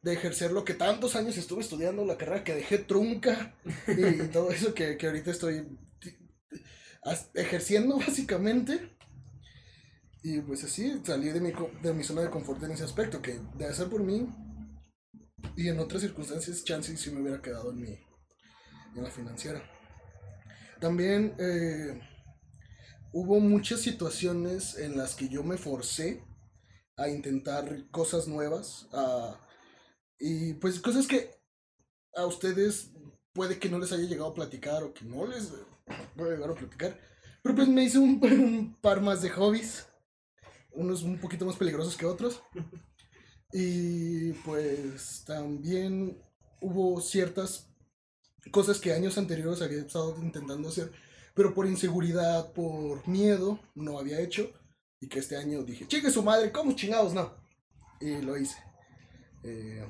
de 0.03 0.13
ejercer 0.13 0.51
lo 0.51 0.65
que 0.65 0.73
tantos 0.73 1.15
años 1.15 1.37
estuve 1.37 1.61
estudiando, 1.61 2.05
la 2.05 2.17
carrera 2.17 2.43
que 2.43 2.55
dejé 2.55 2.77
trunca 2.79 3.55
y, 3.87 4.23
y 4.23 4.27
todo 4.27 4.51
eso 4.51 4.73
que, 4.73 4.97
que 4.97 5.07
ahorita 5.07 5.31
estoy 5.31 5.67
ejerciendo 7.33 7.97
básicamente. 8.07 8.97
Y 10.23 10.41
pues 10.41 10.63
así 10.63 11.01
salí 11.05 11.29
de 11.29 11.39
mi, 11.39 11.53
de 11.81 11.93
mi 11.93 12.03
zona 12.03 12.21
de 12.21 12.29
confort 12.29 12.61
en 12.63 12.71
ese 12.71 12.83
aspecto, 12.83 13.21
que 13.21 13.39
de 13.57 13.65
hacer 13.65 13.87
por 13.87 14.03
mí 14.03 14.27
y 15.55 15.69
en 15.69 15.79
otras 15.79 16.01
circunstancias, 16.01 16.63
chance 16.63 16.95
si 16.97 17.11
me 17.11 17.21
hubiera 17.21 17.41
quedado 17.41 17.71
en, 17.71 17.81
mi, 17.81 17.99
en 18.95 19.03
la 19.03 19.09
financiera. 19.09 19.63
También 20.79 21.33
eh, 21.39 21.99
hubo 23.13 23.39
muchas 23.39 23.81
situaciones 23.81 24.77
en 24.77 24.97
las 24.97 25.15
que 25.15 25.29
yo 25.29 25.43
me 25.43 25.57
forcé 25.57 26.23
a 26.97 27.09
intentar 27.09 27.89
cosas 27.91 28.27
nuevas 28.27 28.87
a- 28.93 29.39
y 30.19 30.53
pues 30.55 30.79
cosas 30.79 31.07
que 31.07 31.31
a 32.15 32.25
ustedes 32.25 32.91
puede 33.33 33.59
que 33.59 33.69
no 33.69 33.79
les 33.79 33.91
haya 33.93 34.03
llegado 34.05 34.29
a 34.31 34.35
platicar 34.35 34.83
o 34.83 34.93
que 34.93 35.05
no 35.05 35.27
les 35.27 35.51
puede 36.15 36.35
llegar 36.35 36.51
a 36.51 36.55
platicar. 36.55 36.99
Pero 37.43 37.55
pues 37.55 37.67
me 37.67 37.83
hice 37.83 37.99
un 37.99 38.19
par 38.81 39.01
más 39.01 39.21
de 39.21 39.29
hobbies, 39.29 39.87
unos 40.73 41.03
un 41.03 41.19
poquito 41.19 41.45
más 41.45 41.57
peligrosos 41.57 41.97
que 41.97 42.05
otros. 42.05 42.41
Y 43.51 44.33
pues 44.45 45.23
también 45.25 46.21
hubo 46.61 46.99
ciertas 47.01 47.69
cosas 48.51 48.79
que 48.79 48.93
años 48.93 49.17
anteriores 49.17 49.61
había 49.61 49.79
estado 49.81 50.17
intentando 50.23 50.69
hacer, 50.69 50.91
pero 51.37 51.53
por 51.53 51.67
inseguridad, 51.67 52.51
por 52.51 53.07
miedo, 53.07 53.59
no 53.75 53.97
había 53.99 54.19
hecho. 54.19 54.51
Y 54.99 55.07
que 55.07 55.19
este 55.19 55.37
año 55.37 55.63
dije, 55.63 55.87
chingue 55.87 56.09
su 56.09 56.23
madre, 56.23 56.51
¿cómo 56.51 56.71
chingados 56.73 57.13
no? 57.13 57.31
Y 58.01 58.19
lo 58.23 58.35
hice. 58.37 58.57
Eh, 59.43 59.85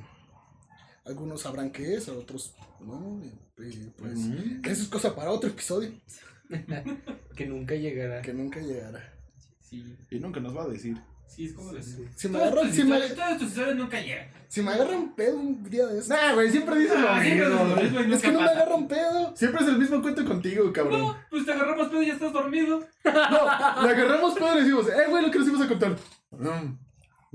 algunos 1.05 1.41
sabrán 1.41 1.71
qué 1.71 1.95
es, 1.95 2.09
otros 2.09 2.53
no. 2.81 3.21
Y, 3.23 3.63
y, 3.63 3.93
pues 3.97 4.19
Mm. 4.19 4.61
eso 4.65 4.83
es 4.83 4.87
cosa 4.89 5.15
para 5.15 5.31
otro 5.31 5.49
episodio 5.49 5.91
Que 7.35 7.45
nunca 7.45 7.73
llegará. 7.75 8.21
que 8.21 8.33
nunca 8.33 8.59
llegará. 8.59 9.13
Sí. 9.61 9.95
Y 10.11 10.19
nunca 10.19 10.39
nos 10.41 10.55
va 10.55 10.63
a 10.63 10.67
decir. 10.67 10.97
Sí, 11.28 11.45
es 11.45 11.53
como 11.53 11.71
decir. 11.71 12.09
Si 12.15 12.28
me 12.28 12.34
Todas 12.39 12.47
agarran, 12.47 12.67
tus 12.67 12.75
si 12.75 12.84
me, 12.84 12.95
historias- 12.97 13.15
Todas 13.15 13.38
tus 13.38 13.47
historias 13.49 13.75
nunca 13.75 13.99
llegan. 14.01 14.28
si 14.47 14.61
me 14.61 14.71
agarran 14.71 15.13
pedo 15.15 15.38
un 15.38 15.63
día 15.69 15.86
de 15.86 15.99
eso. 15.99 16.13
Nah, 16.13 16.34
güey, 16.34 16.49
siempre 16.49 16.80
dices 16.80 16.99
lo 16.99 17.09
Ah, 17.09 17.21
sí, 17.23 17.32
mismo. 17.32 18.15
Es 18.15 18.21
que 18.21 18.32
no 18.32 18.41
me 18.41 18.47
agarran 18.49 18.88
pedo. 18.88 19.36
Siempre 19.36 19.61
es 19.61 19.67
el 19.67 19.78
mismo 19.78 20.01
cuento 20.01 20.25
contigo, 20.25 20.73
cabrón. 20.73 20.99
No, 21.01 21.17
pues 21.30 21.45
te 21.45 21.51
agarramos 21.51 21.89
pedo 21.89 22.01
y 22.01 22.07
ya 22.07 22.13
estás 22.13 22.34
dormido. 22.34 22.80
Le 23.03 23.09
agarramos 23.11 24.34
pedo 24.34 24.51
y 24.53 24.55
le 24.55 24.61
decimos, 24.61 24.88
eh, 24.89 25.05
güey, 25.09 25.23
lo 25.25 25.32
que 25.32 25.39
nos 25.39 25.47
ibas 25.47 25.61
a 25.61 25.67
contar. 25.67 25.95
Mm, 26.32 26.78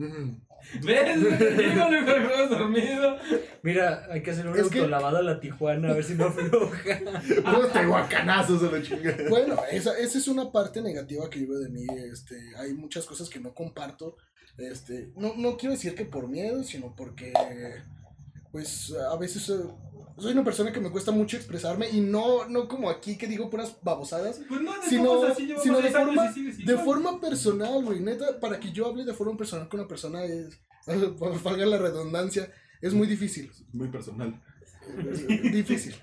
mm. 0.05 0.41
¿Ves? 0.83 1.17
Digo, 1.59 2.47
dormido. 2.49 3.17
Mira, 3.63 4.07
hay 4.11 4.23
que 4.23 4.31
hacer 4.31 4.47
un 4.47 4.59
Es 4.59 4.69
que- 4.69 4.79
autolavado 4.79 5.19
a 5.19 5.23
la 5.23 5.41
Tijuana 5.41 5.91
a 5.91 5.93
ver 5.95 6.05
si 6.05 6.15
no 6.15 6.27
afloja. 6.27 7.01
Unos 7.45 7.73
tehuacanazos 7.73 8.63
a 8.63 8.73
la 8.77 8.83
chingada. 8.83 9.29
Bueno, 9.29 9.57
esa, 9.71 9.97
esa 9.99 10.19
es 10.19 10.29
una 10.29 10.51
parte 10.51 10.81
negativa 10.81 11.29
que 11.31 11.41
yo 11.41 11.49
veo 11.49 11.59
de 11.61 11.69
mí. 11.69 11.87
Este, 12.13 12.37
hay 12.57 12.73
muchas 12.75 13.05
cosas 13.05 13.29
que 13.29 13.41
no 13.41 13.55
comparto. 13.55 14.17
Este, 14.59 15.13
no, 15.17 15.35
no 15.37 15.57
quiero 15.57 15.75
decir 15.75 15.95
que 15.95 16.05
por 16.05 16.29
miedo, 16.29 16.63
sino 16.63 16.95
porque, 16.95 17.33
pues, 18.51 18.93
a 19.11 19.17
veces 19.17 19.49
eh, 19.49 19.55
soy 20.19 20.33
una 20.33 20.45
persona 20.45 20.73
que 20.73 20.81
me 20.81 20.91
cuesta 20.91 21.11
mucho 21.11 21.37
expresarme 21.37 21.91
y 21.91 22.01
no, 22.01 22.47
no 22.49 22.69
como 22.69 22.91
aquí 22.91 23.17
que 23.17 23.27
digo 23.27 23.51
puras 23.51 23.77
babosadas, 23.83 24.41
Pues 24.49 24.61
no, 24.61 24.73
de 24.73 24.89
sino, 24.89 25.25
así 25.25 25.55
sino 25.63 25.77
de 25.77 25.83
10 25.83 25.95
años 25.95 26.15
forma, 26.15 26.33
de 26.65 26.79
forma 26.79 27.21
personal, 27.21 27.85
güey. 27.85 28.01
Neta, 28.01 28.39
para 28.41 28.61
que 28.61 28.73
yo 28.73 28.87
hable 28.87 29.05
de 29.05 29.15
forma 29.15 29.37
personal 29.37 29.69
con 29.69 29.81
una 29.81 29.89
persona 29.89 30.25
es, 30.25 30.61
valga 31.45 31.67
la 31.67 31.79
redundancia, 31.79 32.53
es 32.81 32.95
muy 32.95 33.07
difícil. 33.07 33.51
Muy 33.73 33.89
personal. 33.89 34.43
Difícil. 35.53 35.95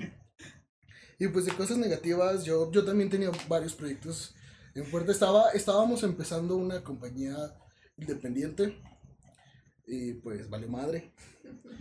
Y 1.20 1.28
pues 1.28 1.46
de 1.46 1.52
cosas 1.52 1.78
negativas, 1.78 2.46
yo, 2.46 2.72
yo 2.72 2.86
también 2.86 3.10
tenía 3.10 3.30
varios 3.50 3.74
proyectos 3.74 4.34
en 4.74 4.90
puerta. 4.90 5.12
Estaba, 5.12 5.52
estábamos 5.52 6.04
empezando 6.04 6.56
una 6.56 6.82
compañía 6.82 7.36
independiente 7.98 8.82
y 9.86 10.14
pues 10.14 10.50
vale 10.50 10.68
madre. 10.68 11.14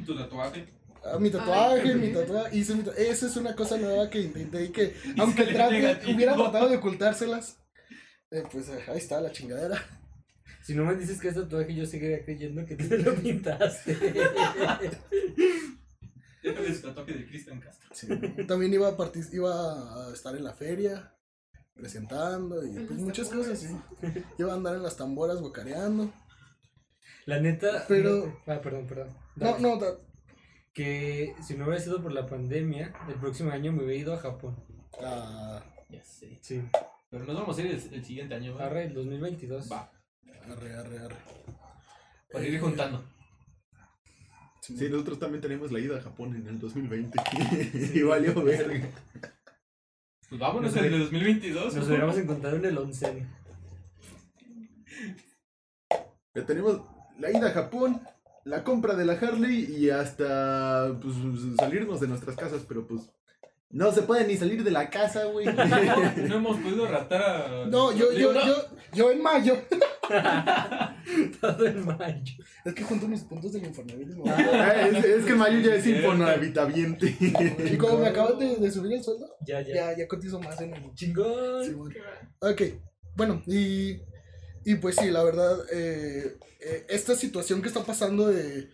Tu 0.04 0.16
tatuaje. 0.16 0.77
Ah, 1.04 1.18
mi 1.18 1.30
tatuaje, 1.30 1.88
Ay. 1.88 1.94
mi 1.94 2.12
tatuaje, 2.12 2.56
hice 2.56 2.74
mi 2.74 2.82
ta- 2.82 2.92
Esa 2.96 3.26
es 3.26 3.36
una 3.36 3.54
cosa 3.54 3.76
nueva 3.78 4.10
que 4.10 4.20
intenté 4.20 4.64
y 4.64 4.68
que, 4.70 4.94
aunque 5.18 5.44
trate, 5.44 5.98
hubiera 6.14 6.34
tratado 6.34 6.68
de 6.68 6.76
ocultárselas, 6.76 7.56
eh, 8.30 8.42
pues 8.50 8.68
eh, 8.68 8.80
ahí 8.88 8.98
está 8.98 9.20
la 9.20 9.32
chingadera. 9.32 9.80
Si 10.62 10.74
no 10.74 10.84
me 10.84 10.96
dices 10.96 11.18
que 11.20 11.28
es 11.28 11.34
tatuaje, 11.34 11.74
yo 11.74 11.86
seguiría 11.86 12.22
creyendo 12.24 12.66
que 12.66 12.76
te 12.76 12.98
lo 12.98 13.14
pintaste. 13.14 13.96
Déjame 16.42 16.74
su 16.74 16.82
tatuaje 16.82 17.12
de 17.14 17.26
Cristian 17.26 17.60
Castro. 17.60 17.88
Sí. 17.92 18.06
También 18.46 18.72
iba 18.72 18.88
a, 18.88 18.96
iba 19.32 20.08
a 20.08 20.12
estar 20.12 20.36
en 20.36 20.44
la 20.44 20.52
feria, 20.54 21.12
presentando 21.74 22.64
y 22.64 22.70
pues 22.80 22.98
muchas 22.98 23.28
cosas, 23.28 23.58
sí. 23.58 23.68
Iba 24.38 24.52
a 24.52 24.56
andar 24.56 24.76
en 24.76 24.82
las 24.82 24.96
tamboras 24.96 25.40
bocareando. 25.40 26.12
La 27.26 27.40
neta. 27.40 27.84
Pero- 27.88 28.40
Ah, 28.46 28.60
perdón, 28.62 28.86
perdón. 28.86 29.16
No, 29.36 29.46
Dale. 29.52 29.60
no, 29.62 29.76
da- 29.78 29.98
Que 30.78 31.34
si 31.42 31.56
no 31.56 31.64
hubiera 31.64 31.80
sido 31.82 32.00
por 32.00 32.12
la 32.12 32.24
pandemia, 32.24 32.94
el 33.08 33.16
próximo 33.16 33.50
año 33.50 33.72
me 33.72 33.82
hubiera 33.82 34.00
ido 34.00 34.14
a 34.14 34.18
Japón. 34.18 34.54
ah, 35.02 35.60
Ya 35.88 36.04
sé. 36.04 36.38
Sí. 36.40 36.62
Pero 37.10 37.24
nos 37.24 37.34
vamos 37.34 37.58
a 37.58 37.62
ir 37.62 37.66
el, 37.72 37.94
el 37.94 38.04
siguiente 38.04 38.36
año, 38.36 38.54
¿va? 38.54 38.66
Arre, 38.66 38.84
el 38.84 38.94
2022. 38.94 39.72
Va. 39.72 39.90
arre, 40.44 40.76
arre, 40.76 40.98
arre. 41.00 41.16
Para 42.32 42.46
ir 42.46 42.60
juntando. 42.60 43.04
Sí, 44.60 44.78
Sí, 44.78 44.88
nosotros 44.88 45.18
también 45.18 45.40
tenemos 45.40 45.72
la 45.72 45.80
ida 45.80 45.98
a 45.98 46.00
Japón 46.00 46.36
en 46.36 46.46
el 46.46 46.60
2020. 46.60 47.18
y 47.98 48.02
valió 48.02 48.40
verga. 48.40 48.88
Pues 50.28 50.40
vámonos 50.40 50.72
Nos 50.76 50.84
en 50.84 50.94
el 50.94 51.00
2022. 51.00 51.74
Nos 51.74 51.88
hubiéramos 51.88 52.18
encontrado 52.18 52.56
en 52.56 52.64
el 52.66 52.78
onsen. 52.78 53.28
Ya 56.36 56.46
tenemos 56.46 56.82
la 57.18 57.32
ida 57.32 57.48
a 57.48 57.52
Japón, 57.52 58.00
la 58.44 58.64
compra 58.64 58.94
de 58.94 59.04
la 59.04 59.14
Harley 59.14 59.76
y 59.76 59.90
hasta 59.90 60.96
pues, 61.00 61.14
salirnos 61.58 62.00
de 62.00 62.08
nuestras 62.08 62.36
casas, 62.36 62.62
pero 62.66 62.86
pues 62.86 63.02
no 63.70 63.92
se 63.92 64.02
puede 64.02 64.26
ni 64.26 64.36
salir 64.36 64.64
de 64.64 64.70
la 64.70 64.88
casa, 64.88 65.24
güey. 65.24 65.46
No 66.28 66.36
hemos 66.36 66.56
podido 66.56 66.86
raptar 66.86 67.22
a. 67.22 67.66
No, 67.66 67.92
yo, 67.92 68.12
yo, 68.12 68.32
yo, 68.32 68.54
yo 68.94 69.10
en 69.10 69.22
mayo. 69.22 69.58
Todo 71.40 71.66
en 71.66 71.84
mayo. 71.84 72.34
Es 72.64 72.74
que 72.74 72.82
junto 72.82 73.06
mis 73.06 73.22
puntos 73.24 73.52
del 73.52 73.64
Infonavit. 73.66 74.08
¿no? 74.08 74.24
Ah, 74.26 74.72
es, 74.88 75.04
es 75.04 75.24
que 75.26 75.34
Mayo 75.34 75.60
ya 75.60 75.74
es 75.74 75.86
infonavitaviente. 75.86 77.14
Y 77.20 77.76
como 77.76 77.98
me 77.98 78.08
acaban 78.08 78.38
de, 78.38 78.56
de 78.56 78.70
subir 78.70 78.94
el 78.94 79.04
sueldo, 79.04 79.26
Ya, 79.46 79.60
ya. 79.60 79.74
ya, 79.74 79.98
ya 79.98 80.08
cotizo 80.08 80.40
más 80.40 80.58
en 80.62 80.74
el 80.74 80.94
Chingón. 80.94 81.64
Sí, 81.64 81.72
bueno. 81.74 81.94
Ok, 82.40 82.62
bueno, 83.16 83.42
y, 83.46 84.00
y 84.72 84.74
pues 84.76 84.96
sí, 84.96 85.10
la 85.10 85.22
verdad, 85.24 85.58
eh, 85.72 86.36
eh, 86.60 86.86
esta 86.88 87.14
situación 87.14 87.62
que 87.62 87.68
está 87.68 87.84
pasando 87.84 88.26
de, 88.28 88.68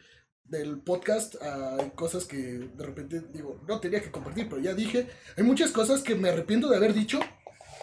del 0.45 0.81
podcast, 0.81 1.37
hay 1.43 1.91
cosas 1.95 2.25
que 2.25 2.37
de 2.37 2.85
repente 2.85 3.23
digo, 3.33 3.63
no 3.69 3.81
tenía 3.81 4.01
que 4.03 4.11
compartir, 4.11 4.49
pero 4.49 4.61
ya 4.61 4.75
dije, 4.75 5.07
hay 5.37 5.45
muchas 5.45 5.71
cosas 5.71 6.03
que 6.03 6.15
me 6.15 6.29
arrepiento 6.31 6.69
de 6.69 6.77
haber 6.77 6.95
dicho 6.95 7.21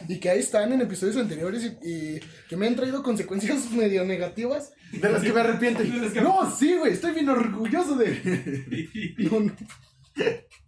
y 0.08 0.20
que 0.20 0.30
ahí 0.30 0.40
están 0.40 0.74
en 0.74 0.82
episodios 0.82 1.18
anteriores 1.18 1.64
y, 1.64 1.88
y 1.90 2.20
que 2.50 2.58
me 2.58 2.68
han 2.68 2.76
traído 2.76 3.04
consecuencias 3.04 3.72
medio 3.84 4.04
negativas. 4.04 4.74
De 4.92 5.10
las 5.10 5.22
que 5.24 5.32
me 5.32 5.40
arrepiento. 5.42 5.84
Que- 5.84 6.22
No, 6.22 6.54
sí, 6.54 6.76
güey, 6.76 6.94
estoy 6.94 7.14
bien 7.14 7.30
orgulloso 7.30 7.96
de. 7.96 9.16
No, 9.20 9.40
no. 9.40 9.56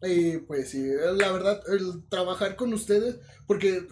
Y 0.03 0.37
pues 0.37 0.69
sí, 0.69 0.81
la 1.17 1.31
verdad, 1.31 1.59
el 1.67 2.07
trabajar 2.09 2.55
con 2.55 2.73
ustedes, 2.73 3.17
porque 3.47 3.85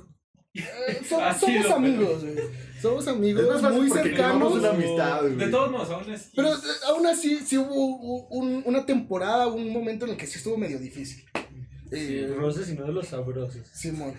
eh, 0.53 1.01
so- 1.07 1.15
somos 1.17 1.37
sido, 1.39 1.75
amigos, 1.75 2.23
güey. 2.23 2.35
Somos 2.81 3.07
amigos 3.07 3.61
muy 3.73 3.89
cercanos. 3.89 4.17
llevamos 4.17 4.53
una 4.53 4.69
amistad, 4.71 5.21
güey. 5.21 5.35
De 5.35 5.47
todos 5.47 5.71
modos, 5.71 5.89
aún 5.91 6.11
es. 6.11 6.29
Pero 6.35 6.49
eh, 6.53 6.59
aún 6.87 7.05
así, 7.07 7.39
sí 7.39 7.57
hubo 7.57 8.27
un- 8.29 8.63
una 8.65 8.85
temporada, 8.85 9.47
un 9.47 9.71
momento 9.71 10.05
en 10.05 10.11
el 10.11 10.17
que 10.17 10.27
sí 10.27 10.37
estuvo 10.37 10.57
medio 10.57 10.79
difícil. 10.79 11.23
Eh, 11.91 12.33
Roces 12.37 12.69
y 12.69 12.73
no 12.73 12.85
de 12.85 12.93
los 12.93 13.07
sabrosos. 13.07 13.67
Simón. 13.73 14.13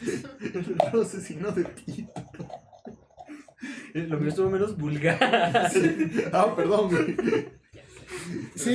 Sé 1.10 1.20
si 1.20 1.34
no 1.36 1.52
de 1.52 1.64
ti. 1.64 2.06
Eh, 3.94 4.06
Lo 4.08 4.18
mío 4.18 4.28
estuvo 4.30 4.48
menos 4.50 4.76
vulgar. 4.76 5.18
Ah, 6.32 6.54
perdón, 6.56 6.88
güey. 6.90 7.16
Sí, 8.54 8.70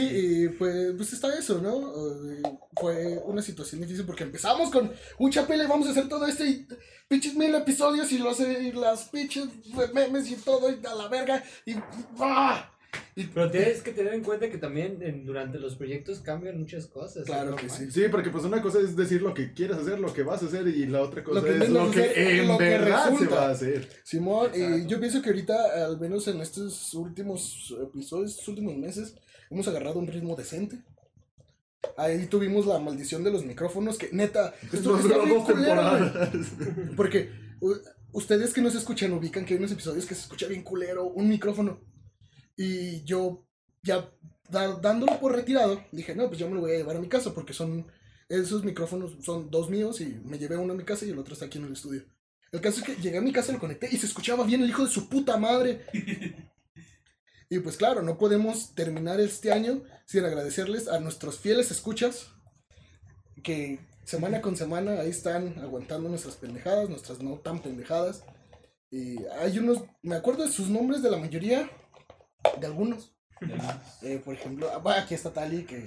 y 0.45 0.49
pues, 0.49 0.93
pues 0.97 1.13
está 1.13 1.37
eso, 1.37 1.61
¿no? 1.61 2.31
Eh, 2.31 2.41
fue 2.79 3.19
una 3.25 3.41
situación 3.41 3.81
difícil 3.81 4.05
porque 4.05 4.23
empezamos 4.23 4.69
con 4.71 4.91
un 5.19 5.31
chapele, 5.31 5.67
vamos 5.67 5.87
a 5.87 5.91
hacer 5.91 6.07
todo 6.09 6.25
este 6.25 6.45
y 6.47 6.67
pinches 7.07 7.35
mil 7.35 7.53
episodios 7.55 8.11
y, 8.11 8.17
los, 8.17 8.39
y 8.39 8.71
las 8.71 9.09
pinches 9.09 9.45
memes 9.93 10.29
y 10.31 10.35
todo 10.35 10.69
y 10.71 10.79
a 10.85 10.95
la 10.95 11.07
verga 11.07 11.43
y... 11.65 11.75
¡ah! 12.19 12.71
Pero 13.33 13.51
tienes 13.51 13.81
que 13.81 13.91
tener 13.91 14.13
en 14.13 14.23
cuenta 14.23 14.49
que 14.49 14.57
también 14.57 14.99
en- 15.01 15.25
durante 15.25 15.59
los 15.59 15.75
proyectos 15.75 16.19
cambian 16.19 16.57
muchas 16.59 16.87
cosas. 16.87 17.25
Claro 17.25 17.51
¿no? 17.51 17.57
que 17.57 17.69
sí. 17.69 17.91
Sí, 17.91 18.03
porque 18.09 18.29
pues 18.29 18.43
una 18.45 18.61
cosa 18.61 18.79
es 18.79 18.95
decir 18.95 19.21
lo 19.21 19.33
que 19.33 19.53
quieres 19.53 19.77
hacer, 19.77 19.99
lo 19.99 20.13
que 20.13 20.23
vas 20.23 20.41
a 20.43 20.45
hacer, 20.45 20.65
y 20.67 20.85
la 20.85 21.01
otra 21.01 21.21
cosa 21.23 21.41
Lo 21.41 21.45
que 21.45 21.57
es 21.57 21.69
lo 21.69 21.91
que 21.91 21.99
hacer, 22.03 22.17
en 22.17 22.47
lo 22.47 22.57
que 22.57 22.63
verdad 22.63 23.03
se 23.05 23.11
resulta. 23.11 23.35
va 23.35 23.47
a 23.47 23.51
hacer. 23.51 23.89
Simón, 24.03 24.51
y 24.55 24.61
Exacto. 24.61 24.87
yo 24.87 24.99
pienso 24.99 25.21
que 25.21 25.29
ahorita, 25.29 25.85
al 25.85 25.99
menos 25.99 26.27
en 26.29 26.39
estos 26.41 26.93
últimos 26.93 27.73
episodios, 27.83 28.31
estos 28.31 28.47
últimos 28.49 28.75
meses, 28.77 29.13
hemos 29.49 29.67
agarrado 29.67 29.99
un 29.99 30.07
ritmo 30.07 30.35
decente. 30.35 30.83
Ahí 31.97 32.25
tuvimos 32.27 32.65
la 32.65 32.79
maldición 32.79 33.23
de 33.23 33.31
los 33.31 33.45
micrófonos, 33.45 33.97
que 33.97 34.09
neta, 34.11 34.53
esto 34.71 34.97
güey. 34.97 35.45
temporadas. 35.45 36.51
Porque 36.97 37.29
ustedes 38.11 38.53
que 38.53 38.61
nos 38.61 38.75
escuchan 38.75 39.13
ubican 39.13 39.45
que 39.45 39.53
hay 39.53 39.59
unos 39.59 39.71
episodios 39.71 40.05
que 40.05 40.15
se 40.15 40.21
escucha 40.21 40.47
bien 40.47 40.63
culero, 40.63 41.05
un 41.05 41.29
micrófono. 41.29 41.79
Y 42.57 43.03
yo 43.03 43.45
ya 43.83 44.09
dándolo 44.49 45.19
por 45.19 45.35
retirado, 45.35 45.83
dije, 45.91 46.15
no, 46.15 46.27
pues 46.27 46.39
yo 46.39 46.47
me 46.47 46.55
lo 46.55 46.61
voy 46.61 46.71
a 46.73 46.77
llevar 46.77 46.97
a 46.97 47.01
mi 47.01 47.07
casa 47.07 47.33
porque 47.33 47.53
son 47.53 47.87
esos 48.29 48.63
micrófonos, 48.63 49.17
son 49.23 49.49
dos 49.49 49.69
míos 49.69 50.01
y 50.01 50.19
me 50.23 50.37
llevé 50.37 50.57
uno 50.57 50.73
a 50.73 50.77
mi 50.77 50.83
casa 50.83 51.05
y 51.05 51.09
el 51.09 51.19
otro 51.19 51.33
está 51.33 51.45
aquí 51.45 51.57
en 51.57 51.65
el 51.65 51.73
estudio. 51.73 52.03
El 52.51 52.61
caso 52.61 52.79
es 52.79 52.85
que 52.85 53.01
llegué 53.01 53.17
a 53.17 53.21
mi 53.21 53.31
casa, 53.31 53.51
lo 53.51 53.59
conecté 53.59 53.89
y 53.91 53.97
se 53.97 54.05
escuchaba 54.05 54.45
bien 54.45 54.61
el 54.61 54.69
hijo 54.69 54.85
de 54.85 54.91
su 54.91 55.09
puta 55.09 55.37
madre. 55.37 55.85
Y 57.49 57.59
pues 57.59 57.77
claro, 57.77 58.01
no 58.01 58.17
podemos 58.17 58.73
terminar 58.73 59.19
este 59.19 59.51
año 59.51 59.83
sin 60.05 60.25
agradecerles 60.25 60.87
a 60.87 60.99
nuestros 60.99 61.39
fieles 61.39 61.71
escuchas 61.71 62.27
que 63.43 63.79
semana 64.03 64.41
con 64.41 64.55
semana 64.55 64.99
ahí 64.99 65.09
están 65.09 65.59
aguantando 65.59 66.09
nuestras 66.09 66.35
pendejadas, 66.35 66.89
nuestras 66.89 67.21
no 67.21 67.37
tan 67.37 67.61
pendejadas. 67.61 68.23
Y 68.89 69.23
hay 69.39 69.59
unos, 69.59 69.83
me 70.01 70.15
acuerdo 70.15 70.43
de 70.43 70.51
sus 70.51 70.69
nombres 70.69 71.03
de 71.03 71.11
la 71.11 71.17
mayoría, 71.17 71.69
de 72.59 72.67
algunos. 72.67 73.11
Eh, 74.01 74.21
por 74.23 74.33
ejemplo, 74.33 74.69
ah, 74.73 74.99
aquí 74.99 75.13
está 75.13 75.31
Tali, 75.31 75.65
que, 75.65 75.83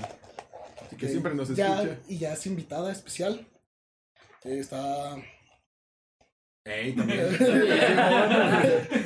Que 0.97 1.09
siempre 1.09 1.35
nos 1.35 1.49
ya, 1.55 1.83
escucha. 1.83 2.01
Y 2.09 2.19
ya 2.19 2.33
es 2.35 2.47
invitada 2.47 2.93
especial. 2.93 3.49
Eh, 4.45 4.59
está 4.59 5.17
También. 6.97 7.29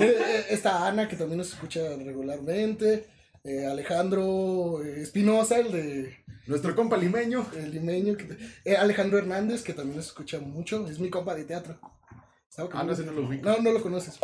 Eh, 0.00 0.46
Está 0.50 0.86
Ana, 0.88 1.08
que 1.08 1.16
también 1.16 1.38
nos 1.38 1.52
escucha 1.52 1.80
regularmente. 1.96 3.06
Eh, 3.44 3.66
Alejandro 3.66 4.82
eh, 4.84 5.00
Espinosa, 5.02 5.58
el 5.58 5.72
de 5.72 6.16
Nuestro 6.46 6.74
compa 6.74 6.96
limeño. 6.96 7.46
el 7.56 7.70
limeño. 7.72 8.16
que- 8.16 8.36
eh, 8.64 8.76
Alejandro 8.76 9.18
Hernández, 9.18 9.62
que 9.62 9.72
también 9.74 9.96
nos 9.96 10.06
escucha 10.06 10.38
mucho. 10.40 10.86
Es 10.88 10.98
mi 10.98 11.10
compa 11.10 11.34
de 11.34 11.44
teatro. 11.44 11.78
Ah, 12.72 12.84
no, 12.84 12.92
no 13.06 13.12
lo 13.12 13.22
no, 13.32 13.58
no 13.62 13.72
lo 13.72 13.82
conoces. 13.82 14.18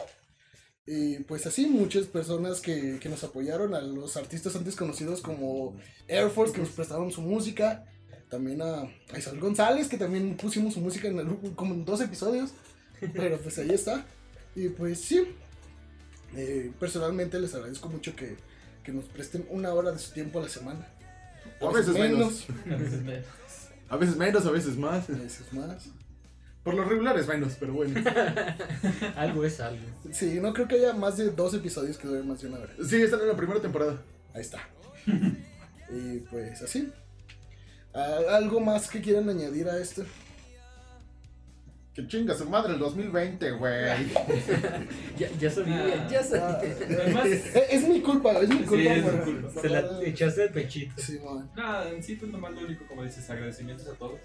Y 0.87 1.19
pues 1.25 1.47
así, 1.47 1.67
muchas 1.67 2.07
personas 2.07 2.61
que, 2.61 2.99
que 2.99 3.09
nos 3.09 3.23
apoyaron, 3.25 3.75
a 3.75 3.81
los 3.81 4.17
artistas 4.17 4.55
antes 4.57 4.75
conocidos 4.77 5.21
como 5.21 5.77
Air 6.07 6.31
Force, 6.31 6.53
que 6.55 6.61
nos 6.61 6.71
prestaron 6.71 7.11
su 7.11 7.21
música. 7.23 7.85
También 8.31 8.61
a, 8.61 8.83
a 8.83 9.19
Isabel 9.19 9.41
González, 9.41 9.89
que 9.89 9.97
también 9.97 10.37
pusimos 10.37 10.75
su 10.75 10.81
música 10.81 11.09
en 11.09 11.19
el- 11.19 11.55
como 11.55 11.75
en 11.75 11.85
dos 11.85 12.01
episodios. 12.01 12.53
Pero 13.13 13.39
pues 13.39 13.59
ahí 13.59 13.71
está. 13.71 14.05
Y 14.55 14.69
pues 14.71 15.01
sí, 15.01 15.29
eh, 16.37 16.73
personalmente 16.81 17.39
les 17.39 17.55
agradezco 17.55 17.89
mucho 17.89 18.15
que, 18.17 18.37
que 18.83 18.93
nos 18.93 19.05
presten 19.07 19.47
una 19.51 19.73
hora 19.73 19.93
de 19.93 19.99
su 19.99 20.13
tiempo 20.13 20.39
a 20.39 20.43
la 20.43 20.49
semana. 20.49 20.87
A 21.61 21.71
veces 21.73 21.95
menos. 21.95 22.47
A 22.71 22.77
veces 22.77 23.03
me- 23.03 23.23
A 23.89 23.97
veces 23.97 24.17
menos, 24.17 24.47
a 24.47 24.51
veces 24.51 24.77
más. 24.77 25.09
a 25.09 25.13
veces 25.13 25.53
más. 25.53 25.87
Por 26.65 26.75
lo 26.75 26.85
regular 26.85 27.17
es 27.19 27.27
menos, 27.27 27.55
pero 27.59 27.73
bueno. 27.73 27.99
Algo 29.17 29.45
es 29.45 29.59
algo. 29.61 29.83
Sí, 30.13 30.39
no 30.43 30.53
creo 30.53 30.69
que 30.69 30.75
haya 30.75 30.93
más 30.93 31.17
de 31.17 31.31
dos 31.31 31.55
episodios 31.55 31.97
que 31.97 32.07
duren 32.09 32.29
más 32.29 32.43
de 32.43 32.49
una 32.49 32.59
hora. 32.59 32.73
Sí, 32.87 32.97
están 33.01 33.21
en 33.21 33.29
la 33.29 33.37
primera 33.37 33.61
temporada. 33.61 34.03
Ahí 34.35 34.43
está. 34.43 34.69
y 35.91 36.19
pues 36.31 36.61
así. 36.61 36.93
¿Algo 37.95 38.61
más 38.61 38.89
que 38.91 39.01
quieran 39.01 39.29
añadir 39.31 39.69
a 39.69 39.79
esto? 39.79 40.05
Que 41.99 42.07
chinga 42.07 42.33
su 42.33 42.49
madre 42.49 42.75
el 42.75 42.79
2020, 42.79 43.51
güey. 43.53 43.75
Ya, 45.19 45.29
ya 45.41 45.51
sabía, 45.51 45.85
Ah. 45.85 46.09
ya 46.09 46.21
Ah, 46.21 46.23
sabía. 46.23 46.77
Además, 47.03 47.27
es, 47.27 47.57
es 47.73 47.89
mi 47.89 48.01
culpa, 48.03 48.39
es 48.39 48.49
mi 48.49 48.59
Sí, 48.59 48.65
culpa. 48.67 48.93
es 48.95 49.05
tu 49.05 49.11
por- 49.11 49.25
culpa. 49.25 49.61
Se 49.61 49.69
la 49.69 50.03
echaste 50.05 50.41
de 50.43 50.49
pechito. 50.51 51.03
Sí, 51.03 51.19
man. 51.25 51.51
nada, 51.57 51.91
en 51.91 52.01
sí, 52.01 52.15
pues 52.15 52.31
nomás 52.31 52.53
lo 52.53 52.61
único, 52.61 52.87
como 52.87 53.03
dices, 53.03 53.29
agradecimientos 53.29 53.89
a 53.89 53.95
todos. 53.95 54.21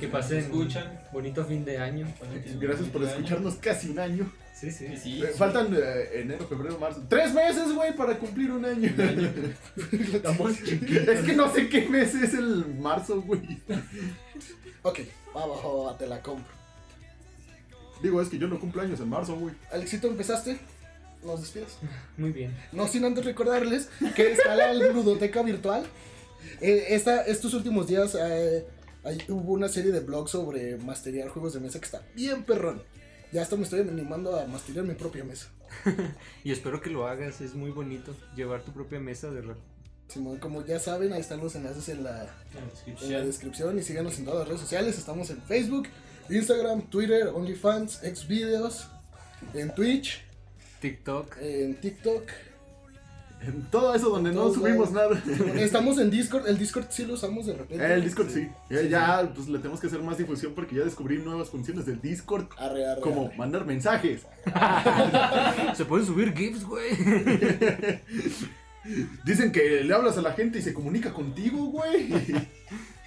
Que 0.00 0.08
pasen 0.08 0.38
escuchan. 0.38 1.00
bonito 1.12 1.44
fin 1.44 1.66
de 1.66 1.76
año. 1.76 2.06
Gracias 2.58 2.88
por 2.88 3.02
escucharnos 3.04 3.56
casi 3.56 3.90
un 3.90 3.98
año. 3.98 4.32
Sí, 4.58 4.70
sí. 4.70 4.86
Sí, 4.88 4.96
sí. 4.96 5.22
Eh, 5.22 5.26
Faltan 5.36 5.74
eh, 5.76 6.20
enero, 6.22 6.46
febrero, 6.48 6.78
marzo. 6.78 7.02
Tres 7.10 7.34
meses, 7.34 7.74
güey, 7.74 7.94
para 7.94 8.16
cumplir 8.18 8.52
un 8.52 8.64
año. 8.64 8.90
Estamos 10.14 10.52
es 10.62 11.20
que 11.20 11.32
no 11.34 11.52
sé 11.52 11.68
qué 11.68 11.86
mes 11.90 12.14
es 12.14 12.32
el 12.32 12.64
marzo, 12.78 13.20
güey. 13.20 13.42
Ok, 14.84 14.98
va 15.36 15.42
abajo, 15.44 15.84
va, 15.84 15.96
te 15.98 16.06
la 16.06 16.20
compro. 16.22 16.52
Digo, 18.02 18.20
es 18.20 18.28
que 18.28 18.38
yo 18.38 18.48
no 18.48 18.58
cumplo 18.58 18.82
años 18.82 19.00
en 19.00 19.08
marzo, 19.08 19.36
güey. 19.36 19.54
Alexito, 19.72 20.08
¿empezaste? 20.08 20.58
¿Nos 21.24 21.40
despides? 21.40 21.78
Muy 22.16 22.32
bien. 22.32 22.56
No 22.72 22.88
sin 22.88 23.04
antes 23.04 23.24
recordarles 23.24 23.88
que 24.16 24.32
está 24.32 24.56
la 24.56 24.72
ludoteca 24.74 25.42
virtual. 25.42 25.84
Eh, 26.60 26.86
esta, 26.90 27.22
estos 27.22 27.54
últimos 27.54 27.86
días 27.86 28.16
eh, 28.20 28.66
hay- 29.04 29.22
hubo 29.28 29.52
una 29.52 29.68
serie 29.68 29.92
de 29.92 30.00
blogs 30.00 30.32
sobre 30.32 30.76
masterear 30.78 31.28
juegos 31.28 31.52
de 31.54 31.60
mesa 31.60 31.78
que 31.78 31.84
está 31.86 32.02
bien 32.14 32.42
perrón. 32.42 32.82
Ya 33.32 33.40
hasta 33.42 33.56
me 33.56 33.62
estoy 33.62 33.80
animando 33.80 34.38
a 34.38 34.46
masterear 34.46 34.84
mi 34.84 34.94
propia 34.94 35.24
mesa. 35.24 35.48
Y 36.44 36.50
espero 36.52 36.80
que 36.82 36.90
lo 36.90 37.06
hagas, 37.06 37.40
es 37.40 37.54
muy 37.54 37.70
bonito 37.70 38.14
llevar 38.36 38.62
tu 38.62 38.72
propia 38.72 38.98
mesa 38.98 39.30
de 39.30 39.40
rol. 39.42 39.56
Simón, 40.08 40.38
como 40.38 40.64
ya 40.64 40.78
saben, 40.78 41.12
ahí 41.12 41.20
están 41.20 41.40
los 41.40 41.54
enlaces 41.54 41.88
en 41.88 42.04
la, 42.04 42.22
En 42.22 42.94
la 42.94 43.00
en 43.06 43.12
la 43.12 43.20
descripción. 43.24 43.78
y 43.78 43.82
síganos 43.82 44.18
en 44.18 44.24
todas 44.26 44.40
las 44.40 44.48
redes 44.48 44.60
sociales. 44.60 44.98
Estamos 44.98 45.30
en 45.30 45.40
Facebook, 45.42 45.88
Instagram, 46.28 46.82
Twitter, 46.82 47.28
OnlyFans, 47.28 48.00
Xvideos, 48.02 48.88
en 49.54 49.74
Twitch, 49.74 50.22
TikTok. 50.80 51.36
en 51.40 51.76
TikTok. 51.76 52.24
En 53.40 53.62
todo 53.72 53.92
eso 53.92 54.08
donde 54.10 54.30
no 54.30 54.52
subimos 54.54 54.92
nada. 54.92 55.20
Estamos 55.56 55.98
en 55.98 56.10
Discord, 56.10 56.46
el 56.46 56.56
Discord 56.58 56.84
sí 56.90 57.04
lo 57.04 57.14
usamos 57.14 57.46
de 57.46 57.54
repente. 57.54 57.92
El 57.92 58.04
Discord 58.04 58.30
sí. 58.30 58.48
Eh, 58.70 58.86
ya, 58.88 59.32
pues 59.34 59.48
le 59.48 59.58
tenemos 59.58 59.80
que 59.80 59.88
hacer 59.88 60.00
más 60.00 60.16
difusión 60.16 60.52
porque 60.54 60.76
ya 60.76 60.84
descubrí 60.84 61.18
nuevas 61.18 61.48
funciones 61.50 61.84
del 61.84 62.00
Discord. 62.00 62.46
Arre, 62.56 62.86
arre, 62.86 63.00
Como 63.00 63.26
arre. 63.26 63.36
mandar 63.36 63.64
mensajes. 63.64 64.20
Se 65.74 65.84
pueden 65.86 66.06
subir 66.06 66.32
GIFs, 66.36 66.64
güey. 66.64 66.90
Dicen 69.24 69.52
que 69.52 69.82
le 69.84 69.94
hablas 69.94 70.18
a 70.18 70.22
la 70.22 70.32
gente 70.32 70.58
y 70.58 70.62
se 70.62 70.74
comunica 70.74 71.12
contigo, 71.12 71.66
güey. 71.66 72.08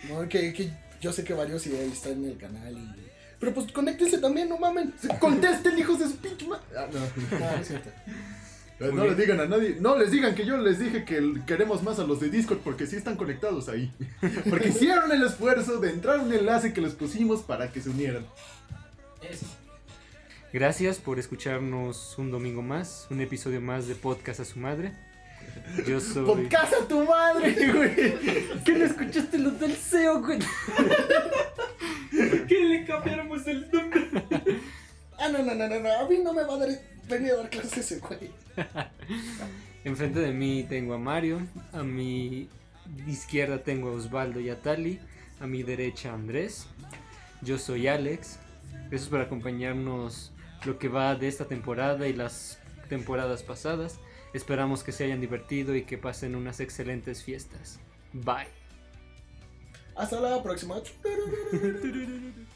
No, 0.09 0.27
que, 0.29 0.53
que 0.53 0.69
yo 1.01 1.11
sé 1.11 1.23
que 1.23 1.33
varios 1.33 1.65
ahí 1.65 1.89
están 1.91 2.13
en 2.23 2.25
el 2.25 2.37
canal 2.37 2.77
y... 2.77 2.95
Pero 3.39 3.53
pues 3.55 3.71
conéctense 3.71 4.19
también, 4.19 4.47
no 4.47 4.57
mamen. 4.59 4.93
Contesten, 5.19 5.77
hijos 5.79 5.97
de 5.99 6.05
su 6.07 6.17
pinche 6.17 6.47
ma- 6.47 6.61
Ah, 6.77 6.85
no, 6.93 7.39
no, 7.39 7.49
es 7.59 7.67
cierto. 7.67 7.89
Eh, 8.79 8.87
Muy 8.87 8.87
No 8.91 8.95
bien. 9.03 9.07
les 9.07 9.17
digan 9.17 9.39
a 9.39 9.45
nadie, 9.47 9.77
no 9.79 9.97
les 9.97 10.11
digan 10.11 10.35
que 10.35 10.45
yo 10.45 10.57
les 10.57 10.77
dije 10.79 11.05
que 11.05 11.41
queremos 11.47 11.81
más 11.81 11.97
a 11.97 12.03
los 12.03 12.19
de 12.19 12.29
Discord 12.29 12.59
porque 12.59 12.85
sí 12.85 12.97
están 12.97 13.15
conectados 13.17 13.67
ahí. 13.67 13.91
Porque 14.49 14.69
hicieron 14.69 15.11
el 15.11 15.23
esfuerzo 15.23 15.79
de 15.79 15.89
entrar 15.89 16.19
a 16.19 16.21
un 16.21 16.31
enlace 16.31 16.71
que 16.71 16.81
les 16.81 16.93
pusimos 16.93 17.41
para 17.41 17.71
que 17.71 17.81
se 17.81 17.89
unieran. 17.89 18.25
Eso. 19.27 19.47
Gracias 20.53 20.99
por 20.99 21.17
escucharnos 21.19 22.15
un 22.19 22.29
domingo 22.31 22.61
más, 22.61 23.07
un 23.09 23.21
episodio 23.21 23.59
más 23.59 23.87
de 23.87 23.95
Podcast 23.95 24.39
a 24.41 24.45
su 24.45 24.59
madre. 24.59 24.93
Yo 25.85 25.99
soy. 25.99 26.25
¡Podcast 26.25 26.73
a 26.73 26.87
tu 26.87 27.03
madre, 27.03 27.71
güey! 27.71 28.63
¿Qué 28.63 28.73
no 28.73 28.85
escuchaste 28.85 29.37
los 29.37 29.59
del 29.59 29.75
SEO, 29.75 30.21
güey? 30.21 30.39
¿Qué 32.47 32.59
le 32.63 32.85
cambiáramos 32.85 33.45
el 33.47 33.69
nombre? 33.71 34.09
Ah, 35.17 35.29
no, 35.29 35.39
no, 35.39 35.55
no, 35.55 35.67
no, 35.67 35.79
no. 35.79 35.91
A 35.91 36.07
mí 36.07 36.19
no 36.23 36.33
me 36.33 36.43
va 36.43 36.55
a 36.55 36.57
dar, 36.57 36.69
venir 37.07 37.31
a 37.31 37.37
dar 37.37 37.49
clases 37.49 37.77
ese 37.77 37.99
güey. 37.99 38.31
Enfrente 39.83 40.19
de 40.19 40.31
mí 40.31 40.65
tengo 40.67 40.93
a 40.93 40.97
Mario, 40.97 41.41
a 41.71 41.83
mi 41.83 42.49
izquierda 43.07 43.63
tengo 43.63 43.89
a 43.89 43.93
Osvaldo 43.93 44.39
y 44.39 44.49
a 44.49 44.61
Tali, 44.61 44.99
a 45.39 45.47
mi 45.47 45.63
derecha 45.63 46.11
a 46.11 46.15
Andrés. 46.15 46.67
Yo 47.41 47.57
soy 47.57 47.87
Alex. 47.87 48.39
Gracias 48.89 49.09
por 49.09 49.21
acompañarnos 49.21 50.31
lo 50.65 50.77
que 50.79 50.87
va 50.87 51.15
de 51.15 51.27
esta 51.27 51.45
temporada 51.45 52.07
y 52.07 52.13
las 52.13 52.59
temporadas 52.89 53.43
pasadas. 53.43 53.99
Esperamos 54.35 54.83
que 54.83 54.91
se 54.91 55.05
hayan 55.05 55.21
divertido 55.21 55.77
y 55.77 55.83
que 55.83 55.97
pasen 55.97 56.35
unas 56.35 56.59
excelentes 56.59 57.23
fiestas. 57.23 57.79
Bye. 58.11 58.49
Hasta 59.95 60.19
la 60.19 60.43
próxima. 60.43 60.75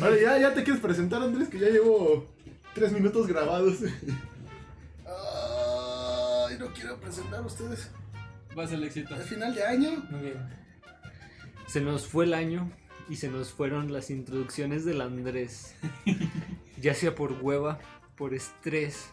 Vale, 0.00 0.20
ya, 0.20 0.38
ya 0.38 0.54
te 0.54 0.62
quieres 0.62 0.82
presentar, 0.82 1.22
Andrés, 1.22 1.48
que 1.48 1.58
ya 1.58 1.68
llevo 1.68 2.26
tres 2.74 2.92
minutos 2.92 3.26
grabados. 3.26 3.78
Ay, 5.06 6.58
no 6.58 6.72
quiero 6.72 6.98
presentar 7.00 7.40
a 7.40 7.46
ustedes. 7.46 7.90
Vas 8.54 8.72
al 8.72 8.84
éxito. 8.84 9.14
Al 9.14 9.22
final 9.22 9.54
de 9.54 9.64
año. 9.64 9.90
Muy 10.10 10.20
bien. 10.20 10.36
Se 11.66 11.80
nos 11.80 12.06
fue 12.06 12.24
el 12.24 12.34
año 12.34 12.70
y 13.08 13.16
se 13.16 13.28
nos 13.28 13.50
fueron 13.50 13.92
las 13.92 14.10
introducciones 14.10 14.84
del 14.84 15.00
Andrés. 15.00 15.74
ya 16.80 16.94
sea 16.94 17.14
por 17.14 17.32
hueva, 17.32 17.78
por 18.16 18.34
estrés 18.34 19.06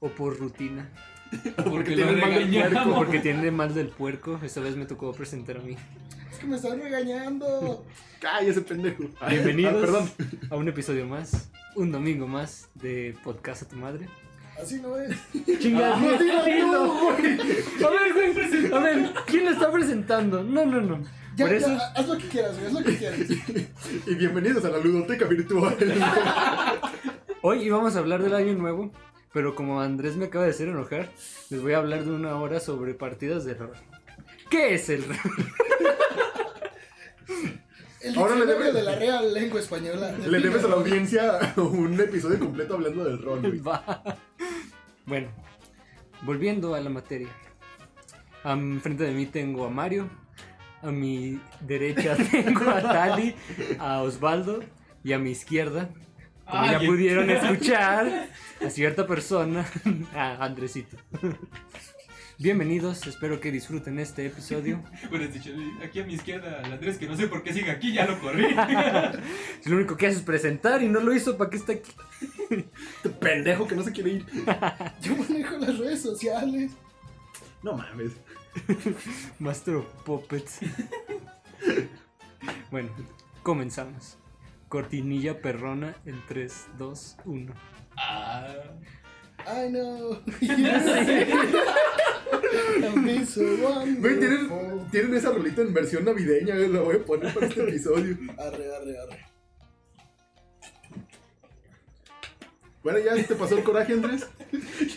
o 0.00 0.08
por 0.08 0.38
rutina. 0.38 0.90
Porque 1.64 1.94
tiene 1.94 2.12
lo 2.12 2.18
mal 2.20 2.34
del 2.34 2.50
puerco, 2.70 2.94
porque 2.94 3.18
tiene 3.20 3.50
mal 3.50 3.74
del 3.74 3.88
puerco. 3.88 4.40
Esta 4.42 4.60
vez 4.60 4.76
me 4.76 4.86
tocó 4.86 5.12
presentar 5.12 5.56
a 5.56 5.60
mí. 5.60 5.76
Es 6.30 6.38
que 6.38 6.46
me 6.46 6.56
están 6.56 6.80
regañando. 6.80 7.84
Cállese, 8.20 8.60
pendejo. 8.62 9.04
Ah, 9.20 9.28
Bienvenidos 9.30 9.74
perdón. 9.80 10.10
a 10.50 10.56
un 10.56 10.68
episodio 10.68 11.06
más, 11.06 11.50
un 11.76 11.90
domingo 11.92 12.26
más 12.26 12.68
de 12.74 13.16
Podcast 13.24 13.62
a 13.62 13.68
tu 13.68 13.76
madre. 13.76 14.08
Así 14.60 14.80
no 14.80 14.96
es. 14.96 15.16
Chinga, 15.58 15.96
No, 15.96 16.16
dilo 16.18 16.44
dilo. 16.44 16.84
tú, 16.86 17.00
güey. 17.02 17.38
A 17.84 17.90
ver, 17.90 18.12
güey, 18.12 18.72
a 18.72 18.78
ver, 18.78 19.12
¿quién 19.26 19.44
lo 19.46 19.50
está 19.50 19.72
presentando? 19.72 20.44
No, 20.44 20.64
no, 20.64 20.80
no. 20.80 21.02
Ya, 21.36 21.46
Por 21.46 21.54
eso, 21.56 21.66
ya, 21.66 21.78
haz 21.96 22.06
lo 22.06 22.16
que 22.16 22.28
quieras, 22.28 22.54
güey, 22.54 22.66
haz 22.68 22.72
lo 22.72 22.84
que 22.84 22.96
quieras. 22.96 23.18
Y 24.06 24.14
bienvenidos 24.14 24.64
a 24.64 24.68
la 24.70 24.78
ludoteca 24.78 25.24
virtual. 25.26 25.76
hoy 27.42 27.62
íbamos 27.64 27.96
a 27.96 27.98
hablar 27.98 28.22
del 28.22 28.34
año 28.36 28.54
nuevo, 28.54 28.92
pero 29.34 29.54
como 29.54 29.80
Andrés 29.82 30.16
me 30.16 30.26
acaba 30.26 30.44
de 30.44 30.52
hacer 30.52 30.68
enojar, 30.68 31.10
les 31.50 31.60
voy 31.60 31.72
a 31.74 31.78
hablar 31.78 32.04
de 32.04 32.12
una 32.12 32.36
hora 32.36 32.60
sobre 32.60 32.94
partidas 32.94 33.44
de 33.44 33.54
rol. 33.54 33.74
¿Qué 34.48 34.74
es 34.74 34.88
el 34.88 35.04
rol? 35.04 35.16
El 38.00 38.16
Ahora 38.18 38.34
le 38.34 38.40
diccionario 38.42 38.72
debe- 38.72 38.72
de 38.72 38.82
la 38.82 38.94
real 38.96 39.32
lengua 39.34 39.60
española. 39.60 40.12
Le 40.12 40.38
debes 40.40 40.62
a 40.64 40.68
la 40.68 40.74
audiencia 40.74 41.54
un 41.56 41.98
episodio 41.98 42.38
completo 42.38 42.74
hablando 42.74 43.04
del 43.04 43.20
rol, 43.22 43.40
güey. 43.40 43.60
Bueno, 45.06 45.28
volviendo 46.22 46.74
a 46.74 46.80
la 46.80 46.90
materia. 46.90 47.28
Am, 48.42 48.74
Enfrente 48.74 49.04
de 49.04 49.12
mí 49.12 49.24
tengo 49.26 49.64
a 49.64 49.70
Mario, 49.70 50.08
A 50.82 50.90
mi 50.90 51.40
derecha 51.60 52.14
tengo 52.30 52.68
a 52.70 52.82
Tali, 52.82 53.34
a 53.78 54.02
Osvaldo 54.02 54.60
y 55.02 55.14
a 55.14 55.18
mi 55.18 55.30
izquierda, 55.30 55.88
como 56.50 56.66
ya 56.66 56.78
pudieron 56.80 57.30
escuchar, 57.30 58.28
a 58.64 58.70
cierta 58.70 59.06
persona, 59.06 59.64
a 60.14 60.44
Andresito. 60.44 60.96
Bienvenidos, 62.36 63.06
espero 63.06 63.40
que 63.40 63.52
disfruten 63.52 63.98
este 63.98 64.26
episodio. 64.26 64.82
Bueno, 65.10 65.28
dicho, 65.28 65.50
aquí 65.82 66.00
a 66.00 66.04
mi 66.04 66.14
izquierda, 66.14 66.62
el 66.64 66.72
Andrés, 66.72 66.98
que 66.98 67.06
no 67.06 67.16
sé 67.16 67.28
por 67.28 67.42
qué 67.42 67.52
sigue 67.52 67.70
aquí, 67.70 67.92
ya 67.92 68.06
lo 68.06 68.18
corrí. 68.18 68.48
Lo 69.66 69.76
único 69.76 69.96
que 69.96 70.08
hace 70.08 70.16
es 70.16 70.22
presentar 70.22 70.82
y 70.82 70.88
no 70.88 71.00
lo 71.00 71.14
hizo, 71.14 71.36
¿para 71.36 71.50
qué 71.50 71.56
está 71.56 71.72
aquí? 71.72 71.92
Este 72.50 73.10
pendejo 73.10 73.66
que 73.66 73.76
no 73.76 73.82
se 73.82 73.92
quiere 73.92 74.10
ir. 74.10 74.26
Yo 75.00 75.16
manejo 75.16 75.56
las 75.58 75.78
redes 75.78 76.02
sociales. 76.02 76.72
No 77.62 77.74
mames. 77.76 78.12
Master 79.38 79.76
of 79.76 79.86
Puppets. 80.04 80.60
bueno, 82.70 82.90
comenzamos. 83.42 84.18
Cortinilla 84.74 85.40
perrona 85.40 85.94
en 86.04 86.20
3, 86.26 86.66
2, 86.76 87.16
1. 87.26 87.54
Ah, 87.96 88.44
I 89.46 89.68
know. 89.68 90.20
¿tienen, 94.00 94.50
tienen 94.90 95.14
esa 95.14 95.30
rolita 95.30 95.62
en 95.62 95.72
versión 95.72 96.04
navideña, 96.04 96.56
la 96.56 96.80
voy 96.80 96.96
a 96.96 97.04
poner 97.04 97.32
para 97.32 97.46
este 97.46 97.62
episodio. 97.62 98.18
Arre, 98.36 98.74
arre, 98.74 98.98
arre. 98.98 99.26
Bueno, 102.82 102.98
ya 102.98 103.14
te 103.14 103.36
pasó 103.36 103.56
el 103.56 103.62
coraje, 103.62 103.92
Andrés. 103.92 104.26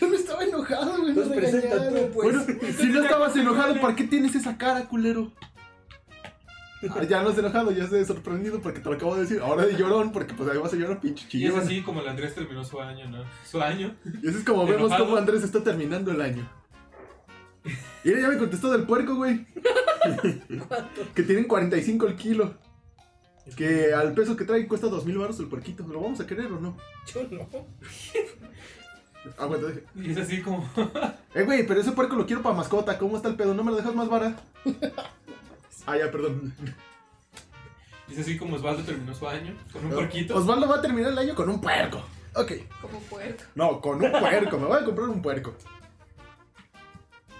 Yo 0.00 0.08
no 0.08 0.16
estaba 0.16 0.42
enojado, 0.42 1.02
güey. 1.02 1.14
Presenta 1.14 1.88
tú, 1.88 2.10
pues. 2.14 2.34
Bueno, 2.34 2.44
si 2.76 2.86
no 2.86 3.00
estabas 3.04 3.36
enojado, 3.36 3.80
¿para 3.80 3.94
qué 3.94 4.02
tienes 4.02 4.34
esa 4.34 4.58
cara, 4.58 4.88
culero? 4.88 5.32
Ah, 6.90 7.02
ya 7.02 7.22
no 7.22 7.30
has 7.30 7.38
enojado, 7.38 7.72
ya 7.72 7.84
estoy 7.84 8.04
sorprendido 8.04 8.60
porque 8.60 8.80
te 8.80 8.88
lo 8.88 8.94
acabo 8.94 9.16
de 9.16 9.22
decir. 9.22 9.40
Ahora 9.40 9.66
de 9.66 9.76
llorón, 9.76 10.12
porque 10.12 10.34
pues 10.34 10.48
además 10.48 10.70
se 10.70 10.76
llora 10.78 11.00
pinche 11.00 11.24
y 11.24 11.26
es 11.26 11.30
chillón. 11.30 11.58
así 11.60 11.82
como 11.82 12.00
el 12.00 12.08
Andrés 12.08 12.34
terminó 12.34 12.64
su 12.64 12.80
año, 12.80 13.08
¿no? 13.08 13.24
Su 13.44 13.60
año. 13.60 13.96
Y 14.22 14.28
así 14.28 14.38
es 14.38 14.44
como 14.44 14.64
vemos 14.64 14.92
cómo 14.96 15.16
Andrés 15.16 15.42
está 15.42 15.62
terminando 15.62 16.12
el 16.12 16.20
año. 16.20 16.48
Y 18.04 18.10
ella 18.10 18.20
ya 18.20 18.28
me 18.28 18.38
contestó 18.38 18.70
del 18.70 18.84
puerco, 18.84 19.16
güey. 19.16 19.46
que 21.14 21.22
tienen 21.24 21.44
45 21.44 22.06
el 22.06 22.16
kilo. 22.16 22.54
Que 23.56 23.92
al 23.92 24.12
peso 24.14 24.36
que 24.36 24.44
trae 24.44 24.68
cuesta 24.68 24.86
2000 24.88 25.18
baros 25.18 25.40
el 25.40 25.46
puerquito. 25.48 25.84
¿Lo 25.86 26.00
vamos 26.00 26.20
a 26.20 26.26
querer 26.26 26.52
o 26.52 26.60
no? 26.60 26.76
Yo 27.12 27.24
no. 27.30 27.48
Aguanta, 29.36 29.66
deja. 29.66 29.80
Y 29.96 30.10
es 30.12 30.18
así 30.18 30.42
como. 30.42 30.68
Eh, 31.34 31.42
güey, 31.42 31.66
pero 31.66 31.80
ese 31.80 31.92
puerco 31.92 32.16
lo 32.16 32.26
quiero 32.26 32.42
para 32.42 32.54
mascota. 32.54 32.98
¿Cómo 32.98 33.16
está 33.16 33.28
el 33.28 33.36
pedo? 33.36 33.52
¿No 33.54 33.64
me 33.64 33.70
lo 33.70 33.76
dejas 33.76 33.94
más 33.94 34.08
vara? 34.08 34.36
Ah, 35.88 35.96
ya, 35.96 36.10
perdón. 36.10 36.54
Es 38.10 38.18
así 38.18 38.38
como 38.38 38.56
Osvaldo 38.56 38.82
terminó 38.84 39.14
su 39.14 39.28
año. 39.28 39.54
Con 39.70 39.84
un 39.84 39.90
porquito. 39.92 40.34
Osvaldo 40.36 40.66
va 40.66 40.76
a 40.76 40.80
terminar 40.80 41.12
el 41.12 41.18
año 41.18 41.34
con 41.34 41.46
un 41.50 41.60
puerco. 41.60 42.02
Ok. 42.34 42.52
Como 42.80 43.00
puerco. 43.00 43.44
No, 43.54 43.80
con 43.82 44.02
un 44.02 44.10
puerco. 44.10 44.58
Me 44.58 44.66
voy 44.66 44.78
a 44.78 44.84
comprar 44.84 45.08
un 45.10 45.20
puerco. 45.20 45.54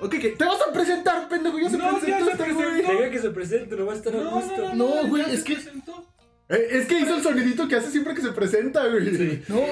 Ok, 0.00 0.10
¿qué? 0.20 0.28
¿Te 0.30 0.44
vas 0.44 0.60
a 0.60 0.70
presentar, 0.70 1.26
pendejo? 1.28 1.58
Ya 1.58 1.70
se 1.70 1.78
No, 1.78 1.84
ya 1.92 1.98
presentó 1.98 2.24
se 2.26 2.30
este 2.32 2.44
presentó. 2.44 2.68
güey. 2.70 2.98
Deja 2.98 3.10
que 3.10 3.18
se 3.18 3.30
presente, 3.30 3.76
no 3.76 3.86
va 3.86 3.92
a 3.94 3.96
estar 3.96 4.14
a 4.14 4.22
gusto. 4.24 4.74
No, 4.74 5.08
güey, 5.08 5.24
ya 5.26 5.32
es 5.32 5.38
se 5.40 5.44
que- 5.46 5.54
presentó. 5.54 6.06
Eh, 6.50 6.68
es 6.70 6.86
que 6.86 6.98
hizo 6.98 7.14
el 7.16 7.22
sonidito 7.22 7.68
que 7.68 7.76
hace 7.76 7.90
siempre 7.90 8.14
que 8.14 8.22
se 8.22 8.32
presenta, 8.32 8.86
güey. 8.88 9.42
No, 9.48 9.66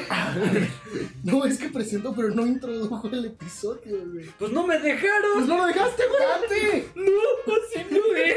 no, 1.25 1.45
es 1.47 1.57
que 1.59 1.71
presento, 1.71 2.15
pero 2.15 2.29
no 2.31 2.47
introdujo 2.47 3.09
el 3.09 3.25
episodio, 3.25 4.05
güey. 4.13 4.27
Pues 4.39 4.53
no 4.53 4.67
me 4.67 4.79
dejaron. 4.79 5.33
Pues 5.35 5.47
no 5.47 5.57
lo 5.57 5.67
dejaste, 5.67 6.03
güey. 6.07 6.23
¡Date! 6.43 6.89
No, 6.95 7.55
así 7.55 7.87
no 7.91 8.17
es. 8.17 8.37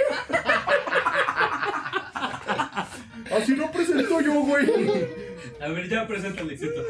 Así 3.31 3.55
no 3.55 3.71
presentó 3.71 4.21
yo, 4.21 4.33
güey. 4.41 4.67
A 5.61 5.67
ver, 5.67 5.89
ya 5.89 6.07
presenta 6.07 6.41
el 6.41 6.51
éxito. 6.51 6.81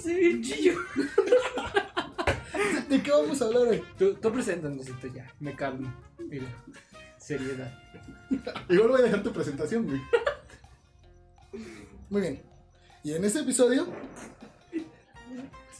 Se 0.00 0.14
ve 0.14 0.40
chillo. 0.40 0.78
¿De 2.88 3.02
qué 3.02 3.10
vamos 3.10 3.42
a 3.42 3.46
hablar 3.46 3.62
hoy? 3.62 3.82
Tú, 3.98 4.14
tú 4.14 4.32
presenta, 4.32 4.68
Andresito, 4.68 5.08
ya. 5.08 5.30
Me 5.40 5.54
calmo. 5.56 5.92
Mira, 6.18 6.46
seriedad. 7.18 7.76
Igual 8.68 8.90
voy 8.90 9.00
a 9.00 9.04
dejar 9.04 9.22
tu 9.22 9.32
presentación, 9.32 9.86
güey. 9.86 10.00
Muy 12.10 12.20
bien. 12.20 12.42
Y 13.02 13.12
en 13.12 13.24
este 13.24 13.40
episodio, 13.40 13.86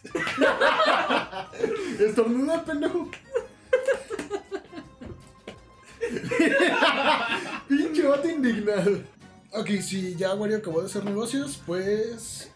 Estornuda, 1.99 2.64
pendejo. 2.64 3.11
Pinche 7.68 8.03
vato 8.07 8.29
indignado. 8.29 9.01
ok, 9.53 9.68
si 9.81 10.14
ya 10.14 10.35
Wario 10.35 10.59
acabó 10.59 10.81
de 10.81 10.87
hacer 10.87 11.05
negocios, 11.05 11.62
pues 11.66 12.51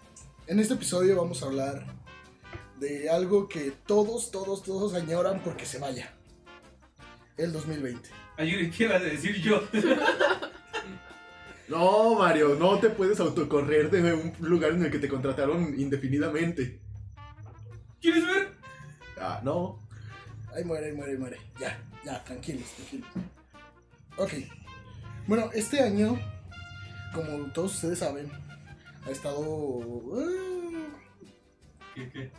en 0.46 0.60
este 0.60 0.74
episodio 0.74 1.16
vamos 1.16 1.42
a 1.42 1.46
hablar 1.46 1.86
de 2.78 3.08
algo 3.10 3.48
que 3.48 3.72
todos, 3.86 4.30
todos, 4.30 4.62
todos 4.62 4.94
añoran 4.94 5.42
porque 5.42 5.66
se 5.66 5.78
vaya. 5.78 6.14
El 7.36 7.52
2020. 7.52 8.10
Ayuri, 8.36 8.70
¿qué 8.70 8.84
ibas 8.84 9.02
a 9.02 9.04
decir 9.04 9.40
yo? 9.40 9.62
No, 11.68 12.14
Mario, 12.14 12.56
no 12.58 12.78
te 12.78 12.88
puedes 12.88 13.20
autocorrer 13.20 13.90
de 13.90 14.14
un 14.14 14.32
lugar 14.40 14.72
en 14.72 14.84
el 14.84 14.90
que 14.90 14.98
te 14.98 15.08
contrataron 15.08 15.78
indefinidamente. 15.78 16.80
¿Quieres 18.00 18.26
ver? 18.26 18.52
Ah, 19.20 19.40
no. 19.44 19.78
Ahí 20.54 20.64
muere, 20.64 20.86
ahí 20.86 20.92
muere, 20.92 21.12
ahí 21.12 21.18
muere. 21.18 21.38
Ya, 21.60 21.78
ya, 22.04 22.24
tranquilos, 22.24 22.64
tranquilos. 22.70 23.08
Ok. 24.16 24.32
Bueno, 25.26 25.50
este 25.52 25.80
año, 25.80 26.18
como 27.14 27.52
todos 27.52 27.74
ustedes 27.74 27.98
saben, 27.98 28.30
ha 29.06 29.10
estado... 29.10 29.90
ah, 30.16 30.88
¿Qué, 31.94 32.10
qué? 32.10 32.30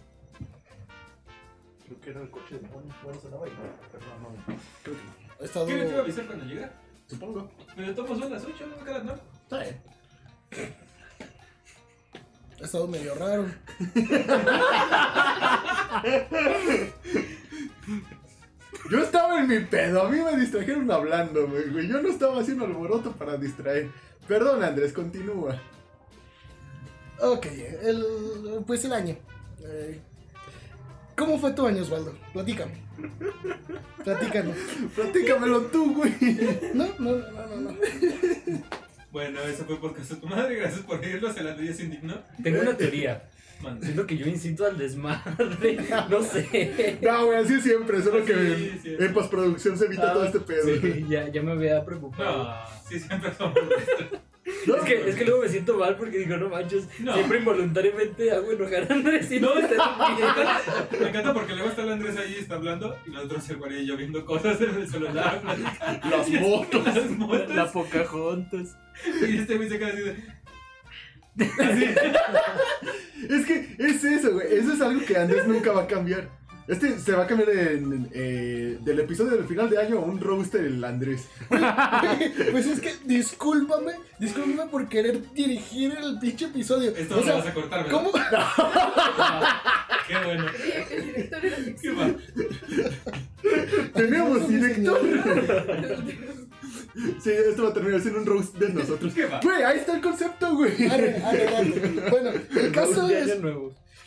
Creo 1.85 2.01
que 2.01 2.09
era 2.09 2.21
el 2.21 2.31
coche 2.31 2.57
de. 2.57 2.67
Bueno, 2.67 3.19
sonaba 3.21 3.47
y 3.47 3.51
pero 3.91 4.05
no, 4.21 4.29
no. 4.29 4.59
Creo 4.83 4.95
que 4.95 5.03
no. 5.03 5.11
ha 5.41 5.45
estado... 5.45 5.65
¿Qué 5.67 5.73
le 5.75 5.83
te 5.83 5.89
iba 5.89 5.99
a 5.99 6.03
avisar 6.03 6.25
cuando 6.25 6.45
llega? 6.45 6.71
Supongo. 7.09 7.49
Pero 7.75 7.95
tomas 7.95 8.19
son 8.19 8.31
las 8.31 8.43
8, 8.43 8.67
no 8.67 8.85
quedas, 8.85 9.03
¿no? 9.03 9.13
Está 9.43 9.59
bien. 9.59 9.81
Ha 12.61 12.65
estado 12.65 12.87
medio 12.87 13.15
raro. 13.15 13.45
Yo 18.91 18.99
estaba 19.03 19.39
en 19.39 19.47
mi 19.47 19.59
pedo, 19.59 20.03
a 20.03 20.09
mí 20.09 20.19
me 20.19 20.37
distrajeron 20.37 20.91
hablando, 20.91 21.47
güey. 21.47 21.87
Yo 21.87 22.01
no 22.01 22.09
estaba 22.09 22.41
haciendo 22.41 22.65
alboroto 22.65 23.11
para 23.13 23.37
distraer. 23.37 23.89
Perdón, 24.27 24.63
Andrés, 24.63 24.93
continúa. 24.93 25.59
Ok, 27.21 27.45
el, 27.81 28.63
pues 28.65 28.85
el 28.85 28.93
año. 28.93 29.15
Eh, 29.63 29.99
¿Cómo 31.15 31.37
fue 31.39 31.51
tu 31.53 31.65
año, 31.65 31.81
Osvaldo? 31.81 32.13
Platícame. 32.33 32.88
Platícanos. 34.03 34.55
Platícamelo 34.95 35.61
tú, 35.63 35.93
güey. 35.95 36.13
No, 36.73 36.87
no, 36.99 37.11
no, 37.17 37.47
no, 37.47 37.55
no. 37.55 37.71
no. 37.71 37.77
Bueno, 39.11 39.41
eso 39.41 39.65
fue 39.65 39.79
podcast 39.79 40.11
de 40.11 40.15
tu 40.17 40.27
madre. 40.27 40.55
Gracias 40.55 40.81
por 40.81 41.03
irlo. 41.03 41.33
Se 41.33 41.43
la 41.43 41.55
ya 41.59 41.73
se 41.73 41.83
indignó. 41.83 42.15
Tengo 42.43 42.61
una 42.61 42.77
teoría. 42.77 43.23
Manda. 43.61 43.83
Siento 43.85 44.07
que 44.07 44.15
yo 44.17 44.25
incito 44.27 44.65
al 44.65 44.77
desmadre. 44.77 45.77
No 46.09 46.23
sé. 46.23 46.97
No, 47.01 47.25
güey, 47.25 47.39
así 47.39 47.59
siempre, 47.59 48.01
solo 48.01 48.23
que 48.23 48.33
Sí, 48.33 48.79
sí. 48.83 48.95
en 48.97 49.13
postproducción 49.13 49.77
se 49.77 49.85
evita 49.85 50.11
Ah, 50.11 50.13
todo 50.13 50.25
este 50.25 50.39
pedo. 50.39 50.63
sí, 50.81 51.05
ya, 51.09 51.27
ya 51.27 51.41
me 51.41 51.51
había 51.51 51.83
preocupado. 51.83 52.43
No, 52.43 52.53
sí, 52.87 52.99
siempre 52.99 53.33
somos. 53.35 53.57
No, 54.67 54.75
Es 54.77 54.83
que, 54.83 55.09
es 55.09 55.15
que 55.15 55.25
luego 55.25 55.41
me 55.41 55.49
siento 55.49 55.77
mal 55.77 55.95
porque 55.97 56.17
digo, 56.19 56.37
no 56.37 56.49
manches, 56.49 56.87
No. 56.99 57.13
siempre 57.13 57.39
involuntariamente 57.39 58.31
hago 58.31 58.51
enojar 58.51 58.87
a 58.89 58.93
Andrés 58.93 59.31
y 59.31 59.39
No, 59.39 59.55
me 59.55 59.61
encanta, 59.61 60.61
me 60.99 61.07
encanta 61.09 61.33
porque 61.33 61.53
luego 61.53 61.69
está 61.69 61.83
el 61.83 61.91
Andrés 61.91 62.17
ahí 62.17 62.35
está 62.39 62.55
hablando 62.55 62.97
y 63.05 63.11
nosotros 63.11 63.49
el 63.49 63.57
güey 63.57 63.79
y 63.81 63.85
yo 63.85 63.97
viendo 63.97 64.25
cosas 64.25 64.59
en 64.61 64.75
el 64.75 64.87
celular. 64.87 65.41
Las 66.09 66.29
motos. 66.41 66.85
Las 66.85 67.09
motos. 67.11 67.55
La 67.55 67.71
Pocahontas. 67.71 68.75
Y 69.27 69.37
este 69.37 69.57
güey 69.57 69.69
se 69.69 69.79
queda 69.79 69.87
así 69.89 70.01
de. 70.01 70.15
Así. 71.63 71.85
Es 73.29 73.45
que 73.45 73.75
es 73.77 74.03
eso, 74.03 74.33
güey. 74.33 74.47
Eso 74.57 74.73
es 74.73 74.81
algo 74.81 75.05
que 75.05 75.15
Andrés 75.17 75.47
nunca 75.47 75.71
va 75.71 75.83
a 75.83 75.87
cambiar. 75.87 76.27
Este 76.69 76.99
se 76.99 77.13
va 77.13 77.23
a 77.23 77.27
cambiar 77.27 77.49
en, 77.49 78.07
eh, 78.13 78.77
del 78.81 78.99
episodio 78.99 79.31
del 79.31 79.45
final 79.45 79.71
de 79.71 79.79
año 79.79 79.97
a 79.97 80.01
un 80.01 80.21
roaster 80.21 80.63
el 80.63 80.83
Andrés. 80.83 81.27
Pues 82.51 82.67
es 82.67 82.79
que 82.79 82.93
discúlpame, 83.05 83.93
discúlpame 84.19 84.69
por 84.69 84.87
querer 84.87 85.33
dirigir 85.33 85.97
el 85.97 86.19
pinche 86.19 86.45
episodio. 86.45 86.91
Esto 86.95 87.15
O 87.15 87.21
no 87.21 87.25
lo 87.25 87.27
sea, 87.27 87.35
vas 87.37 87.47
a 87.47 87.53
cortar, 87.55 87.85
¿verdad? 87.85 87.97
¿cómo? 87.97 88.11
Qué 90.07 90.13
bueno. 90.23 90.45
El 90.91 91.05
director 91.07 91.45
era 91.45 91.57
Qué 91.81 91.89
va. 91.91 92.15
Tenemos 93.93 94.47
director. 94.47 94.99
Sí, 97.23 97.29
esto 97.29 97.63
va 97.63 97.69
a 97.69 97.73
terminar 97.73 98.01
siendo 98.01 98.19
un 98.19 98.25
roast 98.25 98.55
de 98.57 98.73
nosotros. 98.73 99.13
¿Qué 99.13 99.25
va? 99.25 99.39
Güey, 99.41 99.63
ahí 99.63 99.77
está 99.77 99.95
el 99.95 100.01
concepto, 100.01 100.55
güey. 100.55 100.87
Arre, 100.87 101.21
arre, 101.23 101.47
arre. 101.47 102.09
Bueno, 102.09 102.31
el 102.59 102.71
caso 102.71 103.09
es. 103.09 103.37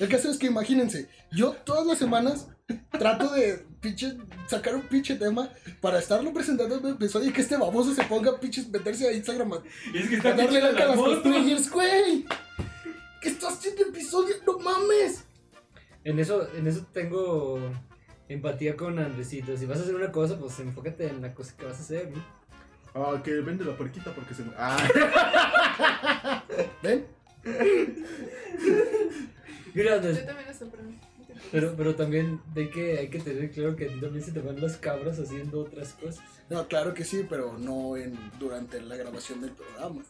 El 0.03 0.09
caso 0.09 0.31
es 0.31 0.39
que 0.39 0.49
imagínense, 0.49 1.09
yo 1.31 1.53
todas 1.53 1.87
las 1.87 1.99
semanas 1.99 2.49
trato 2.91 3.33
de 3.33 3.65
pinche, 3.81 4.17
sacar 4.49 4.75
un 4.75 4.83
pinche 4.83 5.15
tema 5.15 5.49
para 5.81 6.01
estarlo 6.01 6.33
presentando 6.33 6.77
en 6.79 6.87
el 6.87 6.93
episodio 6.95 7.31
y 7.31 7.33
que 7.33 7.41
este 7.41 7.57
baboso 7.57 7.95
se 7.95 8.03
ponga 8.05 8.33
a 8.33 8.41
pinches 8.41 8.69
meterse 8.69 9.09
a 9.09 9.13
Instagram 9.13 9.53
a, 9.53 9.63
Y 9.95 9.99
es 9.99 10.09
que 10.09 10.15
a 10.15 10.19
está 10.19 10.31
darle 10.31 10.45
pinche 10.45 10.61
like 10.61 10.83
a 10.83 10.87
la 10.87 10.97
las 10.97 11.05
cosplayers, 11.05 11.71
güey. 11.71 12.27
¿Qué 13.21 13.29
estás 13.29 13.55
haciendo 13.55 13.83
episodio? 13.83 14.35
No 14.45 14.59
mames. 14.59 15.25
En 16.03 16.19
eso, 16.19 16.49
en 16.57 16.67
eso 16.67 16.85
tengo 16.93 17.61
empatía 18.29 18.77
con 18.77 18.99
Andresito. 18.99 19.57
Si 19.57 19.67
vas 19.67 19.79
a 19.79 19.83
hacer 19.83 19.95
una 19.95 20.11
cosa, 20.11 20.37
pues 20.37 20.59
enfócate 20.59 21.07
en 21.07 21.23
la 21.23 21.33
cosa 21.33 21.57
que 21.57 21.65
vas 21.65 21.79
a 21.79 21.83
hacer, 21.83 22.11
¿no? 22.11 22.25
Ah, 22.95 23.23
que 23.23 23.41
vende 23.41 23.65
la 23.65 23.77
puerquita 23.77 24.13
porque 24.13 24.35
se. 24.35 24.43
Ah, 24.57 26.43
¿Ven? 26.83 27.07
Mira, 29.75 29.97
Yo 30.01 30.25
también 30.25 30.47
lo 30.49 30.55
sorprendo. 30.55 30.93
pero, 31.51 31.75
pero 31.77 31.95
también 31.95 32.41
hay 32.57 32.69
que, 32.71 32.99
hay 32.99 33.09
que 33.09 33.19
tener 33.19 33.51
claro 33.51 33.75
que 33.77 33.87
a 33.87 33.89
ti 33.89 34.01
también 34.01 34.25
se 34.25 34.33
te 34.33 34.41
van 34.41 34.61
las 34.61 34.77
cabras 34.77 35.19
haciendo 35.19 35.61
otras 35.61 35.93
cosas. 35.95 36.23
No, 36.51 36.67
claro 36.69 36.93
que 36.95 37.05
sí, 37.05 37.25
pero 37.29 37.57
no 37.59 37.97
en, 37.97 38.19
durante 38.39 38.81
la 38.81 38.97
grabación 38.97 39.41
del 39.41 39.53
programa. 39.53 40.03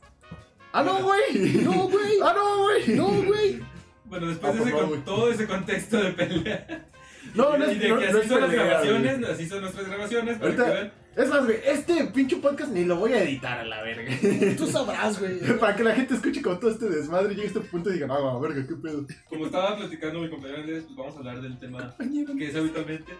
¡Ah, 0.72 0.82
no, 0.82 1.02
güey! 1.04 1.52
No, 1.64 1.88
güey. 1.88 2.18
¡Ah, 2.22 2.32
no, 2.34 2.62
güey! 2.64 2.96
No, 2.96 3.08
güey. 3.24 3.60
Bueno, 4.06 4.26
después 4.28 4.52
Ah, 4.52 4.56
de 4.56 4.62
ese 4.62 4.72
con- 4.72 5.04
todo 5.04 5.30
ese 5.30 5.46
contexto 5.46 5.96
de 6.02 6.10
pelea. 6.12 6.86
No, 7.34 7.56
no 7.58 7.66
y 7.66 7.72
es 7.74 7.80
de 7.80 7.88
no- 7.88 7.98
que 7.98 8.10
no 8.12 8.18
así 8.18 8.28
son 8.28 8.40
las 8.40 8.50
grabaciones, 8.50 9.28
así 9.28 9.48
son 9.48 9.60
nuestras 9.62 9.86
grabaciones, 9.88 10.38
para 10.38 10.44
Ahorita- 10.50 10.64
que 10.66 10.72
vean. 10.72 10.92
Es 11.14 11.28
más, 11.28 11.44
güey, 11.44 11.58
este 11.64 12.04
pinche 12.06 12.36
podcast 12.36 12.72
ni 12.72 12.84
lo 12.84 12.96
voy 12.96 13.12
a 13.12 13.22
editar 13.22 13.58
a 13.58 13.64
la 13.64 13.82
verga. 13.82 14.10
Tú 14.56 14.66
sabrás, 14.66 15.20
güey. 15.20 15.40
Para 15.60 15.76
que 15.76 15.84
la 15.84 15.94
gente 15.94 16.14
escuche 16.14 16.40
con 16.40 16.58
todo 16.58 16.70
este 16.70 16.88
desmadre 16.88 17.32
y 17.32 17.36
llegue 17.36 17.48
a 17.48 17.48
este 17.48 17.60
punto 17.60 17.90
y 17.90 17.94
digan, 17.94 18.10
ah, 18.10 18.38
verga, 18.40 18.66
qué 18.66 18.74
pedo. 18.74 19.06
Como 19.28 19.46
estaba 19.46 19.76
platicando 19.76 20.20
mi 20.20 20.30
compañero 20.30 20.60
Andrés, 20.60 20.84
pues 20.84 20.96
vamos 20.96 21.14
a 21.14 21.18
hablar 21.18 21.42
del 21.42 21.58
tema 21.58 21.94
que 22.38 22.48
es 22.48 22.56
habitualmente, 22.56 23.12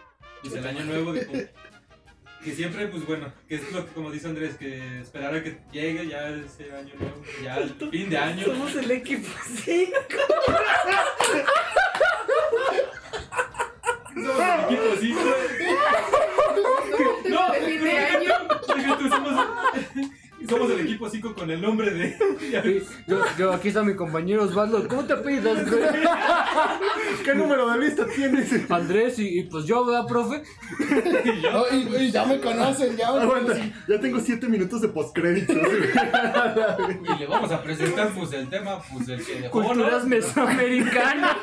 pues 0.43 0.55
el 0.55 0.67
año 0.67 0.85
nuevo, 0.85 1.13
de 1.13 1.51
que 2.43 2.53
siempre, 2.55 2.89
pues 2.89 3.07
bueno, 3.07 3.33
que 3.47 3.55
es 3.57 3.73
lo 3.73 3.87
que 3.87 3.93
como 3.93 4.11
dice 4.11 4.27
Andrés, 4.27 4.57
que 4.57 5.01
esperar 5.01 5.35
a 5.35 5.43
que 5.45 5.59
llegue 5.71 6.09
ya 6.09 6.29
ese 6.31 6.73
año 6.73 6.95
nuevo, 6.99 7.23
ya 7.45 7.59
el 7.59 7.71
fin 7.91 8.11
de 8.11 8.17
año. 8.17 8.47
Somos 8.47 8.75
el 8.75 8.91
equipo, 8.91 9.29
sí. 9.65 9.93
Somos 14.15 14.41
el 14.41 14.65
equipo 14.65 14.97
5. 15.01 16.32
De 17.51 17.61
fin 17.61 17.85
de 17.85 17.99
año. 17.99 18.33
Somos, 19.11 19.33
somos 20.49 20.71
el 20.73 20.81
equipo 20.81 21.09
5 21.09 21.35
con 21.35 21.51
el 21.51 21.61
nombre 21.61 21.91
de. 21.91 22.17
Sí, 22.39 22.83
yo, 23.07 23.19
yo, 23.39 23.53
aquí 23.53 23.69
está 23.69 23.83
mi 23.83 23.95
compañero 23.95 24.43
Osvaldo. 24.45 24.87
¿Cómo 24.89 25.05
te 25.05 25.17
pidas, 25.17 25.69
güey? 25.71 25.83
¿Qué 27.25 27.35
número 27.35 27.71
de 27.71 27.79
lista 27.79 28.07
tienes? 28.07 28.71
Andrés 28.71 29.19
y, 29.19 29.41
y 29.41 29.43
pues 29.45 29.65
yo, 29.67 29.85
¿verdad, 29.85 30.07
profe? 30.07 30.43
Y 31.25 31.41
yo, 31.43 31.67
y, 31.73 32.05
y 32.05 32.11
ya 32.11 32.25
me 32.25 32.41
conocen, 32.41 32.97
ya 32.97 33.13
me 33.13 33.21
Aguanta, 33.23 33.53
conocen. 33.53 33.75
ya 33.89 34.01
tengo 34.01 34.21
7 34.21 34.49
minutos 34.49 34.81
de 34.83 34.89
postcréditos. 34.89 35.57
y 35.57 37.19
le 37.19 37.27
vamos 37.27 37.51
a 37.53 37.63
presentar 37.63 38.11
pues 38.11 38.33
el 38.33 38.49
tema, 38.49 38.81
pues 38.93 39.09
el 39.09 39.25
que 39.25 39.41
dejó, 39.43 39.61
¿no? 39.63 39.69
Culturas 39.69 40.05
mesoamericanas. 40.07 41.37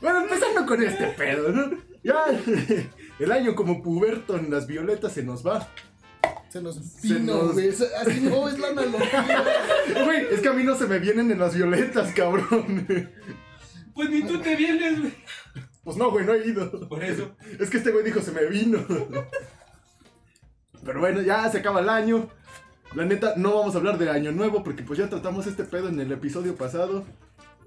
bueno, 0.00 0.20
empezando 0.22 0.66
con 0.66 0.82
este 0.82 1.06
pedo, 1.08 1.48
¿no? 1.50 1.70
Ya, 2.02 2.24
el 3.20 3.32
año 3.32 3.54
como 3.54 3.82
puberto 3.82 4.36
en 4.36 4.50
las 4.50 4.66
violetas 4.66 5.12
se 5.12 5.22
nos 5.22 5.46
va. 5.46 5.68
Se 6.48 6.60
nos 6.60 7.00
vino, 7.00 7.52
güey. 7.52 7.68
Así 7.68 8.20
no 8.22 8.48
es 8.48 8.58
la 8.58 8.68
analogía. 8.68 9.44
Güey, 10.04 10.26
es 10.32 10.40
que 10.40 10.48
a 10.48 10.52
mí 10.52 10.64
no 10.64 10.74
se 10.74 10.86
me 10.86 10.98
vienen 10.98 11.30
en 11.30 11.38
las 11.38 11.54
violetas, 11.54 12.12
cabrón. 12.12 12.86
Pues 13.94 14.10
ni 14.10 14.22
tú 14.22 14.40
te 14.40 14.56
vienes, 14.56 15.00
güey. 15.00 15.14
Pues 15.84 15.96
no, 15.96 16.10
güey, 16.10 16.24
no 16.24 16.34
he 16.34 16.46
ido. 16.46 16.88
Por 16.88 17.04
eso. 17.04 17.36
Es 17.58 17.70
que 17.70 17.76
este 17.76 17.90
güey 17.90 18.04
dijo 18.04 18.20
se 18.20 18.32
me 18.32 18.46
vino. 18.46 18.84
Pero 20.84 21.00
bueno, 21.00 21.20
ya 21.20 21.48
se 21.50 21.58
acaba 21.58 21.80
el 21.80 21.88
año. 21.88 22.28
La 22.94 23.04
neta, 23.04 23.34
no 23.36 23.54
vamos 23.54 23.74
a 23.74 23.78
hablar 23.78 23.98
de 23.98 24.10
año 24.10 24.32
nuevo 24.32 24.64
porque 24.64 24.82
pues 24.82 24.98
ya 24.98 25.08
tratamos 25.08 25.46
este 25.46 25.64
pedo 25.64 25.88
en 25.88 26.00
el 26.00 26.10
episodio 26.10 26.56
pasado. 26.56 27.04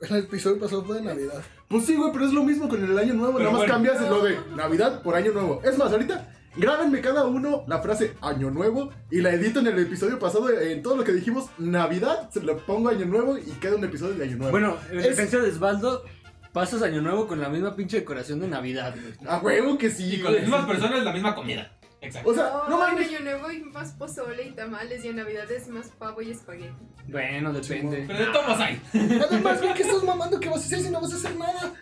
El 0.10 0.18
episodio 0.18 0.60
pasado 0.60 0.84
fue 0.84 0.98
de 0.98 1.04
Navidad. 1.04 1.42
Pues 1.68 1.86
sí, 1.86 1.96
güey, 1.96 2.12
pero 2.12 2.26
es 2.26 2.34
lo 2.34 2.44
mismo 2.44 2.68
con 2.70 2.84
el 2.84 2.98
año 2.98 3.14
nuevo. 3.14 3.34
Pero 3.38 3.52
Nada 3.52 3.52
más 3.52 3.60
bueno. 3.62 3.74
cambias 3.74 4.10
lo 4.10 4.24
de 4.24 4.38
Navidad 4.56 5.02
por 5.02 5.16
año 5.16 5.32
nuevo. 5.32 5.62
Es 5.64 5.78
más, 5.78 5.92
ahorita 5.92 6.30
grábenme 6.56 7.02
cada 7.02 7.26
uno 7.26 7.64
la 7.68 7.80
frase 7.82 8.14
año 8.22 8.52
nuevo 8.52 8.92
y 9.10 9.22
la 9.22 9.34
edito 9.34 9.60
en 9.60 9.68
el 9.68 9.80
episodio 9.80 10.20
pasado. 10.20 10.50
En 10.50 10.82
todo 10.84 10.96
lo 10.98 11.04
que 11.04 11.12
dijimos 11.14 11.50
Navidad, 11.58 12.30
se 12.32 12.42
lo 12.44 12.58
pongo 12.60 12.90
año 12.90 13.06
nuevo 13.06 13.38
y 13.38 13.44
queda 13.60 13.76
un 13.76 13.84
episodio 13.84 14.14
de 14.16 14.24
año 14.26 14.38
nuevo. 14.38 14.52
Bueno, 14.52 14.78
en 14.92 15.00
Es- 15.00 15.06
defensa 15.06 15.38
de 15.40 15.50
Osvaldo, 15.50 16.04
pasas 16.52 16.82
año 16.84 17.02
nuevo 17.02 17.26
con 17.28 17.40
la 17.42 17.50
misma 17.50 17.76
pinche 17.76 17.98
decoración 18.02 18.40
de 18.40 18.48
Navidad, 18.48 18.94
güey. 18.94 19.16
a 19.28 19.40
huevo 19.40 19.78
que 19.80 19.90
sí, 19.90 20.16
Y 20.16 20.22
con 20.22 20.34
las 20.34 20.42
mismas 20.44 20.66
personas 20.68 21.04
la 21.04 21.14
misma 21.14 21.34
comida. 21.34 21.72
Exacto. 22.04 22.30
O 22.30 22.34
sea, 22.34 22.44
no 22.68 22.70
No, 22.70 22.88
en 22.88 22.94
mames. 22.96 23.10
año 23.10 23.20
nuevo 23.22 23.48
hay 23.48 23.62
más 23.64 23.92
pozole 23.94 24.44
y 24.48 24.52
tamales 24.52 25.04
y 25.06 25.08
en 25.08 25.16
navidad 25.16 25.50
es 25.52 25.68
más 25.70 25.88
pavo 25.90 26.22
y 26.22 26.32
espagueti. 26.32 26.74
Bueno, 27.08 27.52
depende. 27.54 28.04
Pero 28.08 28.20
de 28.20 28.26
todos 28.32 28.60
hay. 28.60 28.82
Además, 28.94 29.62
güey, 29.62 29.74
¿qué 29.74 29.84
estás 29.84 30.04
mamando? 30.04 30.40
¿Qué 30.40 30.50
vas 30.50 30.62
a 30.64 30.66
hacer 30.66 30.80
si 30.82 30.90
no 30.90 31.02
vas 31.02 31.14
a 31.14 31.16
hacer 31.16 31.36
nada? 31.36 31.74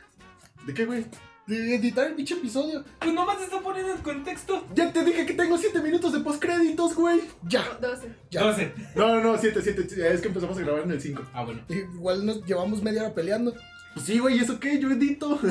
¿De 0.66 0.74
qué, 0.74 0.86
güey? 0.86 1.06
De 1.48 1.76
editar 1.76 2.06
el 2.08 2.14
pinche 2.14 2.36
episodio. 2.36 2.84
Pues 3.00 3.14
nomás 3.14 3.40
te 3.40 3.46
está 3.46 3.60
poniendo 3.60 3.92
en 3.94 4.02
contexto. 4.02 4.66
Ya 4.76 4.94
te 4.94 5.04
dije 5.04 5.26
que 5.26 5.34
tengo 5.34 5.58
7 5.58 5.82
minutos 5.82 6.14
de 6.14 6.20
postcréditos, 6.20 6.96
güey. 6.96 7.22
Ya. 7.48 7.64
12. 7.82 8.08
Ya. 8.30 8.42
12. 8.44 8.74
No, 8.96 9.08
no, 9.16 9.22
no, 9.34 9.38
7, 9.38 9.60
7. 9.62 10.14
Es 10.14 10.22
que 10.22 10.28
empezamos 10.28 10.56
a 10.58 10.62
grabar 10.62 10.84
en 10.84 10.92
el 10.92 11.02
5. 11.02 11.24
Ah, 11.34 11.44
bueno. 11.44 11.62
Igual 11.68 12.26
nos 12.26 12.46
llevamos 12.46 12.82
media 12.84 13.02
hora 13.04 13.14
peleando. 13.16 13.54
Pues 13.96 14.06
sí, 14.06 14.20
güey, 14.20 14.38
¿y 14.38 14.40
eso 14.42 14.60
qué? 14.60 14.80
Yo 14.80 14.90
edito. 14.92 15.40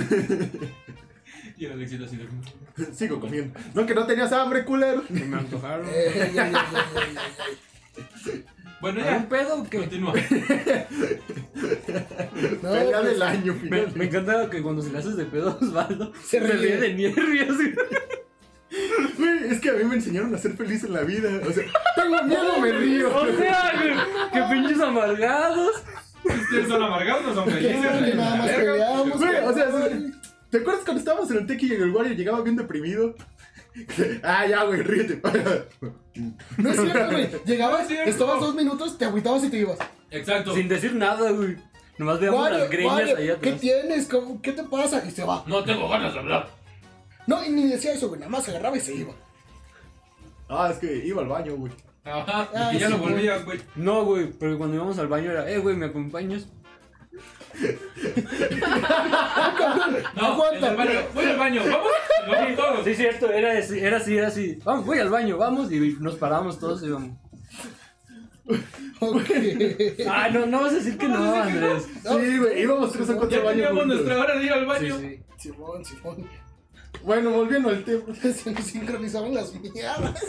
Y 1.61 1.67
el 1.67 1.83
éxito 1.83 2.07
así 2.07 2.17
de. 2.17 2.27
Sigo 2.95 3.21
comiendo. 3.21 3.59
No, 3.75 3.85
que 3.85 3.95
no 3.95 4.07
tenías 4.07 4.33
hambre, 4.33 4.65
culero. 4.65 5.05
Se 5.07 5.13
me 5.27 5.37
antojaron. 5.37 5.87
Eh, 5.93 6.33
ya, 6.35 6.51
ya, 6.51 6.53
ya, 6.53 6.63
ya, 6.73 7.07
ya, 7.15 8.41
Bueno, 8.81 9.01
¿Algún 9.05 9.23
ya. 9.25 9.29
pedo 9.29 9.61
o 9.61 9.69
qué? 9.69 9.79
Continúa. 9.79 10.15
No, 12.63 12.71
Pelea 12.73 13.01
pues, 13.01 13.13
del 13.13 13.23
año, 13.23 13.53
Me, 13.55 13.61
final. 13.61 13.93
me 13.95 14.05
encanta 14.07 14.49
que 14.51 14.63
cuando 14.63 14.81
se 14.83 14.91
le 14.91 14.99
haces 14.99 15.17
de 15.17 15.25
pedo 15.27 15.51
a 15.51 15.55
Osvaldo, 15.65 16.13
Se 16.25 16.41
ríe. 16.41 16.77
de 16.79 16.95
nervios. 16.95 17.57
güey. 17.57 17.75
Es 19.51 19.61
que 19.61 19.71
a 19.71 19.73
mí 19.75 19.85
me 19.85 19.97
enseñaron 19.97 20.35
a 20.35 20.39
ser 20.39 20.53
feliz 20.57 20.83
en 20.85 20.93
la 20.95 21.03
vida. 21.03 21.29
O 21.47 21.53
sea, 21.53 21.65
tengo 21.97 22.23
miedo, 22.23 22.59
me 22.61 22.73
río. 22.73 23.15
O 23.15 23.27
sea, 23.37 23.73
güey, 23.77 23.95
qué 24.33 24.43
pinches 24.51 24.81
amargados. 24.81 25.83
Ustedes 26.25 26.69
son 26.69 26.83
amargados, 26.83 27.25
no 27.27 27.35
son 27.35 27.45
que 27.47 27.51
felices. 27.53 28.15
nada 28.17 28.37
más 28.37 28.51
peleamos. 28.51 29.19
Güey, 29.19 29.37
o 29.45 29.53
sea. 29.53 29.67
¿Te 30.51 30.59
acuerdas 30.59 30.83
cuando 30.85 31.01
estábamos 31.01 31.31
en 31.31 31.39
el 31.39 31.47
Tequi 31.47 31.67
y 31.69 31.73
el 31.73 31.91
Wario 31.95 32.13
llegaba 32.15 32.41
bien 32.43 32.57
deprimido? 32.57 33.15
Ah, 34.25 34.47
ya, 34.49 34.65
güey, 34.65 34.83
ríete. 34.83 35.23
No 36.59 36.71
es 36.71 36.81
cierto, 36.81 37.11
güey. 37.13 37.29
Llegabas, 37.47 37.79
No 37.79 37.83
es 37.83 37.89
cierto. 37.89 38.11
estabas 38.11 38.41
dos 38.41 38.55
minutos, 38.57 38.99
te 38.99 39.05
agüitabas 39.05 39.45
y 39.45 39.49
te 39.49 39.59
ibas. 39.59 39.79
Exacto. 40.11 40.55
Sin 40.57 40.67
decir 40.69 40.93
nada, 40.95 41.31
güey. 41.31 41.57
Nomás 41.97 42.19
veamos 42.19 42.41
Wario, 42.43 42.59
las 42.59 42.69
greñas 42.71 42.93
Wario, 42.95 43.17
ahí 43.17 43.27
¿qué 43.27 43.33
atrás. 43.33 43.61
tienes? 43.61 44.07
¿Cómo- 44.09 44.43
¿Qué 44.43 44.53
te 44.53 44.65
pasa? 44.65 45.05
Y 45.07 45.11
se 45.13 45.23
va. 45.25 45.45
No 45.47 45.63
tengo 45.63 45.89
ganas 45.89 46.13
de 46.15 46.19
hablar. 46.19 46.49
No, 47.29 47.45
y 47.45 47.51
ni 47.51 47.69
decía 47.69 47.93
eso, 47.93 48.09
güey. 48.09 48.19
Nada 48.19 48.31
más 48.33 48.45
se 48.45 48.51
agarraba 48.51 48.77
y 48.77 48.81
se 48.81 48.93
iba. 48.95 49.13
Ah, 50.49 50.71
es 50.73 50.79
que 50.79 50.93
iba 51.07 51.23
al 51.23 51.29
baño, 51.29 51.55
güey. 51.55 51.73
Ajá. 52.05 52.49
Ah, 52.53 52.73
y 52.75 52.79
ya 52.81 52.87
sí, 52.89 52.93
lo 52.93 52.99
güey. 52.99 53.13
volvías, 53.13 53.45
güey. 53.45 53.61
No, 53.77 54.05
güey, 54.05 54.33
pero 54.33 54.59
cuando 54.59 54.75
íbamos 54.77 54.99
al 54.99 55.07
baño 55.07 55.31
era, 55.31 55.49
eh, 55.49 55.59
güey, 55.59 55.77
¿me 55.77 55.87
acompañas? 55.87 56.49
No, 60.17 60.27
Aguanta. 60.27 60.75
baño. 60.75 61.01
Voy 61.15 61.25
al 61.25 61.39
baño. 61.39 61.63
Vamos. 61.65 61.89
Vamos 62.29 62.57
todos. 62.57 62.85
Sí, 62.85 62.95
cierto, 62.95 63.31
era 63.31 63.59
así, 63.59 63.79
era 63.79 63.97
así, 63.99 64.17
era 64.17 64.29
así. 64.29 64.59
Vamos, 64.65 64.87
voy 64.87 64.99
al 64.99 65.09
baño, 65.11 65.37
vamos, 65.37 65.71
y 65.73 65.97
nos 66.01 66.15
paramos 66.17 66.59
todos 66.59 66.83
y 66.83 66.87
íbamos. 66.87 67.17
Ok. 69.01 69.31
Ah, 70.09 70.29
no, 70.33 70.47
no 70.47 70.61
vas 70.63 70.73
a 70.73 70.77
decir 70.77 70.99
que 70.99 71.09
No 71.09 71.31
a 71.35 71.45
que 71.47 71.51
Andrés. 71.53 71.85
Sí, 72.03 72.39
güey, 72.39 72.63
íbamos 72.63 72.93
tres 72.93 73.09
o 73.11 73.17
cuatro 73.17 73.39
Ya 73.39 73.45
baños 73.45 73.67
teníamos 73.69 73.81
juntos. 73.81 73.97
nuestra 74.01 74.19
hora 74.21 74.37
de 74.39 74.45
ir 74.45 74.53
al 74.53 74.61
Sí, 74.61 74.67
baño. 74.67 74.99
sí. 74.99 75.21
Simón, 75.39 75.85
Simón. 75.85 76.29
Bueno, 77.03 77.31
volviendo 77.31 77.69
al 77.71 77.83
tema. 77.85 78.03
Se 78.35 78.53
nos 78.53 78.65
sincronizaban 78.65 79.35
las 79.35 79.55
mierdas. 79.55 80.23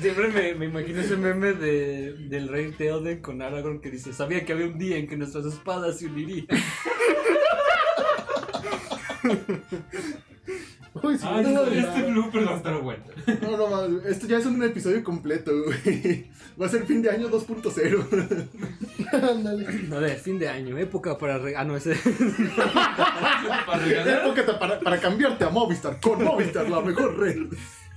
Siempre 0.00 0.28
me, 0.28 0.54
me 0.54 0.66
imagino 0.66 1.00
ese 1.00 1.16
meme 1.16 1.52
de, 1.52 2.12
del 2.28 2.48
rey 2.48 2.72
Theoden 2.72 3.20
con 3.20 3.42
Aragorn 3.42 3.80
que 3.80 3.90
dice, 3.90 4.12
sabía 4.12 4.44
que 4.44 4.52
había 4.52 4.66
un 4.66 4.78
día 4.78 4.96
en 4.96 5.08
que 5.08 5.16
nuestras 5.16 5.44
espadas 5.46 5.98
se 5.98 6.06
unirían. 6.06 6.46
Uy, 11.02 11.18
sí, 11.18 11.26
Ay, 11.28 11.44
no, 11.44 11.62
este, 11.64 11.76
no, 11.82 11.88
este 11.88 12.02
blooper 12.10 12.46
va 12.48 12.52
a 12.52 12.56
estar 12.56 12.80
bueno. 12.80 13.04
No, 13.42 13.56
no 13.56 13.66
mames, 13.68 14.04
esto 14.06 14.26
ya 14.26 14.38
es 14.38 14.46
un 14.46 14.62
episodio 14.62 15.04
completo, 15.04 15.52
güey. 15.64 16.30
Va 16.60 16.66
a 16.66 16.68
ser 16.70 16.86
fin 16.86 17.02
de 17.02 17.10
año 17.10 17.28
2.0. 17.28 18.48
Ándale. 19.12 19.66
A 19.94 19.98
ver, 19.98 20.16
fin 20.18 20.38
de 20.38 20.48
año, 20.48 20.78
época 20.78 21.18
para... 21.18 21.36
re- 21.38 21.54
Ah, 21.54 21.64
no, 21.64 21.76
ese... 21.76 21.94
Para. 23.66 24.22
Época 24.26 24.58
para, 24.58 24.80
para 24.80 24.98
cambiarte 24.98 25.44
a 25.44 25.50
Movistar. 25.50 26.00
Con 26.00 26.24
Movistar, 26.24 26.68
la 26.70 26.80
mejor 26.80 27.18
red. 27.18 27.46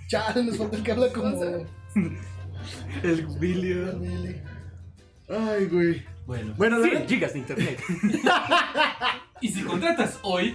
Chale, 0.10 0.44
nos 0.44 0.58
falta 0.58 0.76
el 0.76 0.84
que 0.84 0.92
habla 0.92 1.08
como. 1.14 1.42
El 3.04 3.26
Billy. 3.40 3.74
Billy. 3.74 4.42
Ay, 5.30 5.66
güey. 5.68 6.04
Bueno. 6.26 6.54
Bueno, 6.58 6.78
la 6.80 6.84
100 6.88 6.94
neta- 7.00 7.08
gigas 7.10 7.34
de 7.34 7.40
internet. 7.40 7.80
Y 9.42 9.48
si 9.48 9.64
contratas 9.64 10.20
hoy, 10.24 10.54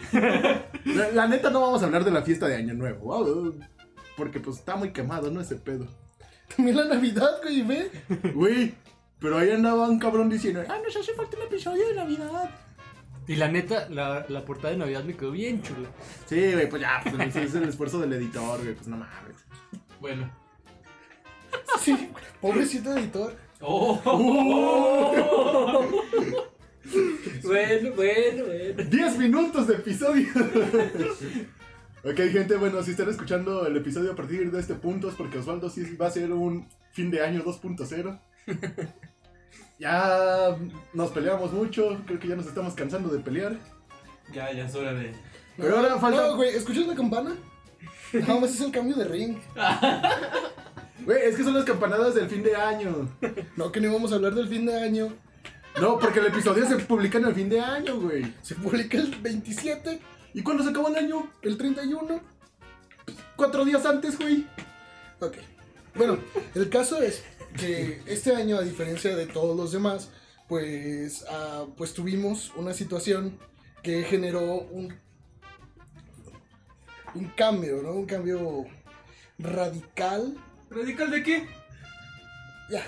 La, 0.84 1.11
la 1.12 1.26
neta 1.26 1.48
no 1.48 1.62
vamos 1.62 1.80
a 1.82 1.86
hablar 1.86 2.05
de 2.05 2.11
la 2.11 2.20
fiesta 2.20 2.46
de 2.46 2.57
Año 2.57 2.74
Nuevo. 2.74 3.07
wow, 3.07 3.55
Porque 4.14 4.40
pues 4.40 4.59
está 4.59 4.76
muy 4.76 4.90
quemado, 4.92 5.30
¿no? 5.30 5.40
Ese 5.40 5.57
pedo. 5.57 5.86
También 6.55 6.76
la 6.76 6.84
Navidad, 6.84 7.30
güey, 7.42 7.62
ve. 7.62 7.90
Güey, 8.34 8.74
pero 9.20 9.38
ahí 9.38 9.50
andaba 9.52 9.88
un 9.88 9.98
cabrón 9.98 10.28
diciendo, 10.28 10.62
ah, 10.68 10.76
nos 10.84 10.94
hace 10.94 11.14
falta 11.14 11.34
un 11.38 11.44
episodio 11.44 11.88
de 11.88 11.94
Navidad. 11.94 12.50
Y 13.27 13.37
la 13.37 13.49
neta, 13.49 13.89
la, 13.89 14.27
la 14.29 14.45
portada 14.45 14.72
de 14.72 14.79
Navidad 14.79 15.05
me 15.05 15.16
quedó 15.16 15.31
bien 15.31 15.62
chula. 15.62 15.89
Sí, 16.27 16.53
güey, 16.53 16.68
pues 16.68 16.83
ya, 16.83 17.03
pues 17.11 17.35
es 17.37 17.55
el 17.55 17.64
esfuerzo 17.68 17.99
del 18.01 18.12
editor, 18.12 18.61
güey, 18.62 18.75
pues 18.75 18.87
no 18.87 18.97
mames. 18.99 19.37
bueno. 20.01 20.31
Sí, 21.81 22.11
pobrecito 22.41 22.97
editor. 22.97 23.35
Oh, 23.61 24.01
Bueno, 27.43 27.93
bueno, 27.95 28.45
bueno. 28.47 28.85
10 28.91 29.18
minutos 29.18 29.66
de 29.68 29.75
episodio. 29.75 30.29
ok, 32.05 32.16
gente, 32.33 32.57
bueno, 32.57 32.83
si 32.83 32.91
están 32.93 33.09
escuchando 33.09 33.66
el 33.66 33.77
episodio 33.77 34.12
a 34.12 34.16
partir 34.16 34.51
de 34.51 34.61
este 34.61 34.75
punto 34.75 35.09
es 35.09 35.14
porque 35.14 35.39
Osvaldo 35.39 35.70
sí 35.70 35.97
va 35.97 36.07
a 36.09 36.11
ser 36.11 36.33
un 36.33 36.68
fin 36.93 37.11
de 37.11 37.22
año 37.25 37.43
2.0. 37.45 38.20
ya 39.79 40.57
nos 40.93 41.11
peleamos 41.11 41.53
mucho, 41.53 42.01
creo 42.07 42.18
que 42.20 42.29
ya 42.29 42.37
nos 42.37 42.47
estamos 42.47 42.75
cansando 42.75 43.09
de 43.11 43.20
pelear. 43.20 43.57
ya, 44.33 44.53
ya 44.53 44.66
es 44.66 44.75
hora 44.75 44.93
de. 44.95 45.12
Pero 45.57 45.77
ahora 45.77 45.99
falta- 45.99 46.29
No, 46.29 46.37
güey, 46.37 46.51
¿escuchas 46.57 46.87
la 46.87 46.95
campana? 46.95 47.35
Nada 48.12 48.41
más 48.41 48.51
es 48.51 48.61
el 48.61 48.70
cambio 48.72 48.97
de 48.97 49.05
ring. 49.05 49.39
Güey, 51.05 51.18
es 51.25 51.37
que 51.37 51.45
son 51.45 51.53
las 51.53 51.64
campanadas 51.64 52.14
del 52.14 52.31
fin 52.31 52.43
de 52.43 52.57
año. 52.57 53.11
No, 53.57 53.70
que 53.70 53.79
no 53.79 53.89
íbamos 53.91 54.11
a 54.12 54.14
hablar 54.14 54.35
del 54.35 54.49
fin 54.49 54.64
de 54.64 54.75
año. 54.83 55.12
No, 55.79 55.99
porque 55.99 56.20
el 56.20 56.27
episodio 56.27 56.66
se 56.66 56.77
publica 56.77 57.18
en 57.18 57.27
el 57.27 57.35
fin 57.35 57.51
de 57.51 57.61
año, 57.61 57.97
güey. 58.01 58.33
Se 58.41 58.55
publica 58.55 58.97
el 58.97 59.14
27, 59.16 60.01
¿Y 60.33 60.43
cuándo 60.43 60.62
se 60.64 60.70
acabó 60.70 60.89
el 60.89 60.97
año? 60.97 61.29
el 61.43 61.59
31. 61.59 62.20
Cuatro 63.37 63.64
días 63.66 63.85
antes, 63.85 64.18
güey. 64.18 64.47
Ok. 65.20 65.37
Bueno, 65.95 66.16
el 66.55 66.70
caso 66.70 67.03
es 67.03 67.22
que 67.57 68.02
este 68.07 68.34
año, 68.34 68.59
a 68.59 68.62
diferencia 68.62 69.14
de 69.16 69.26
todos 69.26 69.57
los 69.57 69.72
demás, 69.72 70.11
pues, 70.48 71.24
ah, 71.30 71.64
pues 71.76 71.94
tuvimos 71.94 72.52
una 72.57 72.74
situación 72.74 73.38
que 73.82 74.02
generó 74.05 74.42
un, 74.42 74.94
un 77.14 77.28
cambio, 77.36 77.82
¿no? 77.82 77.92
Un 77.92 78.07
cambio 78.07 78.66
radical. 79.38 80.36
¿Radical 80.70 81.11
de 81.11 81.22
qué? 81.22 81.46
Ya, 82.70 82.82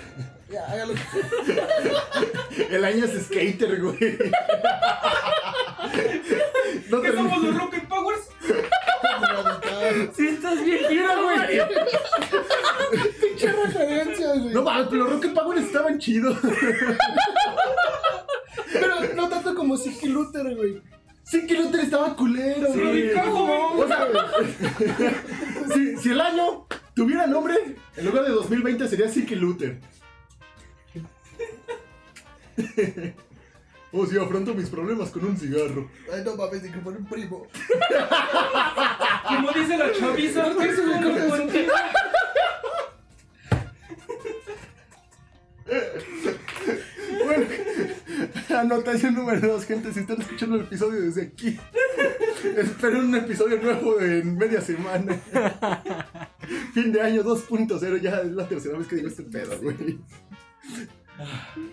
ya, 0.49 0.65
hágalo. 0.65 0.93
El 2.69 2.83
año 2.83 3.05
es 3.05 3.25
skater, 3.25 3.81
güey. 3.81 3.97
No 6.89 7.01
¿Qué 7.01 7.11
te 7.11 7.17
somos 7.17 7.43
los 7.43 7.57
Rocket 7.57 7.87
Powers? 7.87 8.29
radical. 9.21 10.11
Si 10.15 10.27
estás 10.27 10.63
bien, 10.63 10.81
Mira, 10.89 11.15
güey. 11.15 11.59
Pinche 13.37 13.51
referencia, 13.53 14.33
güey. 14.33 14.53
No 14.53 14.63
mames, 14.63 14.87
pero 14.89 15.03
los 15.03 15.13
Rocket 15.13 15.33
Power 15.33 15.57
estaban 15.59 15.99
chidos. 15.99 16.37
Pero 18.73 19.13
no 19.15 19.29
tanto 19.29 19.55
como 19.55 19.77
Siki 19.77 20.07
Luther, 20.07 20.55
güey. 20.55 20.81
Sí, 21.23 21.45
que 21.45 21.55
Luther 21.55 21.81
estaba 21.81 22.15
culero, 22.15 22.71
Sí, 22.73 22.79
güey. 22.79 23.13
cago, 23.13 23.77
O 23.77 23.87
sea, 23.87 24.07
si, 25.73 25.97
si 25.97 26.09
el 26.11 26.21
año 26.21 26.65
tuviera 26.95 27.27
nombre, 27.27 27.55
en 27.95 28.05
lugar 28.05 28.23
de 28.25 28.31
2020 28.31 28.87
sería 28.87 29.09
Siki 29.09 29.35
Luther. 29.35 29.79
O 33.91 34.05
si 34.05 34.17
afronto 34.17 34.53
mis 34.53 34.69
problemas 34.69 35.09
con 35.11 35.25
un 35.25 35.37
cigarro. 35.37 35.89
Ay, 36.13 36.21
no 36.25 36.35
mames, 36.35 36.61
ni 36.63 36.71
que 36.71 36.79
fuera 36.79 36.99
un 36.99 37.05
primo. 37.05 37.47
Como 39.27 39.51
dice 39.51 39.77
la 39.77 39.91
chaviza, 39.93 40.43
¿Por 40.43 40.57
qué 40.57 40.75
se 40.75 40.81
me 40.83 41.67
Bueno, 47.25 47.45
anotación 48.57 49.15
número 49.15 49.47
2, 49.47 49.65
gente. 49.65 49.93
Si 49.93 49.99
están 50.01 50.21
escuchando 50.21 50.55
el 50.55 50.61
episodio 50.61 51.01
desde 51.01 51.23
aquí, 51.23 51.59
esperen 52.57 53.05
un 53.05 53.15
episodio 53.15 53.61
nuevo 53.61 53.99
en 53.99 54.37
media 54.37 54.61
semana. 54.61 55.13
Fin 56.73 56.91
de 56.91 57.01
año 57.01 57.23
2.0, 57.23 58.01
ya 58.01 58.21
es 58.21 58.31
la 58.31 58.47
tercera 58.47 58.77
vez 58.77 58.87
que 58.87 58.95
digo 58.95 59.07
este 59.07 59.23
pedo, 59.23 59.59
güey. 59.59 59.99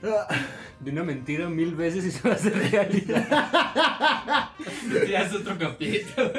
Ah, 0.03 0.26
De 0.80 0.90
una 0.90 1.05
mentira 1.05 1.51
mil 1.51 1.74
veces 1.74 2.05
y 2.07 2.11
se 2.11 2.26
va 2.26 2.34
a 2.34 2.38
hacer 2.38 2.55
realidad. 2.70 4.51
Ya 5.09 5.22
es 5.22 5.32
otro 5.34 5.59
capítulo. 5.59 6.32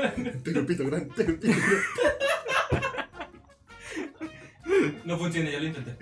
Te 0.43 0.51
repito, 0.51 0.85
gran, 0.85 1.07
te 1.09 1.23
repito. 1.23 1.53
gran. 1.53 2.94
No 5.03 5.17
funciona, 5.17 5.49
ya 5.49 5.59
lo 5.59 5.65
intenté. 5.65 5.95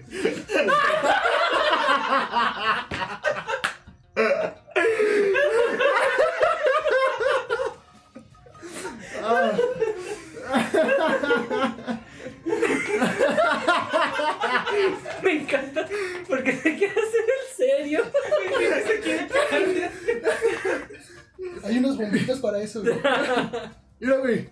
Ah, 9.22 9.51
Me 15.24 15.32
encanta 15.34 15.88
porque 16.28 16.53
se 16.53 16.76
quiere 16.76 16.93
hacer 16.93 17.26
el 17.39 17.55
serio. 17.55 18.03
Hay 21.64 21.78
unas 21.78 21.97
bombitas 21.97 22.39
para 22.39 22.61
eso, 22.61 22.82
güey. 22.82 22.95
mira, 23.99 24.18
güey. 24.18 24.49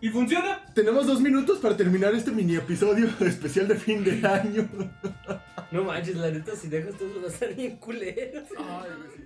¿Y 0.00 0.10
funciona? 0.10 0.64
Tenemos 0.74 1.06
dos 1.06 1.20
minutos 1.20 1.58
para 1.58 1.76
terminar 1.76 2.14
este 2.14 2.30
mini 2.30 2.56
episodio 2.56 3.08
especial 3.20 3.66
de 3.68 3.76
fin 3.76 4.04
de 4.04 4.26
año. 4.26 4.68
No 5.70 5.84
manches, 5.84 6.16
la 6.16 6.30
neta, 6.30 6.54
si 6.54 6.68
dejas 6.68 6.96
todo 6.96 7.20
va 7.20 7.28
a 7.28 7.30
estar 7.30 7.54
bien 7.54 7.76
culero. 7.76 8.42
Ay. 8.58 9.25